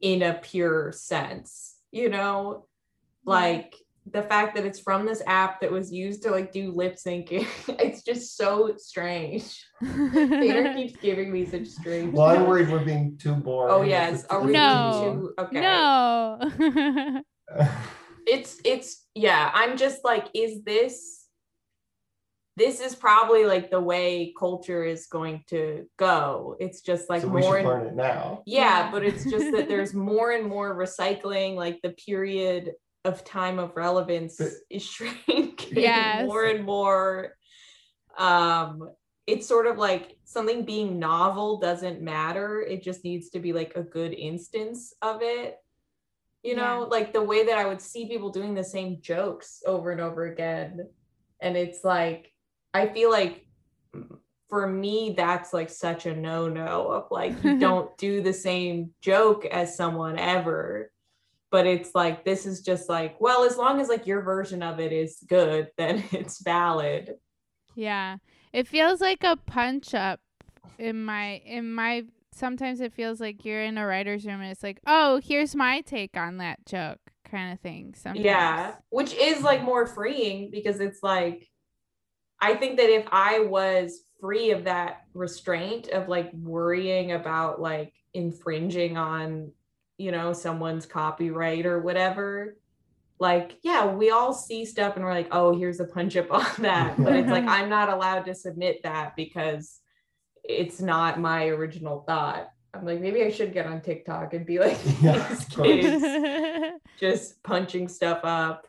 in 0.00 0.22
a 0.22 0.34
pure 0.34 0.92
sense 0.92 1.76
you 1.90 2.08
know 2.08 2.66
like 3.24 3.74
the 4.12 4.22
fact 4.22 4.54
that 4.56 4.64
it's 4.64 4.80
from 4.80 5.04
this 5.04 5.22
app 5.26 5.60
that 5.60 5.70
was 5.70 5.92
used 5.92 6.22
to 6.22 6.30
like 6.30 6.50
do 6.50 6.72
lip 6.72 6.96
syncing. 6.96 7.46
It's 7.78 8.02
just 8.02 8.38
so 8.38 8.74
strange. 8.78 9.62
Taylor 9.84 10.72
keeps 10.72 10.96
giving 11.02 11.30
me 11.30 11.44
such 11.44 11.66
strange. 11.66 12.14
Well, 12.14 12.26
I'm 12.26 12.46
worried 12.46 12.70
we're 12.70 12.84
being 12.84 13.18
too 13.18 13.34
boring. 13.34 13.74
Oh 13.74 13.82
yes, 13.82 14.24
are 14.26 14.40
we 14.40 14.52
No. 14.52 15.32
too 15.36 15.42
okay? 15.44 15.60
No. 15.60 17.22
It's 18.26 18.60
it's 18.64 19.06
yeah. 19.14 19.50
I'm 19.54 19.76
just 19.78 20.04
like, 20.04 20.26
is 20.34 20.62
this? 20.62 21.17
This 22.58 22.80
is 22.80 22.94
probably 22.96 23.44
like 23.46 23.70
the 23.70 23.80
way 23.80 24.34
culture 24.38 24.82
is 24.84 25.06
going 25.06 25.44
to 25.48 25.86
go. 25.96 26.56
It's 26.58 26.80
just 26.80 27.08
like 27.08 27.22
so 27.22 27.28
we 27.28 27.40
more 27.40 27.52
should 27.52 27.58
and 27.60 27.68
learn 27.68 27.86
it 27.86 27.94
now. 27.94 28.42
Yeah, 28.46 28.60
Yeah. 28.86 28.90
but 28.90 29.04
it's 29.04 29.24
just 29.30 29.52
that 29.52 29.68
there's 29.68 29.94
more 30.10 30.32
and 30.32 30.44
more 30.46 30.76
recycling, 30.76 31.54
like 31.54 31.80
the 31.82 31.90
period 31.90 32.72
of 33.04 33.24
time 33.24 33.58
of 33.58 33.76
relevance 33.76 34.36
But- 34.38 34.50
is 34.70 34.82
shrinking 34.94 35.54
Yes. 35.70 36.26
more 36.26 36.44
and 36.44 36.64
more. 36.64 37.34
Um, 38.18 38.90
it's 39.28 39.46
sort 39.46 39.66
of 39.66 39.78
like 39.78 40.16
something 40.24 40.64
being 40.64 40.98
novel 40.98 41.58
doesn't 41.60 42.00
matter. 42.00 42.60
It 42.62 42.82
just 42.82 43.04
needs 43.04 43.28
to 43.30 43.38
be 43.40 43.52
like 43.52 43.74
a 43.76 43.82
good 43.82 44.12
instance 44.14 44.94
of 45.02 45.18
it. 45.22 45.56
You 46.42 46.56
know, 46.56 46.80
Yeah. 46.80 46.86
like 46.96 47.12
the 47.12 47.22
way 47.22 47.44
that 47.46 47.58
I 47.58 47.66
would 47.66 47.80
see 47.80 48.08
people 48.08 48.30
doing 48.30 48.54
the 48.54 48.64
same 48.64 49.00
jokes 49.00 49.62
over 49.66 49.90
and 49.92 50.00
over 50.00 50.26
again. 50.26 50.88
And 51.40 51.56
it's 51.56 51.84
like, 51.84 52.32
I 52.74 52.88
feel 52.88 53.10
like 53.10 53.46
for 54.48 54.66
me, 54.66 55.14
that's 55.16 55.52
like 55.52 55.70
such 55.70 56.06
a 56.06 56.14
no 56.14 56.48
no 56.48 56.88
of 56.92 57.06
like, 57.10 57.42
you 57.44 57.58
don't 57.60 57.96
do 57.98 58.22
the 58.22 58.32
same 58.32 58.90
joke 59.00 59.44
as 59.46 59.76
someone 59.76 60.18
ever. 60.18 60.90
But 61.50 61.66
it's 61.66 61.94
like, 61.94 62.24
this 62.24 62.44
is 62.44 62.60
just 62.60 62.90
like, 62.90 63.18
well, 63.20 63.44
as 63.44 63.56
long 63.56 63.80
as 63.80 63.88
like 63.88 64.06
your 64.06 64.20
version 64.20 64.62
of 64.62 64.80
it 64.80 64.92
is 64.92 65.18
good, 65.26 65.68
then 65.78 66.04
it's 66.12 66.42
valid. 66.42 67.14
yeah. 67.74 68.18
It 68.52 68.66
feels 68.66 69.02
like 69.02 69.24
a 69.24 69.36
punch 69.36 69.92
up 69.92 70.20
in 70.78 71.04
my 71.04 71.42
in 71.44 71.74
my 71.74 72.04
sometimes 72.32 72.80
it 72.80 72.94
feels 72.94 73.20
like 73.20 73.44
you're 73.44 73.62
in 73.62 73.76
a 73.76 73.84
writer's 73.86 74.24
room 74.24 74.40
and 74.40 74.50
it's 74.50 74.62
like, 74.62 74.80
"Oh, 74.86 75.20
here's 75.22 75.54
my 75.54 75.82
take 75.82 76.16
on 76.16 76.38
that 76.38 76.64
joke." 76.64 76.98
kind 77.30 77.52
of 77.52 77.60
thing. 77.60 77.94
Sometimes. 77.96 78.24
Yeah, 78.24 78.74
which 78.90 79.14
is 79.14 79.42
like 79.42 79.62
more 79.62 79.86
freeing 79.86 80.50
because 80.50 80.80
it's 80.80 81.02
like 81.02 81.48
I 82.40 82.54
think 82.54 82.78
that 82.78 82.90
if 82.90 83.06
I 83.10 83.40
was 83.40 84.00
free 84.20 84.50
of 84.50 84.64
that 84.64 85.02
restraint 85.14 85.88
of 85.88 86.08
like 86.08 86.32
worrying 86.32 87.12
about 87.12 87.60
like 87.60 87.92
infringing 88.14 88.96
on, 88.96 89.52
you 89.96 90.12
know, 90.12 90.32
someone's 90.32 90.86
copyright 90.86 91.66
or 91.66 91.80
whatever, 91.80 92.56
like 93.20 93.58
yeah, 93.62 93.86
we 93.86 94.10
all 94.10 94.32
see 94.32 94.64
stuff 94.64 94.94
and 94.96 95.04
we're 95.04 95.12
like, 95.12 95.28
"Oh, 95.32 95.56
here's 95.56 95.80
a 95.80 95.84
punch 95.84 96.16
up 96.16 96.30
on 96.30 96.46
that." 96.58 96.96
But 96.96 97.14
it's 97.16 97.30
like 97.30 97.44
I'm 97.48 97.68
not 97.68 97.88
allowed 97.88 98.26
to 98.26 98.34
submit 98.34 98.82
that 98.84 99.16
because 99.16 99.80
it's 100.44 100.80
not 100.80 101.20
my 101.20 101.46
original 101.46 102.04
thought. 102.06 102.50
I'm 102.74 102.84
like, 102.84 103.00
maybe 103.00 103.22
I 103.22 103.30
should 103.30 103.52
get 103.52 103.66
on 103.66 103.80
TikTok 103.80 104.34
and 104.34 104.46
be 104.46 104.58
like 104.58 104.78
Yeah, 105.02 105.28
these 105.28 105.44
kids 105.46 106.80
just 106.98 107.42
punching 107.42 107.88
stuff 107.88 108.20
up, 108.24 108.66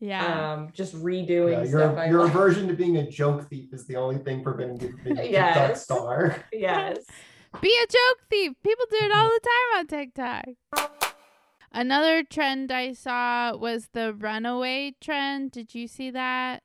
yeah. 0.00 0.52
um, 0.54 0.68
just 0.72 0.94
redoing 0.94 1.52
Yeah, 1.52 1.60
stuff. 1.64 1.70
your 1.70 1.98
I 1.98 2.08
your 2.08 2.20
like. 2.24 2.30
aversion 2.30 2.68
to 2.68 2.74
being 2.74 2.96
a 2.98 3.10
joke 3.10 3.48
thief 3.48 3.72
is 3.72 3.86
the 3.86 3.96
only 3.96 4.18
thing 4.18 4.42
preventing 4.42 4.80
you 4.80 4.92
from 4.96 5.04
being 5.04 5.18
a 5.18 5.22
TikTok 5.22 5.76
star. 5.76 6.44
yes. 6.52 6.98
Be 7.60 7.68
a 7.82 7.86
joke 7.86 8.18
thief. 8.30 8.52
People 8.62 8.84
do 8.90 8.96
it 9.00 9.12
all 9.12 9.28
the 9.28 9.40
time 9.40 9.78
on 9.78 9.86
TikTok. 9.86 10.44
Another 11.72 12.22
trend 12.22 12.70
I 12.72 12.92
saw 12.92 13.56
was 13.56 13.88
the 13.92 14.14
runaway 14.14 14.94
trend. 15.00 15.52
Did 15.52 15.74
you 15.74 15.86
see 15.86 16.10
that? 16.10 16.62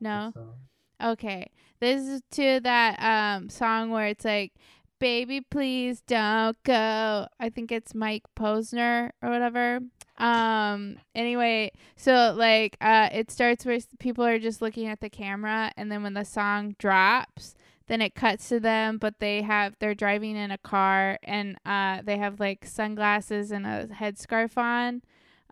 No. 0.00 0.32
So, 0.34 0.54
Okay. 1.02 1.50
This 1.80 2.02
is 2.02 2.22
to 2.32 2.60
that 2.60 2.96
um 3.02 3.48
song 3.48 3.90
where 3.90 4.06
it's 4.06 4.24
like 4.24 4.52
baby 5.00 5.40
please 5.40 6.00
don't 6.06 6.56
go. 6.62 7.26
I 7.40 7.48
think 7.50 7.72
it's 7.72 7.94
Mike 7.94 8.22
Posner 8.38 9.10
or 9.20 9.30
whatever. 9.30 9.80
Um 10.22 10.98
anyway, 11.16 11.72
so 11.96 12.32
like 12.36 12.76
uh 12.80 13.08
it 13.12 13.30
starts 13.30 13.66
where 13.66 13.78
people 13.98 14.24
are 14.24 14.38
just 14.38 14.62
looking 14.62 14.86
at 14.86 15.00
the 15.00 15.10
camera 15.10 15.72
and 15.76 15.90
then 15.90 16.04
when 16.04 16.14
the 16.14 16.24
song 16.24 16.76
drops, 16.78 17.56
then 17.88 18.00
it 18.00 18.14
cuts 18.14 18.48
to 18.50 18.60
them 18.60 18.98
but 18.98 19.18
they 19.18 19.42
have 19.42 19.74
they're 19.80 19.96
driving 19.96 20.36
in 20.36 20.52
a 20.52 20.58
car 20.58 21.18
and 21.24 21.56
uh 21.66 22.02
they 22.04 22.18
have 22.18 22.38
like 22.38 22.64
sunglasses 22.64 23.50
and 23.50 23.66
a 23.66 23.88
headscarf 23.88 24.56
on. 24.56 25.02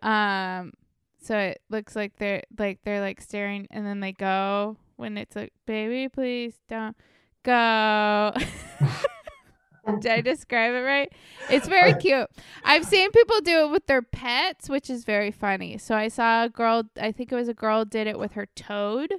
Um 0.02 0.72
so 1.20 1.36
it 1.36 1.60
looks 1.68 1.96
like 1.96 2.16
they're 2.18 2.44
like 2.56 2.78
they're 2.84 3.00
like 3.00 3.20
staring 3.20 3.66
and 3.72 3.84
then 3.84 3.98
they 3.98 4.12
go 4.12 4.76
when 4.94 5.18
it's 5.18 5.34
like 5.34 5.52
baby 5.66 6.08
please 6.08 6.60
don't 6.68 6.96
go 7.42 8.32
did 10.00 10.10
i 10.12 10.20
describe 10.20 10.72
it 10.74 10.84
right 10.84 11.12
it's 11.50 11.66
very 11.68 11.94
cute 11.94 12.28
i've 12.64 12.84
seen 12.84 13.10
people 13.10 13.40
do 13.40 13.60
it 13.66 13.70
with 13.70 13.86
their 13.86 14.02
pets 14.02 14.68
which 14.68 14.88
is 14.90 15.04
very 15.04 15.30
funny 15.30 15.78
so 15.78 15.94
i 15.94 16.08
saw 16.08 16.44
a 16.44 16.48
girl 16.48 16.84
i 17.00 17.10
think 17.12 17.32
it 17.32 17.34
was 17.34 17.48
a 17.48 17.54
girl 17.54 17.84
did 17.84 18.06
it 18.06 18.18
with 18.18 18.32
her 18.32 18.46
toad 18.54 19.12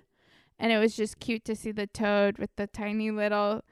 and 0.59 0.71
it 0.71 0.77
was 0.77 0.95
just 0.95 1.19
cute 1.19 1.43
to 1.45 1.55
see 1.55 1.71
the 1.71 1.87
toad 1.87 2.37
with 2.37 2.51
the 2.55 2.67
tiny 2.67 3.09
little 3.11 3.63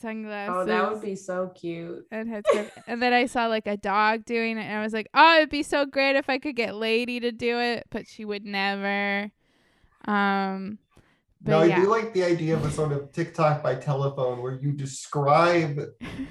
sunglasses 0.00 0.54
Oh, 0.56 0.64
that 0.64 0.92
would 0.92 1.02
be 1.02 1.16
so 1.16 1.48
cute. 1.54 2.06
and 2.10 2.28
headscarf. 2.28 2.70
and 2.86 3.02
then 3.02 3.12
I 3.12 3.26
saw 3.26 3.46
like 3.46 3.66
a 3.66 3.76
dog 3.76 4.24
doing 4.24 4.58
it, 4.58 4.62
and 4.62 4.78
I 4.78 4.82
was 4.82 4.92
like, 4.92 5.08
"Oh, 5.14 5.36
it'd 5.36 5.50
be 5.50 5.62
so 5.62 5.86
great 5.86 6.16
if 6.16 6.28
I 6.28 6.38
could 6.38 6.56
get 6.56 6.74
Lady 6.74 7.20
to 7.20 7.30
do 7.32 7.58
it," 7.60 7.84
but 7.90 8.06
she 8.08 8.24
would 8.24 8.44
never. 8.44 9.30
Um, 10.06 10.78
but 11.44 11.52
no, 11.52 11.58
I 11.58 11.68
yeah, 11.68 11.80
do 11.80 11.88
like 11.90 12.12
the 12.14 12.24
idea 12.24 12.54
of 12.54 12.64
a 12.64 12.70
sort 12.70 12.92
of 12.92 13.12
TikTok 13.12 13.62
by 13.62 13.74
telephone 13.76 14.42
where 14.42 14.54
you 14.54 14.72
describe 14.72 15.78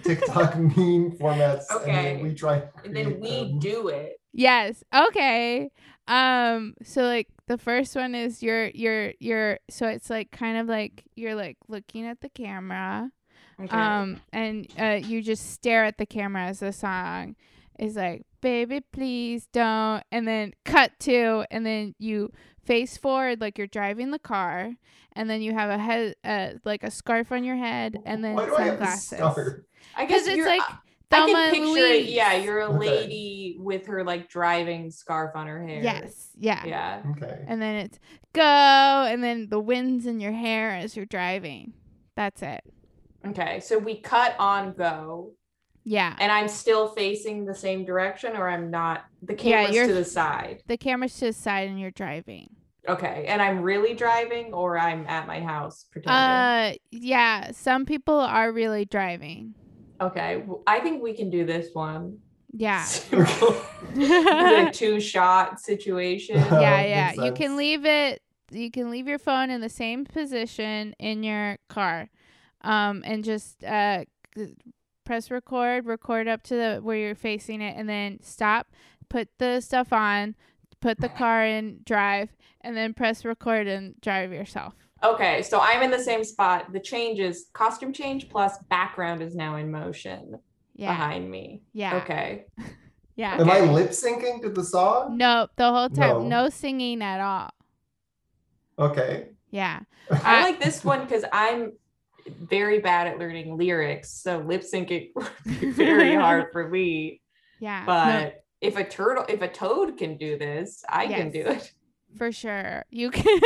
TikTok 0.04 0.58
meme 0.58 1.12
formats 1.18 1.76
and 1.82 1.82
Okay. 1.82 1.94
then 1.96 2.20
we 2.20 2.34
try 2.34 2.64
And 2.84 2.96
then 2.96 3.20
we 3.20 3.30
them. 3.30 3.60
do 3.60 3.88
it. 3.90 4.20
yes, 4.34 4.84
okay. 4.94 5.72
Um, 6.08 6.76
so 6.84 7.04
like 7.04 7.30
the 7.48 7.58
first 7.58 7.96
one 7.96 8.16
is 8.16 8.44
you're 8.44 8.68
you're 8.70 9.14
you're 9.20 9.60
so 9.70 9.88
it's 9.88 10.10
like 10.10 10.32
kind 10.32 10.58
of 10.58 10.68
like 10.68 11.04
you're 11.16 11.36
like 11.36 11.58
looking 11.68 12.06
at 12.06 12.22
the 12.22 12.30
camera. 12.30 13.12
Okay. 13.62 13.70
Um, 13.78 14.22
and 14.32 14.68
uh, 14.80 15.00
you 15.02 15.22
just 15.22 15.52
stare 15.52 15.86
at 15.86 15.98
the 15.98 16.06
camera 16.06 16.44
as 16.46 16.60
the 16.60 16.74
song 16.74 17.36
is 17.80 17.96
like, 17.96 18.24
baby, 18.42 18.82
please 18.92 19.48
don't. 19.54 20.04
And 20.12 20.28
then 20.28 20.54
cut 20.66 20.92
to, 21.02 21.46
and 21.52 21.66
then 21.66 21.96
you 21.98 22.32
face 22.66 22.98
forward 22.98 23.42
like 23.42 23.58
you're 23.58 23.68
driving 23.68 24.12
the 24.12 24.20
car, 24.20 24.74
and 25.14 25.30
then 25.30 25.42
you 25.42 25.54
have 25.54 25.70
a 25.70 25.78
head, 25.78 26.16
uh, 26.24 26.50
like 26.64 26.84
a 26.84 26.92
scarf 26.92 27.32
on 27.32 27.44
your 27.44 27.56
head, 27.58 28.00
and 28.06 28.24
then 28.24 28.36
Why 28.36 28.46
do 28.46 28.56
I 28.56 28.62
have 28.64 28.80
this 28.80 29.04
sunglasses. 29.10 29.36
scarf? 29.36 29.60
I 29.96 30.06
guess 30.06 30.24
Because 30.24 30.28
it's 30.28 30.38
you're, 30.38 30.48
like 30.48 30.62
I 31.12 31.28
can 31.28 31.36
and 31.36 31.54
picture 31.54 31.86
it. 31.86 32.06
Yeah, 32.06 32.34
you're 32.34 32.62
a 32.62 32.66
Okay. 32.70 32.78
lady 32.78 33.58
with 33.60 33.86
her 33.88 34.04
like 34.04 34.30
driving 34.30 34.90
scarf 34.90 35.36
on 35.36 35.46
her 35.48 35.62
hair. 35.66 35.84
Yes, 35.84 36.30
yeah. 36.38 36.66
Yeah. 36.66 37.04
Okay. 37.12 37.44
And 37.48 37.62
then 37.62 37.76
it's 37.76 38.00
go, 38.34 38.42
and 38.42 39.24
then 39.24 39.50
the 39.50 39.60
wind's 39.60 40.08
in 40.08 40.20
your 40.20 40.32
hair 40.32 40.72
as 40.72 40.96
you're 40.98 41.06
driving. 41.06 41.74
That's 42.16 42.42
it. 42.42 42.64
Okay. 43.28 43.60
So 43.60 43.78
we 43.78 43.96
cut 44.00 44.36
on 44.40 44.74
go, 44.74 45.34
Yeah. 45.86 46.16
and 46.20 46.32
I'm 46.32 46.48
still 46.48 46.88
facing 46.90 47.46
the 47.46 47.54
same 47.56 47.84
direction, 47.86 48.36
or 48.38 48.48
I'm 48.50 48.70
not. 48.72 49.06
The 49.22 49.34
Yeah, 49.34 49.40
camera's 49.40 49.76
you're- 49.76 49.88
to 49.88 49.94
the 49.94 50.06
side. 50.06 50.64
The 50.68 50.78
camera's 50.78 51.18
to 51.20 51.26
the 51.26 51.34
side, 51.34 51.68
and 51.70 51.80
you're 51.80 51.92
driving. 51.92 52.56
Okay. 52.88 53.26
And 53.28 53.42
I'm 53.42 53.62
really 53.62 53.94
driving, 53.94 54.54
or 54.54 54.78
I'm 54.78 55.06
at 55.08 55.26
my 55.28 55.40
house 55.42 55.86
pretending. 55.92 56.18
Uh, 56.20 56.74
yeah. 56.92 57.52
Some 57.52 57.86
people 57.86 58.16
are 58.20 58.52
really 58.52 58.86
driving. 58.86 59.56
okay. 60.02 60.44
I 60.68 60.80
think 60.82 61.02
we 61.02 61.14
can 61.14 61.30
do 61.30 61.46
this 61.46 61.70
one. 61.74 62.20
Yeah. 62.52 62.86
It's 63.96 64.70
a 64.70 64.72
two 64.74 65.00
shot 65.00 65.60
situation. 65.60 66.36
Yeah, 66.52 66.82
yeah. 66.82 67.14
You 67.14 67.32
can 67.34 67.56
leave 67.58 67.86
it. 67.86 68.22
You 68.52 68.70
can 68.72 68.90
leave 68.92 69.08
your 69.08 69.18
phone 69.20 69.50
in 69.50 69.62
the 69.62 69.70
same 69.70 70.06
position 70.06 70.94
in 71.00 71.24
your 71.24 71.58
car, 71.70 72.10
um, 72.62 73.02
and 73.06 73.24
just 73.24 73.64
uh, 73.64 74.04
g- 74.38 74.54
press 75.04 75.30
record. 75.32 75.86
Record 75.86 76.28
up 76.28 76.44
to 76.44 76.56
the 76.56 76.80
where 76.82 76.98
you're 76.98 77.16
facing 77.16 77.62
it, 77.62 77.76
and 77.78 77.88
then 77.88 78.20
stop. 78.22 78.68
Put 79.10 79.30
the 79.38 79.62
stuff 79.62 79.92
on. 79.94 80.36
Put 80.82 81.00
the 81.00 81.10
car 81.10 81.46
in 81.46 81.80
drive, 81.86 82.30
and 82.62 82.76
then 82.76 82.94
press 82.94 83.24
record 83.24 83.68
and 83.68 84.00
drive 84.02 84.34
yourself. 84.34 84.74
Okay, 85.04 85.42
so 85.42 85.60
I'm 85.62 85.82
in 85.82 85.92
the 85.92 86.00
same 86.00 86.24
spot. 86.24 86.72
The 86.74 86.80
change 86.80 87.20
is 87.20 87.48
costume 87.54 87.94
change 87.94 88.30
plus 88.30 88.58
background 88.70 89.22
is 89.22 89.36
now 89.36 89.56
in 89.58 89.70
motion 89.72 90.36
Yeah, 90.76 90.90
behind 90.92 91.30
me. 91.30 91.62
yeah, 91.74 91.98
Okay. 91.98 92.46
yeah. 93.16 93.36
Am 93.40 93.50
I 93.50 93.60
lip 93.62 93.90
syncing 93.92 94.42
to 94.44 94.50
the 94.50 94.64
song? 94.64 95.18
No, 95.18 95.48
the 95.58 95.70
whole 95.72 95.90
time, 95.90 96.28
No. 96.30 96.44
no 96.44 96.50
singing 96.50 97.02
at 97.02 97.20
all. 97.22 97.52
Okay. 98.80 99.30
Yeah. 99.52 99.82
I 100.10 100.20
I- 100.40 100.42
like 100.44 100.62
this 100.62 100.84
one 100.84 101.02
because 101.02 101.24
I'm 101.32 101.74
very 102.28 102.80
bad 102.80 103.08
at 103.08 103.20
learning 103.20 103.58
lyrics. 103.58 104.12
So 104.12 104.40
lip 104.40 104.62
syncing 104.64 105.10
very 105.46 106.16
hard 106.26 106.48
for 106.52 106.70
me. 106.70 107.22
Yeah. 107.60 107.80
no- 107.82 107.86
But 107.86 108.44
if 108.62 108.78
a 108.78 108.84
turtle, 108.84 109.26
if 109.30 109.42
a 109.42 109.48
toad 109.48 109.98
can 109.98 110.18
do 110.18 110.38
this, 110.38 110.84
I 110.90 111.08
can 111.08 111.32
do 111.32 111.42
it. 111.42 111.72
For 112.16 112.32
sure. 112.32 112.86
You 112.92 113.10
can 113.10 113.40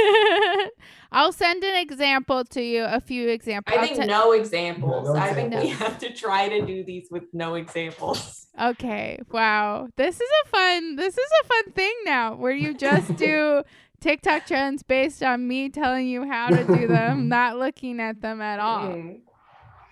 I'll 1.14 1.32
send 1.32 1.64
an 1.64 1.76
example 1.78 2.44
to 2.44 2.62
you, 2.62 2.84
a 2.84 3.00
few 3.00 3.30
examples. 3.30 3.78
I 3.78 3.86
think 3.88 3.98
te- 4.02 4.06
no 4.08 4.34
examples. 4.34 5.08
no 5.08 5.16
I 5.16 5.34
think 5.34 5.54
we 5.54 5.70
have 5.70 5.98
to 6.00 6.14
try 6.14 6.50
to 6.50 6.66
do 6.66 6.84
these 6.84 7.08
with 7.10 7.24
no 7.34 7.56
examples. 7.56 8.48
Okay. 8.62 9.20
Wow. 9.32 9.88
This 9.96 10.16
is 10.20 10.30
a 10.46 10.50
fun 10.50 10.98
this 10.98 11.18
is 11.18 11.30
a 11.44 11.48
fun 11.48 11.72
thing 11.74 11.94
now 12.04 12.36
where 12.36 12.52
you 12.52 12.74
just 12.74 13.16
do 13.16 13.64
TikTok 14.02 14.46
trends 14.46 14.84
based 14.84 15.24
on 15.24 15.48
me 15.48 15.70
telling 15.70 16.08
you 16.08 16.26
how 16.28 16.50
to 16.50 16.64
do 16.64 16.88
them, 16.88 17.28
not 17.30 17.58
looking 17.58 18.00
at 18.00 18.22
them 18.22 18.42
at 18.42 18.60
all. 18.60 18.88
Mm. 18.90 19.20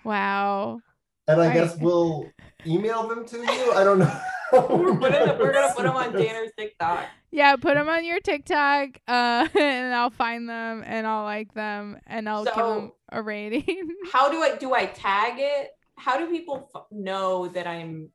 Wow. 0.04 0.80
And 1.28 1.40
I 1.40 1.46
Right. 1.48 1.54
guess 1.54 1.76
we'll 1.80 2.30
email 2.66 3.08
them 3.08 3.26
to 3.26 3.38
you. 3.38 3.72
I 3.72 3.84
don't 3.84 3.98
know. 3.98 4.20
We're, 4.52 4.96
putting, 4.96 5.38
we're 5.38 5.52
gonna 5.52 5.72
put 5.74 5.82
them 5.82 5.96
on 5.96 6.12
Tanner's 6.16 6.52
TikTok. 6.56 7.04
Yeah, 7.32 7.56
put 7.56 7.74
them 7.74 7.88
on 7.88 8.04
your 8.04 8.20
TikTok, 8.20 8.90
uh, 9.08 9.48
and 9.58 9.92
I'll 9.94 10.10
find 10.10 10.48
them 10.48 10.84
and 10.86 11.04
I'll 11.06 11.24
like 11.24 11.52
them 11.52 11.98
and 12.06 12.28
I'll 12.28 12.44
give 12.44 12.54
them 12.54 12.92
a 13.10 13.20
rating. 13.22 13.88
How 14.12 14.30
do 14.30 14.40
I 14.42 14.54
do? 14.56 14.72
I 14.72 14.86
tag 14.86 15.34
it. 15.38 15.70
How 15.96 16.16
do 16.18 16.30
people 16.30 16.70
f- 16.74 16.82
know 16.92 17.48
that 17.48 17.66
I'm 17.66 18.10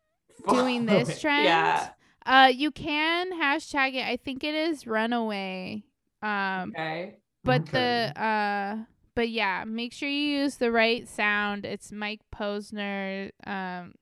Doing 0.49 0.85
this 0.85 1.19
trend? 1.19 1.43
Yeah. 1.45 1.89
Uh, 2.25 2.51
you 2.53 2.71
can 2.71 3.31
hashtag 3.39 3.95
it. 3.95 4.05
I 4.05 4.17
think 4.17 4.43
it 4.43 4.53
is 4.55 4.85
runaway. 4.85 5.83
Um, 6.21 6.69
Okay. 6.71 7.15
but 7.43 7.61
Okay. 7.61 8.11
the 8.13 8.21
uh, 8.21 8.77
but 9.15 9.29
yeah, 9.29 9.63
make 9.65 9.91
sure 9.93 10.07
you 10.07 10.39
use 10.39 10.55
the 10.57 10.71
right 10.71 11.07
sound. 11.07 11.65
It's 11.65 11.91
Mike 11.91 12.21
Posner. 12.33 13.31
Um, 13.45 13.93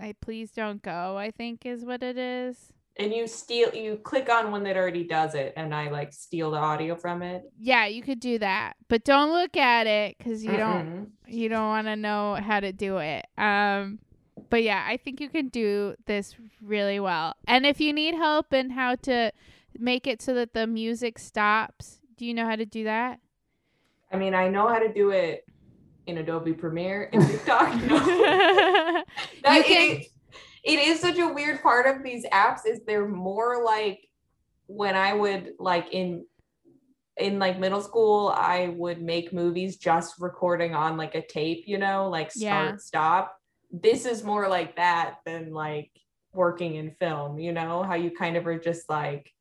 I 0.00 0.14
please 0.20 0.50
don't 0.50 0.82
go. 0.82 1.16
I 1.16 1.30
think 1.30 1.64
is 1.64 1.84
what 1.84 2.02
it 2.02 2.18
is. 2.18 2.72
And 3.00 3.12
you 3.14 3.28
steal. 3.28 3.72
You 3.74 3.96
click 3.96 4.28
on 4.28 4.50
one 4.50 4.64
that 4.64 4.76
already 4.76 5.04
does 5.04 5.36
it, 5.36 5.52
and 5.56 5.72
I 5.72 5.88
like 5.88 6.12
steal 6.12 6.50
the 6.50 6.58
audio 6.58 6.96
from 6.96 7.22
it. 7.22 7.44
Yeah, 7.58 7.86
you 7.86 8.02
could 8.02 8.18
do 8.18 8.38
that, 8.40 8.74
but 8.88 9.04
don't 9.04 9.30
look 9.32 9.56
at 9.56 9.86
it 9.86 10.18
because 10.18 10.44
you 10.44 10.56
don't 10.56 11.12
you 11.28 11.48
don't 11.48 11.68
want 11.68 11.86
to 11.86 11.94
know 11.94 12.34
how 12.34 12.58
to 12.58 12.72
do 12.72 12.98
it. 12.98 13.24
Um, 13.38 14.00
but 14.50 14.62
yeah, 14.62 14.84
I 14.88 14.96
think 14.96 15.20
you 15.20 15.28
can 15.28 15.48
do 15.48 15.94
this 16.06 16.34
really 16.62 17.00
well. 17.00 17.34
And 17.46 17.66
if 17.66 17.80
you 17.80 17.92
need 17.92 18.14
help 18.14 18.52
in 18.52 18.70
how 18.70 18.94
to 18.96 19.32
make 19.78 20.06
it 20.06 20.22
so 20.22 20.34
that 20.34 20.54
the 20.54 20.66
music 20.66 21.18
stops, 21.18 22.00
do 22.16 22.24
you 22.26 22.34
know 22.34 22.46
how 22.46 22.56
to 22.56 22.66
do 22.66 22.84
that? 22.84 23.20
I 24.12 24.16
mean, 24.16 24.34
I 24.34 24.48
know 24.48 24.68
how 24.68 24.78
to 24.78 24.92
do 24.92 25.10
it 25.10 25.44
in 26.06 26.18
Adobe 26.18 26.54
Premiere 26.54 27.10
and 27.12 27.24
TikTok. 27.26 27.74
No. 27.82 27.96
you 27.96 28.02
That 29.42 29.64
can. 29.66 29.96
it, 29.96 30.06
it 30.64 30.78
is 30.88 31.00
such 31.00 31.18
a 31.18 31.28
weird 31.28 31.62
part 31.62 31.86
of 31.86 32.02
these 32.02 32.24
apps 32.32 32.60
is 32.66 32.80
they're 32.86 33.06
more 33.06 33.62
like 33.64 34.00
when 34.66 34.96
I 34.96 35.12
would 35.12 35.52
like 35.58 35.88
in 35.92 36.24
in 37.16 37.38
like 37.38 37.58
middle 37.58 37.80
school 37.82 38.28
I 38.34 38.68
would 38.76 39.02
make 39.02 39.32
movies 39.32 39.76
just 39.76 40.14
recording 40.20 40.74
on 40.74 40.96
like 40.96 41.14
a 41.14 41.26
tape, 41.26 41.64
you 41.66 41.78
know, 41.78 42.08
like 42.08 42.30
start 42.30 42.70
Yeah. 42.72 42.76
stop. 42.78 43.37
This 43.70 44.06
is 44.06 44.24
more 44.24 44.48
like 44.48 44.76
that 44.76 45.16
than 45.26 45.52
like 45.52 45.90
working 46.32 46.76
in 46.76 46.92
film, 47.00 47.38
you 47.38 47.52
know, 47.52 47.82
how 47.82 47.94
you 47.94 48.10
kind 48.10 48.36
of 48.36 48.46
are 48.46 48.58
just 48.58 48.88
like 48.88 49.32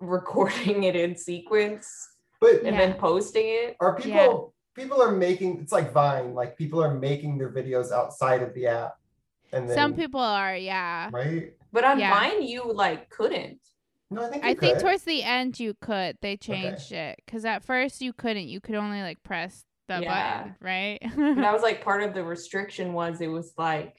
recording 0.00 0.84
it 0.84 0.96
in 0.96 1.16
sequence 1.16 2.08
But 2.40 2.56
and 2.64 2.74
Yeah. 2.74 2.86
then 2.86 2.94
posting 2.98 3.46
it. 3.46 3.76
are 3.80 3.96
people 3.96 4.54
Yeah. 4.76 4.82
people 4.82 5.00
are 5.02 5.12
making 5.12 5.60
it's 5.60 5.72
like 5.72 5.92
Vine, 5.92 6.34
like 6.34 6.56
people 6.58 6.82
are 6.82 6.94
making 6.94 7.38
their 7.38 7.50
videos 7.50 7.90
outside 7.92 8.42
of 8.42 8.52
the 8.54 8.66
app. 8.66 8.96
And 9.52 9.68
then 9.68 9.74
Some 9.76 9.94
people 9.94 10.20
are, 10.20 10.56
yeah. 10.56 11.10
right? 11.12 11.54
But 11.72 11.84
on 11.84 11.98
Yeah. 11.98 12.10
Vine 12.12 12.42
you 12.42 12.70
like 12.72 13.08
couldn't. 13.08 13.60
No, 14.10 14.24
I 14.26 14.28
think 14.30 14.44
you 14.44 14.50
I 14.50 14.54
think 14.54 14.78
towards 14.80 15.04
the 15.04 15.22
end 15.22 15.58
you 15.58 15.74
could. 15.80 16.18
They 16.20 16.36
changed 16.36 16.92
it 16.92 17.20
because 17.24 17.44
at 17.44 17.64
first 17.64 18.00
you 18.02 18.12
couldn't. 18.12 18.48
You 18.48 18.60
could 18.60 18.74
only 18.74 19.00
like 19.00 19.22
press 19.22 19.64
the 19.88 20.00
Yeah. 20.00 20.38
button, 20.38 20.56
right? 20.60 20.98
And 21.02 21.42
that 21.42 21.52
was 21.52 21.62
like 21.62 21.84
part 21.84 22.02
of 22.02 22.14
the 22.14 22.24
restriction 22.24 22.92
was 22.92 23.20
it 23.20 23.28
was 23.28 23.52
like 23.56 23.96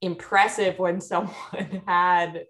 impressive 0.00 0.78
when 0.78 1.00
someone 1.12 1.82
had 1.86 2.44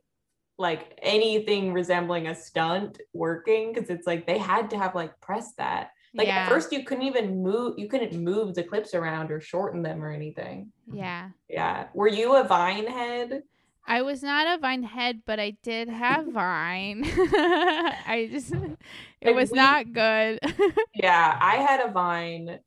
like 0.59 0.99
anything 1.03 1.73
resembling 1.73 2.29
a 2.29 2.35
stunt 2.35 3.01
working 3.13 3.73
because 3.73 3.91
it's 3.91 4.07
like 4.07 4.27
they 4.27 4.39
had 4.39 4.71
to 4.71 4.79
have 4.79 4.95
like 4.95 5.19
press 5.21 5.53
that 5.59 5.91
like 6.15 6.29
yeah. 6.29 6.45
at 6.45 6.49
first 6.49 6.71
you 6.71 6.85
couldn't 6.85 7.03
even 7.03 7.43
move 7.43 7.75
you 7.77 7.89
couldn't 7.89 8.13
move 8.13 8.55
the 8.55 8.63
clips 8.63 8.95
around 8.95 9.33
or 9.33 9.41
shorten 9.41 9.83
them 9.83 10.03
or 10.03 10.13
anything 10.13 10.71
yeah. 10.93 11.31
yeah 11.49 11.89
were 11.93 12.09
you 12.09 12.37
a 12.37 12.45
vine 12.45 12.87
head 12.87 13.43
I 13.87 14.03
was 14.03 14.23
not 14.23 14.47
a 14.47 14.61
Vine 14.61 14.83
head, 14.83 15.23
but 15.27 15.39
I 15.39 15.57
did 15.63 15.89
have 15.89 16.27
Vine. 16.29 17.05
I 17.07 18.29
just, 18.31 18.53
it 18.53 18.79
Like, 19.27 19.35
was 19.35 19.51
we- 19.51 19.57
not 19.59 19.93
good. 19.93 20.39
yeah 20.95 21.39
i 21.41 21.57
had 21.57 21.81
a 21.81 21.91
vine 21.91 22.61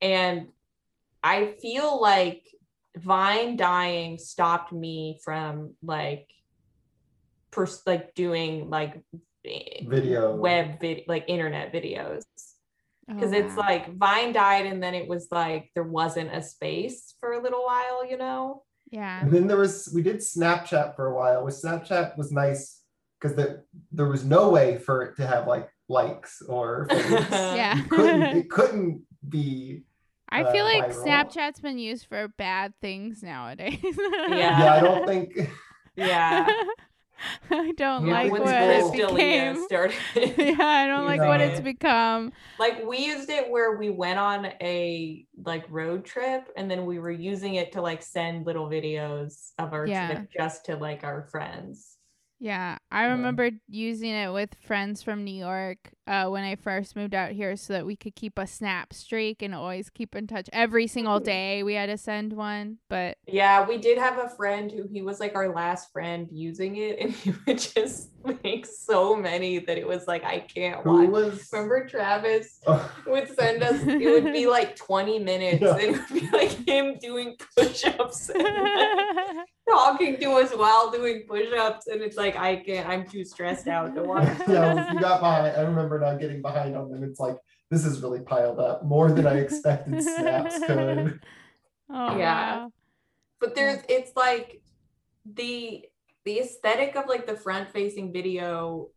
and 0.00 0.48
i 1.22 1.46
feel 1.60 2.00
like 2.00 2.42
vine 2.96 3.56
dying 3.56 4.18
stopped 4.18 4.72
me 4.72 5.18
from 5.24 5.74
like 5.82 6.28
pers- 7.50 7.82
like 7.86 8.14
doing 8.14 8.70
like 8.70 9.02
eh, 9.44 9.84
Video. 9.86 10.34
web 10.36 10.80
vid- 10.80 11.04
like 11.08 11.24
internet 11.28 11.72
videos 11.72 12.22
because 13.08 13.32
Oh, 13.32 13.36
it's 13.36 13.56
wow. 13.56 13.62
like 13.68 13.94
vine 13.96 14.32
died 14.32 14.66
and 14.66 14.82
then 14.82 14.94
it 14.94 15.08
was 15.08 15.28
like 15.30 15.70
there 15.74 15.82
wasn't 15.84 16.34
a 16.34 16.42
space 16.42 17.14
for 17.20 17.32
a 17.32 17.42
little 17.42 17.64
while 17.64 18.06
you 18.08 18.16
know 18.16 18.62
yeah, 18.90 19.20
And 19.20 19.30
then 19.30 19.46
there 19.46 19.56
was 19.56 19.90
we 19.94 20.02
did 20.02 20.16
Snapchat 20.16 20.96
for 20.96 21.06
a 21.06 21.14
while. 21.14 21.44
Which 21.44 21.54
Snapchat 21.54 22.16
was 22.18 22.32
nice 22.32 22.82
because 23.20 23.36
there 23.36 23.64
there 23.92 24.06
was 24.06 24.24
no 24.24 24.50
way 24.50 24.78
for 24.78 25.02
it 25.02 25.16
to 25.16 25.26
have 25.26 25.46
like 25.46 25.68
likes 25.88 26.42
or 26.42 26.86
yeah. 26.90 27.78
it 27.78 27.88
couldn't 27.88 28.22
it 28.22 28.50
couldn't 28.50 29.02
be 29.28 29.82
I 30.28 30.50
feel 30.52 30.64
uh, 30.64 30.74
like 30.74 30.90
viral. 30.90 31.04
Snapchat's 31.04 31.60
been 31.60 31.78
used 31.78 32.06
for 32.06 32.28
bad 32.28 32.72
things 32.80 33.20
nowadays. 33.20 33.78
Yeah. 33.82 34.36
yeah, 34.60 34.74
I 34.74 34.80
don't 34.80 35.06
think 35.06 35.50
yeah 35.96 36.48
I 37.50 37.72
don't 37.72 38.06
Yeah, 38.06 38.08
like 38.08 38.38
what 38.38 38.56
Chris 38.56 38.90
it 38.90 38.92
became. 38.92 39.66
started 39.66 39.96
yeah, 40.14 40.56
I 40.58 40.86
don't 40.86 41.06
like 41.06 41.22
what 41.24 41.40
it's 41.40 41.60
become. 41.60 42.32
like 42.58 42.84
we 42.84 42.98
used 43.06 43.30
it 43.30 43.50
where 43.50 43.76
we 43.76 43.90
went 43.90 44.18
on 44.18 44.46
a 44.60 45.26
like 45.44 45.64
road 45.70 46.04
trip 46.04 46.50
and 46.56 46.70
then 46.70 46.84
we 46.86 46.98
were 46.98 47.10
using 47.10 47.54
it 47.54 47.72
to 47.72 47.80
like 47.82 48.02
send 48.02 48.46
little 48.46 48.68
videos 48.68 49.52
of 49.58 49.72
our 49.72 49.88
Yeah. 49.88 49.90
trip 49.90 50.28
just 50.36 50.66
to 50.66 50.76
like 50.76 51.04
our 51.04 51.22
friends 51.24 51.96
Yeah, 52.38 52.78
I 52.90 53.04
Yeah. 53.04 53.12
remember 53.12 53.50
using 53.68 54.10
it 54.10 54.32
with 54.32 54.54
friends 54.66 55.02
from 55.02 55.24
New 55.24 55.34
York 55.34 55.92
uh, 56.10 56.28
when 56.28 56.42
I 56.42 56.56
first 56.56 56.96
moved 56.96 57.14
out 57.14 57.30
here 57.30 57.56
so 57.56 57.72
that 57.72 57.86
we 57.86 57.94
could 57.94 58.16
keep 58.16 58.36
a 58.38 58.46
snap 58.46 58.92
streak 58.92 59.40
and 59.42 59.54
always 59.54 59.88
keep 59.88 60.14
in 60.16 60.26
touch. 60.26 60.50
Every 60.52 60.86
single 60.88 61.20
day 61.20 61.62
we 61.62 61.74
had 61.74 61.86
to 61.86 61.96
send 61.96 62.32
one, 62.32 62.78
but 62.88 63.16
yeah 63.28 63.66
we 63.66 63.78
did 63.78 63.96
have 63.96 64.18
a 64.18 64.28
friend 64.30 64.72
who 64.72 64.88
he 64.92 65.02
was 65.02 65.20
like 65.20 65.36
our 65.36 65.54
last 65.54 65.92
friend 65.92 66.26
using 66.32 66.76
it 66.76 66.98
and 66.98 67.12
he 67.22 67.32
would 67.46 67.58
just 67.58 68.10
make 68.42 68.66
so 68.66 69.14
many 69.14 69.58
that 69.60 69.78
it 69.78 69.86
was 69.86 70.06
like 70.08 70.24
i 70.24 70.40
can't 70.40 70.82
who 70.82 71.00
watch 71.02 71.08
was 71.08 71.48
remember 71.52 71.86
travis 71.86 72.60
Oh, 72.66 72.90
would 73.06 73.28
send 73.34 73.62
us 73.62 73.80
it 73.86 74.04
would 74.24 74.32
be 74.32 74.46
like 74.58 74.74
20 74.76 75.20
minutes 75.20 75.62
Yeah. 75.62 75.76
and 75.76 75.80
it 75.82 75.90
would 76.10 76.20
be 76.20 76.28
like 76.36 76.50
him 76.68 76.96
doing 77.00 77.36
push-ups 77.56 78.30
and 78.30 78.46
talking 79.70 80.18
to 80.18 80.30
us 80.32 80.50
while 80.52 80.90
doing 80.90 81.22
push-ups 81.28 81.86
and 81.86 82.02
it's 82.02 82.16
like 82.16 82.36
i 82.36 82.56
can't 82.56 82.88
i'm 82.88 83.06
too 83.08 83.24
stressed 83.24 83.68
out 83.68 83.94
to 83.94 84.02
watch 84.02 84.26
yeah, 84.48 84.92
you 84.92 84.98
got 85.00 85.20
behind. 85.20 85.56
I 85.56 85.60
remember 85.62 85.99
now 86.00 86.16
getting 86.16 86.42
behind 86.42 86.76
on 86.76 86.90
them. 86.90 87.04
It's 87.04 87.20
like 87.20 87.36
this 87.70 87.84
is 87.84 88.02
really 88.02 88.20
piled 88.20 88.58
up 88.58 88.84
more 88.84 89.10
than 89.12 89.26
I 89.26 89.38
expected. 89.38 90.02
Snaps 90.02 90.58
could. 90.66 91.20
oh, 91.90 92.16
Yeah. 92.18 92.56
wow. 92.62 92.72
but 93.40 93.54
there's 93.54 93.80
it's 93.88 94.12
like 94.16 94.62
the 95.24 95.84
the 96.24 96.40
aesthetic 96.40 96.96
of 96.96 97.06
like 97.08 97.26
the 97.26 97.36
front 97.36 97.70
facing 97.70 98.12
video 98.12 98.88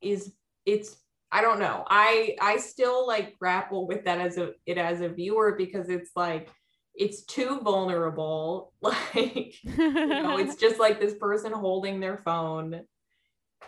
is 0.00 0.32
it's 0.66 0.96
i 1.30 1.40
don't 1.40 1.58
know 1.60 1.84
i 1.88 2.36
i 2.40 2.56
still 2.56 3.06
like 3.06 3.38
grapple 3.38 3.86
with 3.86 4.04
that 4.04 4.20
as 4.20 4.38
a 4.38 4.52
it 4.66 4.78
as 4.78 5.00
a 5.00 5.08
viewer 5.08 5.54
because 5.56 5.88
it's 5.88 6.10
like 6.16 6.50
it's 6.94 7.22
too 7.24 7.60
vulnerable 7.62 8.72
like 8.80 9.54
you 9.64 10.06
know 10.06 10.36
it's 10.38 10.56
just 10.66 10.78
like 10.78 11.00
this 11.00 11.14
person 11.14 11.52
holding 11.52 12.00
their 12.00 12.18
phone 12.18 12.80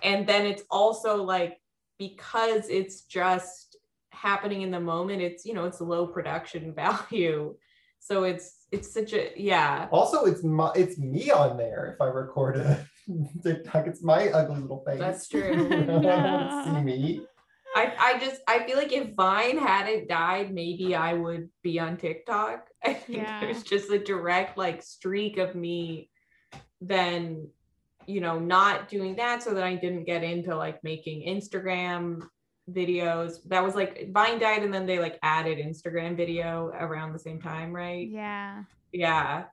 and 0.02 0.26
then 0.26 0.46
it's 0.46 0.62
also 0.70 1.22
like 1.22 1.58
because 1.98 2.68
it's 2.68 3.02
just 3.02 3.76
happening 4.10 4.62
in 4.62 4.70
the 4.70 4.80
moment 4.80 5.20
it's 5.20 5.44
you 5.44 5.52
know 5.54 5.64
it's 5.64 5.80
low 5.80 6.06
production 6.06 6.72
value 6.84 7.54
so 7.98 8.24
it's 8.24 8.66
it's 8.70 8.92
such 8.92 9.12
a 9.12 9.30
yeah 9.36 9.88
Also, 9.90 10.24
it's 10.26 10.42
my 10.44 10.70
it's 10.74 10.98
me 10.98 11.30
on 11.30 11.56
there 11.56 11.92
if 11.94 12.00
I 12.02 12.06
record 12.06 12.56
a 12.56 12.86
TikTok. 13.42 13.86
It's 13.86 14.02
my 14.02 14.28
ugly 14.28 14.60
little 14.60 14.82
face. 14.86 14.98
That's 14.98 15.28
true. 15.32 15.52
You 15.52 15.84
don't 15.86 16.02
want 16.02 16.50
to 16.50 16.64
see 16.64 16.82
me. 16.82 17.20
I, 17.76 17.92
I 17.98 18.18
just 18.18 18.42
I 18.46 18.64
feel 18.66 18.76
like 18.76 18.92
if 18.92 19.14
Vine 19.14 19.58
hadn't 19.58 20.08
died, 20.08 20.52
maybe 20.52 20.94
I 20.94 21.14
would 21.14 21.48
be 21.62 21.78
on 21.80 21.96
TikTok. 21.96 22.68
I 22.84 22.92
think 22.94 23.18
Yeah. 23.18 23.40
there's 23.40 23.62
just 23.62 23.90
a 23.90 23.98
direct 23.98 24.58
like 24.58 24.82
streak 24.82 25.38
of 25.38 25.54
me 25.54 26.10
then 26.82 27.48
you 28.06 28.20
know, 28.20 28.38
not 28.38 28.88
doing 28.88 29.16
that 29.16 29.42
so 29.42 29.54
that 29.54 29.64
I 29.64 29.74
didn't 29.74 30.04
get 30.04 30.22
into 30.22 30.56
like 30.56 30.82
making 30.84 31.26
Instagram 31.28 32.22
videos. 32.70 33.42
That 33.48 33.62
was 33.62 33.74
like 33.74 34.10
Vine 34.12 34.38
died 34.38 34.62
and 34.62 34.72
then 34.72 34.86
they 34.86 34.98
like 34.98 35.18
added 35.22 35.58
Instagram 35.58 36.16
video 36.16 36.68
around 36.78 37.12
the 37.12 37.18
same 37.18 37.40
time, 37.40 37.72
right? 37.72 38.08
Yeah. 38.08 38.64
Yeah. 38.92 39.44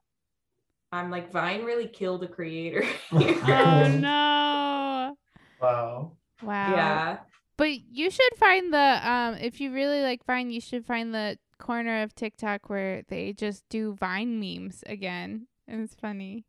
I'm 0.91 1.09
like 1.09 1.31
Vine 1.31 1.63
really 1.63 1.87
killed 1.87 2.23
a 2.23 2.27
creator. 2.27 2.83
Oh 3.11 3.97
no. 3.99 5.15
Wow. 5.61 6.13
Wow. 6.41 6.75
yeah. 6.75 7.17
But 7.57 7.69
you 7.91 8.09
should 8.09 8.35
find 8.37 8.73
the 8.73 9.09
um 9.09 9.35
if 9.35 9.61
you 9.61 9.73
really 9.73 10.01
like 10.01 10.25
Vine, 10.25 10.49
you 10.49 10.61
should 10.61 10.85
find 10.85 11.13
the 11.13 11.37
corner 11.59 12.01
of 12.01 12.15
TikTok 12.15 12.69
where 12.69 13.03
they 13.07 13.33
just 13.33 13.63
do 13.69 13.95
Vine 13.95 14.39
memes 14.39 14.83
again. 14.85 15.47
And 15.67 15.81
it's 15.81 15.95
funny. 15.95 16.45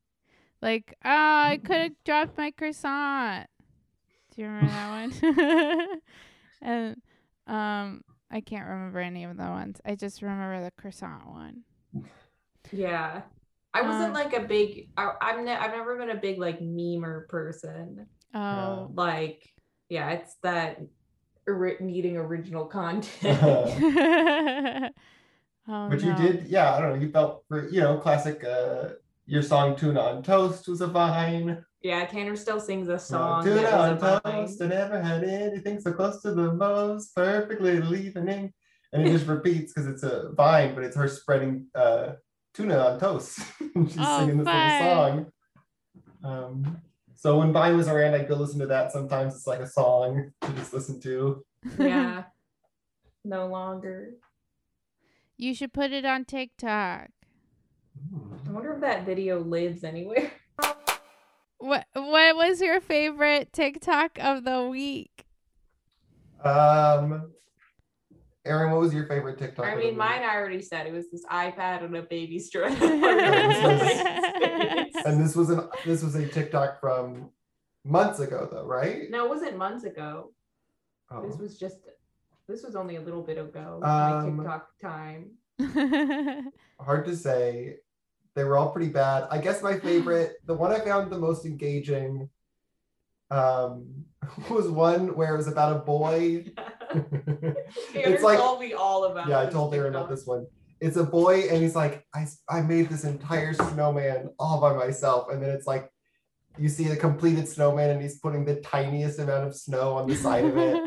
Like, 0.63 0.97
oh, 1.05 1.11
I 1.11 1.61
could 1.63 1.77
have 1.77 1.93
dropped 2.05 2.39
my 2.39 2.53
croissant. 2.53 3.49
Do 4.35 4.43
you 4.43 4.49
remember 4.49 4.71
that 4.71 4.91
one? 4.91 6.01
and 6.63 6.97
um 7.47 8.03
I 8.31 8.41
can't 8.41 8.67
remember 8.67 9.01
any 9.01 9.25
of 9.25 9.37
the 9.37 9.43
ones. 9.43 9.81
I 9.85 9.95
just 9.95 10.23
remember 10.23 10.63
the 10.65 10.71
croissant 10.71 11.27
one. 11.29 11.65
Yeah. 12.71 13.23
I 13.75 13.83
wasn't 13.83 14.09
Um, 14.09 14.13
like 14.15 14.35
a 14.35 14.41
big 14.41 14.89
I, 14.97 15.13
I'm 15.21 15.45
ne- 15.45 15.57
I've 15.57 15.73
never 15.73 15.97
been 15.99 16.11
a 16.11 16.21
big 16.21 16.39
like 16.39 16.61
memer 16.61 17.29
person. 17.29 18.07
Oh. 18.35 18.91
Like 18.95 19.51
yeah, 19.89 20.11
it's 20.13 20.37
that 20.43 20.81
ori- 21.47 21.77
needing 21.81 22.17
original 22.17 22.67
content. 22.67 23.39
oh 23.43 23.65
but 25.67 26.01
you 26.03 26.15
did, 26.17 26.47
yeah, 26.47 26.75
I 26.75 26.81
don't 26.81 26.91
know, 26.95 27.05
you 27.05 27.11
felt 27.11 27.45
for, 27.49 27.69
you 27.69 27.81
know, 27.81 27.99
classic, 27.99 28.43
uh, 28.45 28.91
your 29.27 29.43
song 29.43 29.77
Tuna 29.77 30.01
on 30.01 30.23
Toast 30.23 30.69
was 30.69 30.81
a 30.81 30.87
vine. 30.87 31.65
yeah, 31.83 32.05
Tanner 32.07 32.37
still 32.37 32.61
sings 32.61 32.89
a 32.89 32.99
song. 32.99 33.45
Tuna 33.45 33.67
on 33.69 33.93
was 33.99 34.01
vine. 34.01 34.21
Toast, 34.47 34.63
I 34.63 34.67
never 34.67 35.01
had 35.03 35.25
anything 35.25 35.81
so 35.81 35.93
close 35.93 36.21
to 36.23 36.33
the 36.33 36.53
most 36.55 37.15
perfectly 37.15 37.75
little 37.77 37.95
evening. 37.95 38.53
And 38.93 39.07
it 39.07 39.13
just 39.13 39.27
repeats 39.37 39.73
because 39.73 39.89
it's 39.89 40.03
a 40.03 40.33
vine, 40.33 40.75
but 40.75 40.85
it's 40.85 40.97
her 40.97 41.09
spreading 41.09 41.67
uh, 41.75 42.13
tuna 42.55 42.79
on 42.79 43.01
toast. 43.01 43.41
And 43.75 43.89
She's 43.91 43.99
Oh, 44.01 44.19
singing 44.21 44.39
this 44.39 44.47
fun. 44.47 44.69
little 44.81 44.95
song. 44.97 45.27
Um, 46.25 46.81
so 47.15 47.39
when 47.39 47.53
Vine 47.53 47.77
was 47.77 47.89
around, 47.89 48.15
I'd 48.15 48.29
go 48.29 48.35
listen 48.35 48.59
to 48.61 48.67
that. 48.67 48.91
Sometimes 48.93 49.35
it's 49.35 49.47
like 49.47 49.61
a 49.61 49.67
song 49.67 50.33
to 50.43 50.53
just 50.55 50.73
listen 50.75 51.01
to. 51.03 51.45
Yeah. 51.79 52.25
no 53.25 53.47
longer. 53.47 54.11
You 55.39 55.55
should 55.55 55.73
put 55.73 55.93
it 55.93 56.05
on 56.05 56.25
TikTok. 56.25 57.09
I 58.53 58.55
wonder 58.55 58.75
if 58.75 58.81
that 58.83 59.07
video 59.07 59.41
lives 59.41 59.83
anywhere. 59.83 60.31
What 61.59 61.87
what 61.95 62.35
was 62.35 62.61
your 62.61 62.81
favorite 62.81 63.53
TikTok 63.53 64.19
of 64.21 64.43
the 64.43 64.65
week? 64.65 65.27
Um, 66.43 67.31
Aaron, 68.45 68.73
what 68.73 68.81
was 68.81 68.93
your 68.93 69.07
favorite 69.07 69.39
TikTok? 69.39 69.65
I 69.65 69.69
of 69.69 69.75
the 69.77 69.85
mean, 69.85 69.91
week? 69.91 69.99
mine 69.99 70.23
I 70.25 70.35
already 70.35 70.61
said 70.61 70.89
it 70.89 70.93
was 70.93 71.09
this 71.13 71.25
iPad 71.27 71.85
and 71.85 71.95
a 71.97 72.03
baby 72.03 72.41
stroller. 72.41 72.71
And 75.07 75.25
this 75.25 75.37
was 75.37 75.51
an 75.51 75.69
this 75.85 76.03
was 76.03 76.17
a 76.17 76.27
TikTok 76.27 76.81
from 76.81 77.31
months 77.85 78.19
ago, 78.19 78.49
though, 78.51 78.65
right? 78.65 79.09
no, 79.09 79.27
it 79.27 79.29
wasn't 79.29 79.57
months 79.57 79.85
ago. 79.85 80.33
Oh. 81.13 81.25
This 81.25 81.39
was 81.39 81.57
just 81.57 81.77
this 82.49 82.65
was 82.65 82.75
only 82.75 82.97
a 82.97 83.01
little 83.01 83.23
bit 83.23 83.39
ago. 83.39 83.79
Um, 83.85 84.37
my 84.37 84.43
TikTok 84.43 84.69
time. 84.81 85.31
hard 86.81 87.07
to 87.07 87.15
say. 87.15 87.77
They 88.35 88.45
were 88.45 88.57
all 88.57 88.71
pretty 88.71 88.89
bad. 88.91 89.27
I 89.31 89.39
guess 89.39 89.63
my 89.63 89.79
favorite, 89.79 90.37
the 90.47 90.55
one 90.55 90.73
I 90.73 90.81
found 90.81 91.11
the 91.11 91.19
most 91.19 91.45
engaging, 91.45 92.29
um, 93.31 94.05
was 94.51 94.69
one 94.69 95.15
where 95.17 95.35
it 95.35 95.37
was 95.37 95.49
about 95.49 95.77
a 95.77 95.81
boy. 95.81 96.47
It's 97.95 98.23
like, 98.23 98.39
told 98.39 98.61
me 98.61 98.75
all 98.75 99.05
about. 99.05 99.29
yeah, 99.29 99.41
I 99.41 99.47
told 99.47 99.75
Aaron 99.75 99.95
about 99.95 100.11
this 100.11 100.27
one. 100.27 100.47
It's 100.81 100.97
a 100.99 101.05
boy, 101.05 101.45
and 101.49 101.63
he's 101.63 101.75
like, 101.75 102.05
I, 102.15 102.27
I 102.49 102.61
made 102.61 102.91
this 102.91 103.05
entire 103.05 103.55
snowman 103.55 104.29
all 104.39 104.61
by 104.61 104.75
myself, 104.75 105.29
and 105.31 105.43
then 105.43 105.51
it's 105.51 105.67
like, 105.67 105.91
you 106.59 106.69
see 106.69 106.89
a 106.89 106.97
completed 106.97 107.49
snowman, 107.49 107.89
and 107.89 108.03
he's 108.03 108.19
putting 108.19 108.45
the 108.45 108.57
tiniest 108.57 109.19
amount 109.19 109.47
of 109.47 109.57
snow 109.57 109.95
on 109.95 110.07
the 110.07 110.17
side 110.17 110.45
of 110.45 110.57
it, 110.59 110.83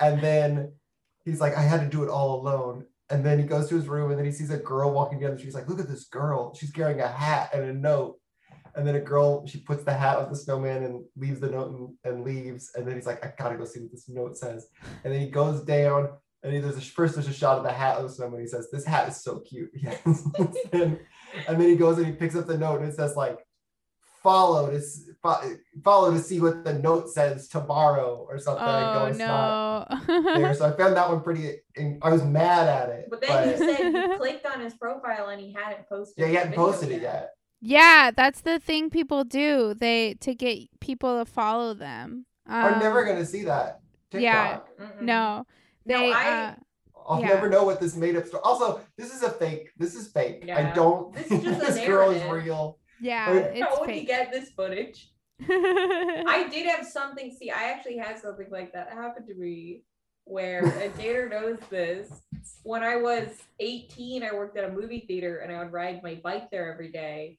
and 0.00 0.22
then 0.22 0.72
he's 1.26 1.40
like, 1.40 1.54
I 1.56 1.62
had 1.62 1.80
to 1.80 1.88
do 1.94 2.02
it 2.02 2.08
all 2.08 2.40
alone. 2.40 2.86
And 3.10 3.24
then 3.24 3.38
he 3.38 3.44
goes 3.44 3.68
to 3.68 3.76
his 3.76 3.86
room 3.86 4.10
and 4.10 4.18
then 4.18 4.24
he 4.24 4.32
sees 4.32 4.50
a 4.50 4.56
girl 4.56 4.90
walking 4.92 5.20
down 5.20 5.32
the 5.32 5.36
street. 5.36 5.48
He's 5.48 5.54
like, 5.54 5.68
look 5.68 5.80
at 5.80 5.88
this 5.88 6.04
girl. 6.04 6.54
She's 6.54 6.70
carrying 6.70 7.00
a 7.00 7.08
hat 7.08 7.50
and 7.52 7.64
a 7.64 7.72
note. 7.72 8.18
And 8.76 8.86
then 8.86 8.96
a 8.96 9.00
girl, 9.00 9.46
she 9.46 9.58
puts 9.58 9.84
the 9.84 9.92
hat 9.92 10.18
on 10.18 10.30
the 10.30 10.36
snowman 10.36 10.82
and 10.82 11.04
leaves 11.16 11.38
the 11.38 11.50
note 11.50 11.70
and, 11.70 11.88
and 12.04 12.24
leaves. 12.24 12.72
And 12.74 12.86
then 12.86 12.96
he's 12.96 13.06
like, 13.06 13.24
I 13.24 13.32
gotta 13.38 13.56
go 13.56 13.64
see 13.64 13.80
what 13.80 13.92
this 13.92 14.08
note 14.08 14.36
says. 14.36 14.68
And 15.04 15.12
then 15.12 15.20
he 15.20 15.28
goes 15.28 15.62
down 15.62 16.08
and 16.42 16.52
he, 16.52 16.60
there's 16.60 16.76
a, 16.76 16.80
first 16.80 17.14
there's 17.14 17.28
a 17.28 17.32
shot 17.32 17.58
of 17.58 17.64
the 17.64 17.72
hat 17.72 17.98
of 17.98 18.04
the 18.04 18.08
snowman. 18.08 18.40
He 18.40 18.46
says, 18.46 18.68
this 18.70 18.84
hat 18.84 19.08
is 19.08 19.22
so 19.22 19.40
cute. 19.40 19.70
Yes. 19.74 20.00
and, 20.72 20.98
and 21.46 21.60
then 21.60 21.68
he 21.68 21.76
goes 21.76 21.98
and 21.98 22.06
he 22.06 22.12
picks 22.12 22.34
up 22.34 22.46
the 22.46 22.58
note 22.58 22.80
and 22.80 22.88
it 22.88 22.96
says 22.96 23.16
like, 23.16 23.38
follow 24.22 24.70
to, 24.70 24.82
fo- 25.24 25.56
follow 25.82 26.12
to 26.12 26.20
see 26.20 26.38
what 26.40 26.64
the 26.64 26.74
note 26.74 27.08
says 27.10 27.48
tomorrow 27.48 28.24
or 28.28 28.38
something. 28.38 28.62
I 28.64 28.94
go, 28.94 29.00
oh 29.00 29.06
"It's 29.06 29.18
not 29.18 30.06
no. 30.06 30.22
there. 30.36 30.54
So 30.54 30.66
I 30.66 30.70
found 30.76 30.96
that 30.96 31.08
one 31.08 31.22
pretty. 31.22 31.56
and 31.76 31.98
I 32.02 32.10
was 32.12 32.22
mad 32.22 32.68
at 32.68 32.90
it. 32.90 33.08
But 33.10 33.22
then 33.22 33.48
you 33.48 33.56
said 33.56 33.92
you 33.92 34.16
clicked 34.18 34.46
on 34.46 34.60
his 34.60 34.74
profile 34.74 35.30
and 35.30 35.40
he 35.40 35.52
hadn't 35.52 35.88
posted. 35.88 36.14
yeah, 36.22 36.28
he 36.28 36.34
hadn't 36.34 36.50
video 36.50 36.64
posted 36.66 36.90
it 36.92 37.02
yet. 37.02 37.30
yeah, 37.60 38.10
that's 38.14 38.42
the 38.42 38.58
thing 38.60 38.90
people 38.90 39.24
do. 39.24 39.74
They 39.74 40.14
to 40.20 40.34
get 40.34 40.58
people 40.80 41.18
to 41.18 41.24
follow 41.24 41.74
them. 41.74 42.26
I'm 42.46 42.78
never 42.78 43.00
Um, 43.00 43.08
gonna 43.14 43.24
see 43.26 43.44
that 43.44 43.80
TikTok. 44.10 44.22
yeah. 44.22 44.58
Mm-mm. 44.78 45.00
No. 45.00 45.46
No, 45.86 45.96
I- 45.96 46.30
uh, 46.30 46.54
I'll 47.06 47.20
Yeah. 47.20 47.28
never 47.28 47.50
know 47.50 47.64
what 47.64 47.80
this 47.80 47.96
made 47.96 48.16
up 48.16 48.26
story. 48.26 48.42
Also, 48.44 48.80
this 48.96 49.14
is 49.14 49.22
a 49.22 49.28
fake. 49.30 49.70
This 49.78 49.94
is 49.94 50.08
fake. 50.10 50.48
I 50.50 50.70
don't. 50.74 51.14
This 51.14 51.30
is 51.30 51.42
just 51.42 51.62
a 51.62 51.66
this 51.72 51.86
girl 51.86 52.10
is 52.10 52.22
real. 52.30 52.78
yeah, 53.00 53.30
Or- 53.30 53.36
it's 53.38 53.60
How 53.60 53.80
would 53.80 53.88
you 53.90 53.94
fake. 53.96 54.06
get 54.06 54.32
this 54.32 54.50
footage? 54.52 55.10
I 55.40 56.48
did 56.52 56.66
have 56.66 56.86
something. 56.86 57.34
See, 57.38 57.50
I 57.50 57.70
actually 57.70 57.98
had 57.98 58.18
something 58.18 58.48
like 58.50 58.72
that 58.72 58.90
happen 58.92 59.26
to 59.26 59.34
me 59.34 59.82
where, 60.24 60.64
and 60.64 60.94
Tanner 60.96 61.28
knows 61.28 61.58
this. 61.70 62.22
When 62.62 62.82
I 62.82 62.96
was 62.96 63.28
18, 63.60 64.22
I 64.22 64.32
worked 64.32 64.56
at 64.56 64.64
a 64.64 64.72
movie 64.72 65.04
theater 65.06 65.38
and 65.38 65.52
I 65.52 65.58
would 65.62 65.72
ride 65.72 66.02
my 66.02 66.14
bike 66.22 66.50
there 66.50 66.72
every 66.72 66.90
day. 66.90 67.38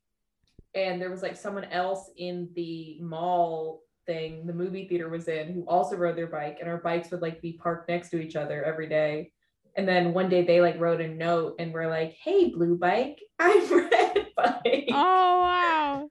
And 0.73 1.01
there 1.01 1.09
was 1.09 1.21
like 1.21 1.37
someone 1.37 1.65
else 1.65 2.09
in 2.17 2.49
the 2.53 2.97
mall 3.01 3.81
thing 4.05 4.45
the 4.45 4.53
movie 4.53 4.87
theater 4.87 5.09
was 5.09 5.27
in 5.27 5.53
who 5.53 5.63
also 5.67 5.95
rode 5.95 6.17
their 6.17 6.27
bike, 6.27 6.57
and 6.59 6.69
our 6.69 6.77
bikes 6.77 7.11
would 7.11 7.21
like 7.21 7.41
be 7.41 7.53
parked 7.53 7.89
next 7.89 8.09
to 8.09 8.19
each 8.19 8.35
other 8.35 8.63
every 8.63 8.87
day. 8.87 9.31
And 9.77 9.87
then 9.87 10.13
one 10.13 10.29
day 10.29 10.45
they 10.45 10.61
like 10.61 10.79
wrote 10.79 11.01
a 11.01 11.07
note 11.07 11.55
and 11.59 11.73
were 11.73 11.87
like, 11.87 12.13
"Hey, 12.13 12.49
blue 12.49 12.77
bike, 12.77 13.19
I'm 13.39 13.71
red 13.89 14.27
bike." 14.35 14.89
oh 14.91 15.39
wow. 15.39 16.09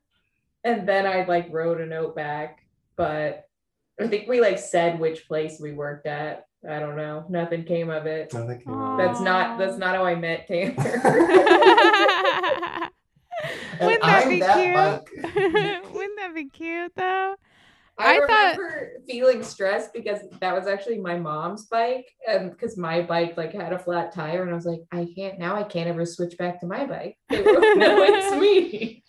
And 0.65 0.89
then 0.89 1.07
I 1.07 1.25
like 1.25 1.53
wrote 1.53 1.81
a 1.81 1.87
note 1.87 2.17
back, 2.17 2.61
but 2.97 3.45
I 4.01 4.09
think 4.09 4.29
we 4.29 4.41
like 4.41 4.59
said 4.59 4.99
which 4.99 5.27
place 5.29 5.59
we 5.61 5.73
worked 5.73 6.07
at. 6.07 6.47
I 6.69 6.79
don't 6.79 6.97
know. 6.97 7.27
Nothing 7.29 7.65
came 7.65 7.91
of 7.91 8.07
it. 8.07 8.33
Nothing 8.33 8.61
came 8.61 8.73
Aw. 8.75 8.93
out. 8.93 8.99
That's 8.99 9.21
not 9.21 9.59
that's 9.59 9.77
not 9.77 9.95
how 9.95 10.05
I 10.05 10.15
met 10.15 10.49
Tanner. 10.49 10.75
And 13.81 13.87
Wouldn't 13.89 14.03
that 14.05 14.23
I'm 14.23 14.29
be 14.29 14.41
that 14.41 15.05
cute? 15.07 15.35
Wouldn't 15.93 16.19
that 16.19 16.33
be 16.35 16.49
cute 16.49 16.93
though? 16.95 17.35
I, 17.99 18.17
I 18.17 18.27
thought- 18.27 18.59
remember 18.59 18.91
feeling 19.09 19.43
stressed 19.43 19.93
because 19.93 20.21
that 20.41 20.55
was 20.55 20.67
actually 20.67 20.99
my 20.99 21.19
mom's 21.19 21.67
bike, 21.67 22.07
and 22.29 22.51
because 22.51 22.77
my 22.77 23.03
bike 23.03 23.37
like 23.37 23.53
had 23.53 23.73
a 23.73 23.79
flat 23.79 24.13
tire, 24.13 24.43
and 24.43 24.51
I 24.51 24.55
was 24.55 24.67
like, 24.67 24.81
I 24.93 25.09
can't 25.17 25.39
now. 25.39 25.57
I 25.57 25.65
can't 25.65 25.89
ever 25.89 26.07
switch 26.07 26.37
back 26.39 26.61
to 26.61 26.67
my 26.67 26.87
bike. 26.87 27.17
They 27.29 27.43
won't 27.43 27.79
know 27.79 28.03
it's 28.03 28.35
me. 28.37 29.03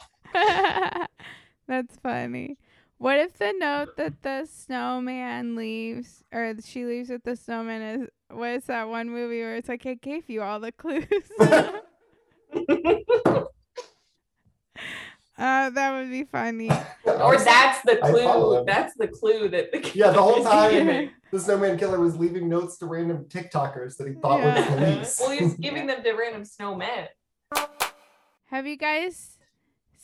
That's 1.67 1.97
funny. 1.97 2.57
What 2.97 3.19
if 3.19 3.37
the 3.37 3.53
note 3.57 3.97
that 3.97 4.21
the 4.21 4.45
snowman 4.45 5.55
leaves 5.55 6.23
or 6.31 6.53
she 6.63 6.85
leaves 6.85 7.09
with 7.09 7.23
the 7.23 7.35
snowman 7.35 7.81
is 7.81 8.09
what 8.29 8.51
is 8.51 8.63
that 8.65 8.87
one 8.87 9.09
movie 9.09 9.41
where 9.41 9.55
it's 9.57 9.67
like 9.67 9.85
I 9.85 9.95
gave 9.95 10.29
you 10.29 10.41
all 10.41 10.59
the 10.59 10.71
clues? 10.71 11.05
uh 15.37 15.69
that 15.69 15.93
would 15.93 16.09
be 16.09 16.23
funny. 16.23 16.69
Or 17.05 17.37
that's 17.37 17.81
the 17.83 17.97
clue. 17.97 18.63
That's 18.65 18.93
the 18.97 19.07
clue 19.09 19.49
that 19.49 19.71
the 19.71 19.91
Yeah, 19.93 20.11
the 20.11 20.21
whole 20.21 20.43
time 20.43 21.11
the 21.31 21.39
snowman 21.39 21.77
killer 21.77 21.99
was 21.99 22.15
leaving 22.17 22.47
notes 22.47 22.77
to 22.77 22.85
random 22.85 23.25
TikTokers 23.25 23.97
that 23.97 24.07
he 24.07 24.13
thought 24.13 24.41
were 24.41 24.51
the 24.51 24.63
police. 24.63 25.17
well, 25.19 25.31
he's 25.31 25.55
giving 25.55 25.85
them 25.87 26.01
to 26.01 26.11
random 26.13 26.43
snowmen. 26.43 27.07
Have 28.45 28.67
you 28.67 28.77
guys 28.77 29.37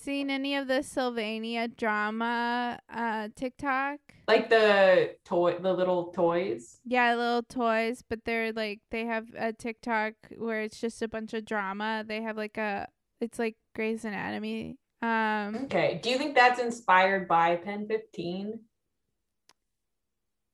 seen 0.02 0.30
any 0.30 0.56
of 0.56 0.68
the 0.68 0.82
Sylvania 0.84 1.68
drama 1.68 2.80
uh 2.94 3.30
TikTok? 3.36 4.00
Like 4.28 4.50
the 4.50 5.16
toy, 5.26 5.58
the 5.60 5.74
little 5.74 6.12
toys. 6.12 6.80
Yeah, 6.86 7.16
little 7.16 7.44
toys, 7.44 8.04
but 8.08 8.20
they're 8.26 8.52
like 8.54 8.80
they 8.92 9.06
have 9.06 9.28
a 9.38 9.54
TikTok 9.54 10.14
where 10.38 10.62
it's 10.62 10.80
just 10.80 11.02
a 11.02 11.08
bunch 11.08 11.34
of 11.34 11.46
drama. 11.46 12.04
They 12.08 12.22
have 12.22 12.38
like 12.38 12.58
a 12.58 12.88
it's 13.20 13.38
like 13.40 13.56
Grey's 13.76 14.04
Anatomy 14.06 14.78
Um, 15.02 15.56
Okay. 15.66 16.00
Do 16.04 16.10
you 16.10 16.18
think 16.18 16.36
that's 16.36 16.60
inspired 16.60 17.28
by 17.28 17.56
Pen 17.58 17.88
15? 17.88 18.60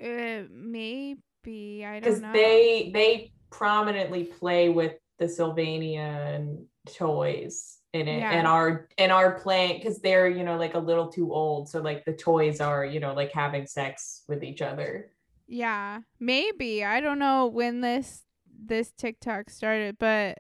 uh, 0.04 0.44
maybe 0.52 1.86
I 1.86 2.00
don't 2.00 2.22
know. 2.22 2.32
Because 2.32 2.34
they 2.34 2.92
they 2.94 3.32
prominently 3.50 4.26
play 4.26 4.70
with 4.70 4.94
the 5.20 5.26
Sylvanian 5.26 6.66
toys 6.96 7.77
in 7.94 8.08
it 8.08 8.20
Yeah. 8.20 8.32
and 8.32 8.48
are 8.48 8.88
and 8.98 9.12
are 9.12 9.40
playing 9.40 9.78
because 9.80 10.00
they're 10.00 10.28
you 10.28 10.44
know 10.44 10.58
like 10.58 10.74
a 10.76 10.80
little 10.80 11.08
too 11.08 11.34
old. 11.34 11.70
So 11.70 11.82
like 11.82 12.06
the 12.06 12.14
toys 12.14 12.60
are, 12.62 12.86
you 12.86 13.00
know, 13.00 13.14
like 13.14 13.32
having 13.32 13.66
sex 13.66 14.24
with 14.28 14.44
each 14.44 14.62
other. 14.62 15.12
Yeah, 15.48 16.02
maybe. 16.20 16.84
I 16.84 17.00
don't 17.00 17.20
know 17.20 17.48
when 17.48 17.82
this 17.82 18.24
this 18.66 18.92
TikTok 18.92 19.50
started, 19.50 19.98
but 20.00 20.40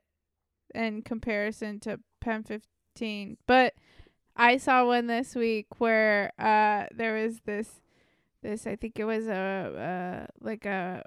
in 0.75 1.01
comparison 1.01 1.79
to 1.81 1.99
Pen 2.19 2.43
15, 2.43 3.37
but 3.47 3.73
I 4.35 4.57
saw 4.57 4.85
one 4.85 5.07
this 5.07 5.33
week 5.35 5.67
where 5.79 6.33
uh 6.37 6.87
there 6.93 7.13
was 7.15 7.39
this 7.45 7.81
this 8.43 8.67
I 8.67 8.75
think 8.75 8.99
it 8.99 9.05
was 9.05 9.27
a 9.27 10.27
uh 10.29 10.31
like 10.41 10.65
a 10.65 11.03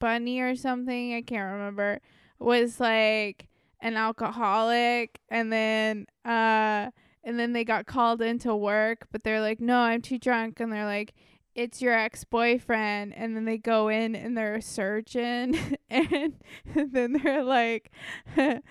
bunny 0.00 0.40
or 0.40 0.56
something, 0.56 1.14
I 1.14 1.22
can't 1.22 1.52
remember, 1.52 2.00
was 2.38 2.80
like 2.80 3.46
an 3.80 3.96
alcoholic 3.96 5.20
and 5.30 5.52
then 5.52 6.06
uh 6.24 6.90
and 7.24 7.38
then 7.38 7.52
they 7.52 7.64
got 7.64 7.86
called 7.86 8.22
into 8.22 8.54
work, 8.56 9.06
but 9.12 9.22
they're 9.22 9.40
like, 9.40 9.60
"No, 9.60 9.78
I'm 9.80 10.00
too 10.00 10.18
drunk." 10.18 10.60
And 10.60 10.72
they're 10.72 10.86
like, 10.86 11.12
it's 11.54 11.82
your 11.82 11.92
ex-boyfriend 11.92 13.12
and 13.16 13.36
then 13.36 13.44
they 13.44 13.58
go 13.58 13.88
in 13.88 14.14
and 14.14 14.38
they're 14.38 14.54
a 14.54 14.62
surgeon 14.62 15.76
and 15.90 16.34
then 16.74 17.14
they're 17.14 17.42
like 17.42 17.90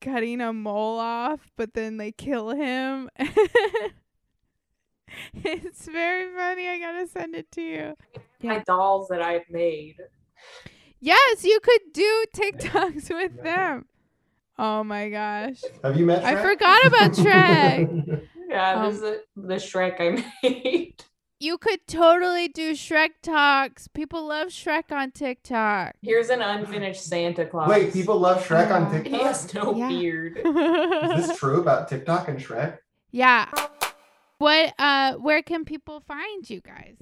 cutting 0.00 0.40
a 0.40 0.52
mole 0.52 0.98
off 1.00 1.50
but 1.56 1.74
then 1.74 1.96
they 1.96 2.12
kill 2.12 2.50
him 2.50 3.10
it's 5.34 5.86
very 5.86 6.32
funny 6.34 6.68
i 6.68 6.78
gotta 6.78 7.06
send 7.08 7.34
it 7.34 7.50
to 7.50 7.60
you 7.62 7.94
My 8.42 8.54
Yeah. 8.54 8.62
dolls 8.64 9.08
that 9.08 9.22
I've 9.22 9.48
made. 9.50 9.96
yes 11.00 11.44
you 11.44 11.58
could 11.60 11.80
do 11.92 12.24
tiktoks 12.34 13.10
with 13.10 13.42
them 13.42 13.86
oh 14.58 14.82
my 14.84 15.08
gosh 15.10 15.60
Have 15.82 15.96
you 15.98 16.06
met? 16.06 16.24
i 16.24 16.34
forgot 16.40 16.86
about 16.86 17.10
shrek 17.12 18.20
Yeah, 18.48 18.74
Um, 18.74 18.86
this 18.86 18.94
is 18.96 19.00
the, 19.02 19.22
the 19.36 19.54
Shrek 19.56 20.00
I 20.00 20.24
made. 20.42 21.04
you 21.40 21.58
could 21.58 21.80
totally 21.86 22.48
do 22.48 22.72
shrek 22.72 23.10
talks 23.22 23.88
people 23.88 24.26
love 24.28 24.48
shrek 24.48 24.90
on 24.92 25.10
tiktok 25.10 25.94
Here's 26.02 26.30
an 26.30 26.40
unfinished 26.42 27.02
Santa 27.04 27.44
Claus. 27.46 27.68
Wait, 27.68 27.92
people 27.92 28.18
love 28.18 28.46
Shrek 28.46 28.70
on 28.70 28.82
Yeah. 28.92 28.98
He 29.02 29.10
TikTok. 29.10 29.22
has 29.22 29.54
no 29.54 29.74
Yeah. 29.74 29.88
beard. 29.88 30.38
Is 31.18 31.26
this 31.28 31.38
true 31.38 31.60
about 31.60 31.88
TikTok 31.88 32.28
and 32.28 32.38
Shrek? 32.38 32.78
Yeah. 33.10 33.50
What 34.38 34.74
uh 34.78 35.14
where 35.14 35.42
can 35.42 35.64
people 35.64 36.00
find 36.00 36.48
you 36.48 36.60
guys? 36.60 36.96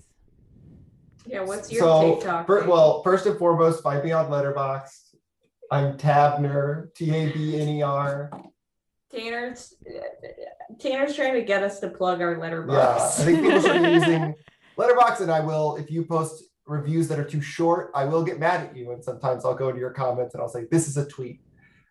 Yeah, 1.26 1.40
what's 1.42 1.70
your 1.72 1.82
so, 1.82 2.14
TikTok? 2.16 2.46
fir- 2.46 2.66
well, 2.68 3.02
first 3.02 3.26
and 3.26 3.38
foremost, 3.38 3.82
find 3.82 4.02
me 4.04 4.12
on 4.12 4.30
Letterboxd. 4.30 5.03
I'm 5.74 5.96
Tabner, 5.98 6.94
T 6.94 7.10
A 7.10 7.32
B 7.32 7.60
N 7.60 7.68
E 7.68 7.82
R. 7.82 8.30
Tanner's 9.10 9.74
Tanner's 10.78 11.16
trying 11.16 11.34
to 11.34 11.42
get 11.42 11.64
us 11.64 11.80
to 11.80 11.88
plug 11.88 12.20
our 12.20 12.34
Yeah, 12.34 12.38
letterbox. 12.38 13.20
I 13.20 13.24
think 13.24 13.42
people 13.42 13.60
should 13.60 13.82
be 13.82 13.90
using 13.90 14.34
Letterboxd, 14.78 15.22
and 15.22 15.32
I 15.32 15.40
will. 15.40 15.74
If 15.76 15.90
you 15.90 16.04
post 16.04 16.44
reviews 16.66 17.08
that 17.08 17.18
are 17.18 17.24
too 17.24 17.40
short, 17.40 17.90
I 17.92 18.04
will 18.04 18.22
get 18.22 18.38
mad 18.38 18.68
at 18.68 18.76
you, 18.76 18.92
and 18.92 19.02
sometimes 19.02 19.44
I'll 19.44 19.54
go 19.56 19.72
to 19.72 19.78
your 19.78 19.90
comments 19.90 20.34
and 20.34 20.42
I'll 20.42 20.48
say, 20.48 20.66
"This 20.70 20.86
is 20.86 20.96
a 20.96 21.06
tweet." 21.06 21.40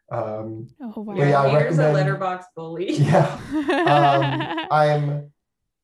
Um, 0.10 0.68
Oh 0.82 1.02
wow. 1.02 1.16
Yeah, 1.16 1.42
I 1.42 1.52
Tanner's 1.52 1.80
a 1.80 1.92
letterbox 1.92 2.46
bully. 2.56 2.94
yeah, 2.94 3.38
um, 3.52 4.68
I'm 4.72 5.32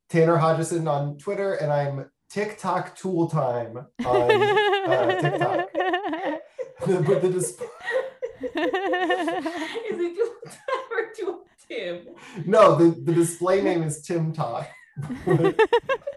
Tanner 0.10 0.38
Hodgson 0.38 0.88
on 0.88 1.18
Twitter, 1.18 1.56
and 1.56 1.70
I'm 1.70 2.10
TikTok 2.30 2.96
Tool 2.96 3.28
Time 3.30 3.86
on 4.06 4.32
uh, 4.32 5.22
TikTok. 5.22 5.70
but 6.86 7.22
the 7.22 7.30
dis- 7.30 7.62
Is 8.42 10.00
it 10.00 10.18
Time 10.46 10.92
or 10.92 11.12
Tool 11.16 11.46
Tim? 11.68 12.08
no, 12.46 12.76
the, 12.76 13.00
the 13.02 13.14
display 13.14 13.62
name 13.62 13.84
is 13.84 14.02
Tim 14.02 14.32
Talk. 14.34 14.68
the 15.26 15.56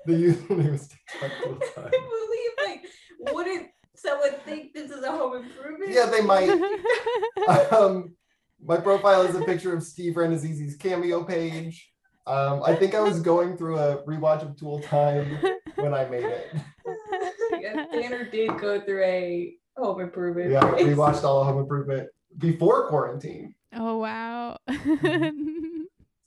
username 0.08 0.74
is 0.74 0.88
TikTok 0.88 1.62
I 1.76 1.90
believe 1.90 2.50
like 2.66 2.84
wouldn't 3.32 3.68
someone 3.94 4.32
think 4.44 4.72
this 4.72 4.90
is 4.90 5.04
a 5.04 5.10
home 5.10 5.44
improvement? 5.44 5.92
Yeah, 5.92 6.06
they 6.06 6.20
might. 6.20 6.50
um, 7.72 8.16
my 8.64 8.76
profile 8.78 9.22
is 9.22 9.34
a 9.34 9.44
picture 9.44 9.74
of 9.74 9.82
Steve 9.82 10.14
Rannazzisi's 10.14 10.76
cameo 10.76 11.24
page. 11.24 11.88
Um, 12.26 12.62
I 12.64 12.74
think 12.74 12.94
I 12.94 13.00
was 13.00 13.20
going 13.20 13.56
through 13.56 13.78
a 13.78 14.02
rewatch 14.04 14.42
of 14.42 14.56
Tool 14.56 14.80
Time 14.80 15.38
when 15.74 15.94
I 15.94 16.04
made 16.06 16.24
it. 16.24 16.54
yeah, 17.60 17.86
Tanner 17.86 18.24
did 18.30 18.58
go 18.60 18.80
through 18.80 19.02
a 19.02 19.54
home 19.76 20.00
improvement. 20.00 20.50
Yeah, 20.50 20.74
we 20.74 20.94
watched 20.94 21.24
all 21.24 21.40
of 21.40 21.46
Home 21.48 21.58
Improvement 21.58 22.08
before 22.38 22.88
quarantine. 22.88 23.54
oh 23.74 23.98
wow. 23.98 24.56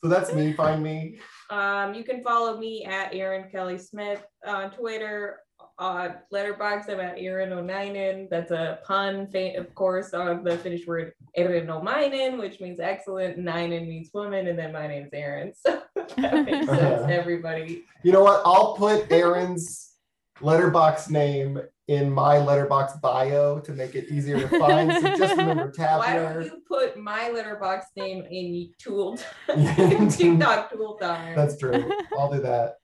So 0.03 0.09
that's 0.09 0.31
me. 0.33 0.53
Find 0.53 0.83
me. 0.83 1.17
Um, 1.49 1.95
you 1.95 2.03
can 2.03 2.21
follow 2.21 2.59
me 2.59 2.85
at 2.85 3.11
Aaron 3.15 3.49
Kelly 3.49 3.79
Smith 3.79 4.23
on 4.45 4.69
Twitter. 4.69 5.39
On 5.79 6.13
Letterboxd, 6.31 6.89
I'm 6.89 6.99
at 6.99 7.17
Aaron 7.17 7.51
O'Nainen. 7.51 8.27
That's 8.29 8.51
a 8.51 8.77
pun, 8.85 9.25
fa- 9.31 9.57
of 9.57 9.73
course, 9.73 10.13
on 10.13 10.43
the 10.43 10.57
Finnish 10.59 10.85
word 10.85 11.13
erinomainen, 11.35 12.37
which 12.37 12.59
means 12.61 12.79
excellent. 12.79 13.39
Ninen 13.39 13.87
means 13.87 14.11
woman, 14.13 14.45
and 14.47 14.59
then 14.59 14.71
my 14.71 14.85
name's 14.85 15.09
Aaron. 15.11 15.53
So 15.55 15.81
that 16.17 16.45
makes 16.45 16.67
sense, 16.67 17.09
everybody. 17.09 17.83
You 18.03 18.11
know 18.11 18.23
what? 18.23 18.43
I'll 18.45 18.75
put 18.75 19.11
Aaron's 19.11 19.94
letterbox 20.41 21.09
name 21.09 21.59
in 21.87 22.11
my 22.11 22.39
letterbox 22.39 22.93
bio 22.97 23.59
to 23.59 23.71
make 23.71 23.93
it 23.95 24.09
easier 24.09 24.39
to 24.39 24.47
find. 24.59 24.91
So 24.91 25.15
just 25.15 25.37
remember 25.37 25.71
Why 25.77 26.17
don't 26.17 26.43
you 26.43 26.61
put 26.67 26.97
my 26.97 27.29
letterbox 27.29 27.87
name 27.95 28.23
in 28.29 28.71
Tool 28.79 29.17
Yeah. 29.49 29.79
in 29.81 30.09
TikTok 30.09 30.71
Tool 30.71 30.97
Time? 30.99 31.35
That's 31.35 31.57
true. 31.57 31.91
I'll 32.17 32.31
do 32.31 32.41
that. 32.41 32.77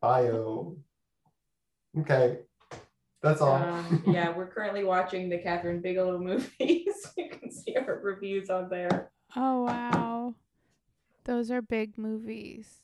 Bio. 0.00 0.76
Okay. 2.00 2.38
That's 3.20 3.40
all. 3.40 3.56
Um, 3.56 4.02
yeah, 4.06 4.30
we're 4.34 4.46
currently 4.46 4.84
watching 4.84 5.28
the 5.28 5.38
Kathryn 5.38 5.82
Bigelow 5.82 6.18
movies. 6.18 6.52
you 7.16 7.28
can 7.28 7.50
see 7.50 7.74
our 7.76 7.98
reviews 8.02 8.48
on 8.48 8.68
there. 8.68 9.10
oh 9.36 9.64
wow. 9.64 10.34
Those 11.24 11.50
are 11.50 11.60
big 11.60 11.98
movies. 11.98 12.76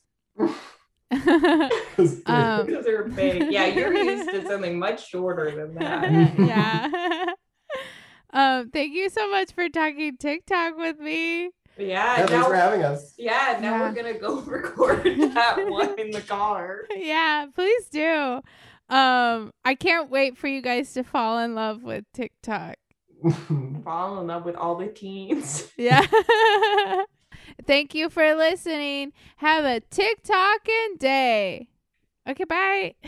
um 2.25 2.67
Those 2.67 2.87
are 2.87 3.03
big. 3.03 3.51
Yeah, 3.51 3.65
you're 3.67 3.93
used 3.93 4.29
to 4.31 4.47
something 4.47 4.77
much 4.79 5.07
shorter 5.09 5.51
than 5.55 5.75
that. 5.75 6.37
yeah. 6.39 7.25
um 8.33 8.69
thank 8.71 8.93
you 8.93 9.09
so 9.09 9.29
much 9.29 9.51
for 9.53 9.69
talking 9.69 10.17
TikTok 10.17 10.77
with 10.77 10.99
me. 10.99 11.45
Yeah, 11.45 11.49
Yeah, 11.77 12.15
thanks 12.17 12.31
now, 12.31 12.43
for 12.47 12.55
having 12.55 12.83
us. 12.83 13.13
yeah, 13.17 13.57
now 13.61 13.75
Yeah. 13.77 13.81
we're 13.81 13.95
gonna 13.95 14.19
go 14.19 14.39
record 14.41 15.03
that 15.33 15.67
one 15.69 15.99
in 15.99 16.11
the 16.11 16.21
car. 16.21 16.85
yeah, 16.95 17.45
please 17.53 17.87
do. 17.87 18.41
Um, 18.87 19.51
I 19.65 19.73
can't 19.79 20.09
wait 20.11 20.37
for 20.37 20.47
you 20.47 20.61
guys 20.61 20.93
to 20.93 21.03
fall 21.03 21.39
in 21.39 21.55
love 21.55 21.81
with 21.83 22.05
TikTok. 22.13 22.75
Fall 23.83 24.21
in 24.21 24.27
love 24.27 24.45
with 24.45 24.55
all 24.55 24.75
the 24.75 24.87
teens. 24.87 25.71
Yeah. 25.77 26.05
Thank 27.65 27.95
you 27.95 28.09
for 28.09 28.35
listening. 28.35 29.13
Have 29.37 29.65
a 29.65 29.81
TikToking 29.81 30.99
day. 30.99 31.69
Okay, 32.27 32.43
bye. 32.43 32.95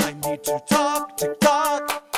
I 0.00 0.14
need 0.24 0.44
to 0.44 0.60
talk, 0.68 1.16
tick 1.16 1.38
tock. 1.40 2.17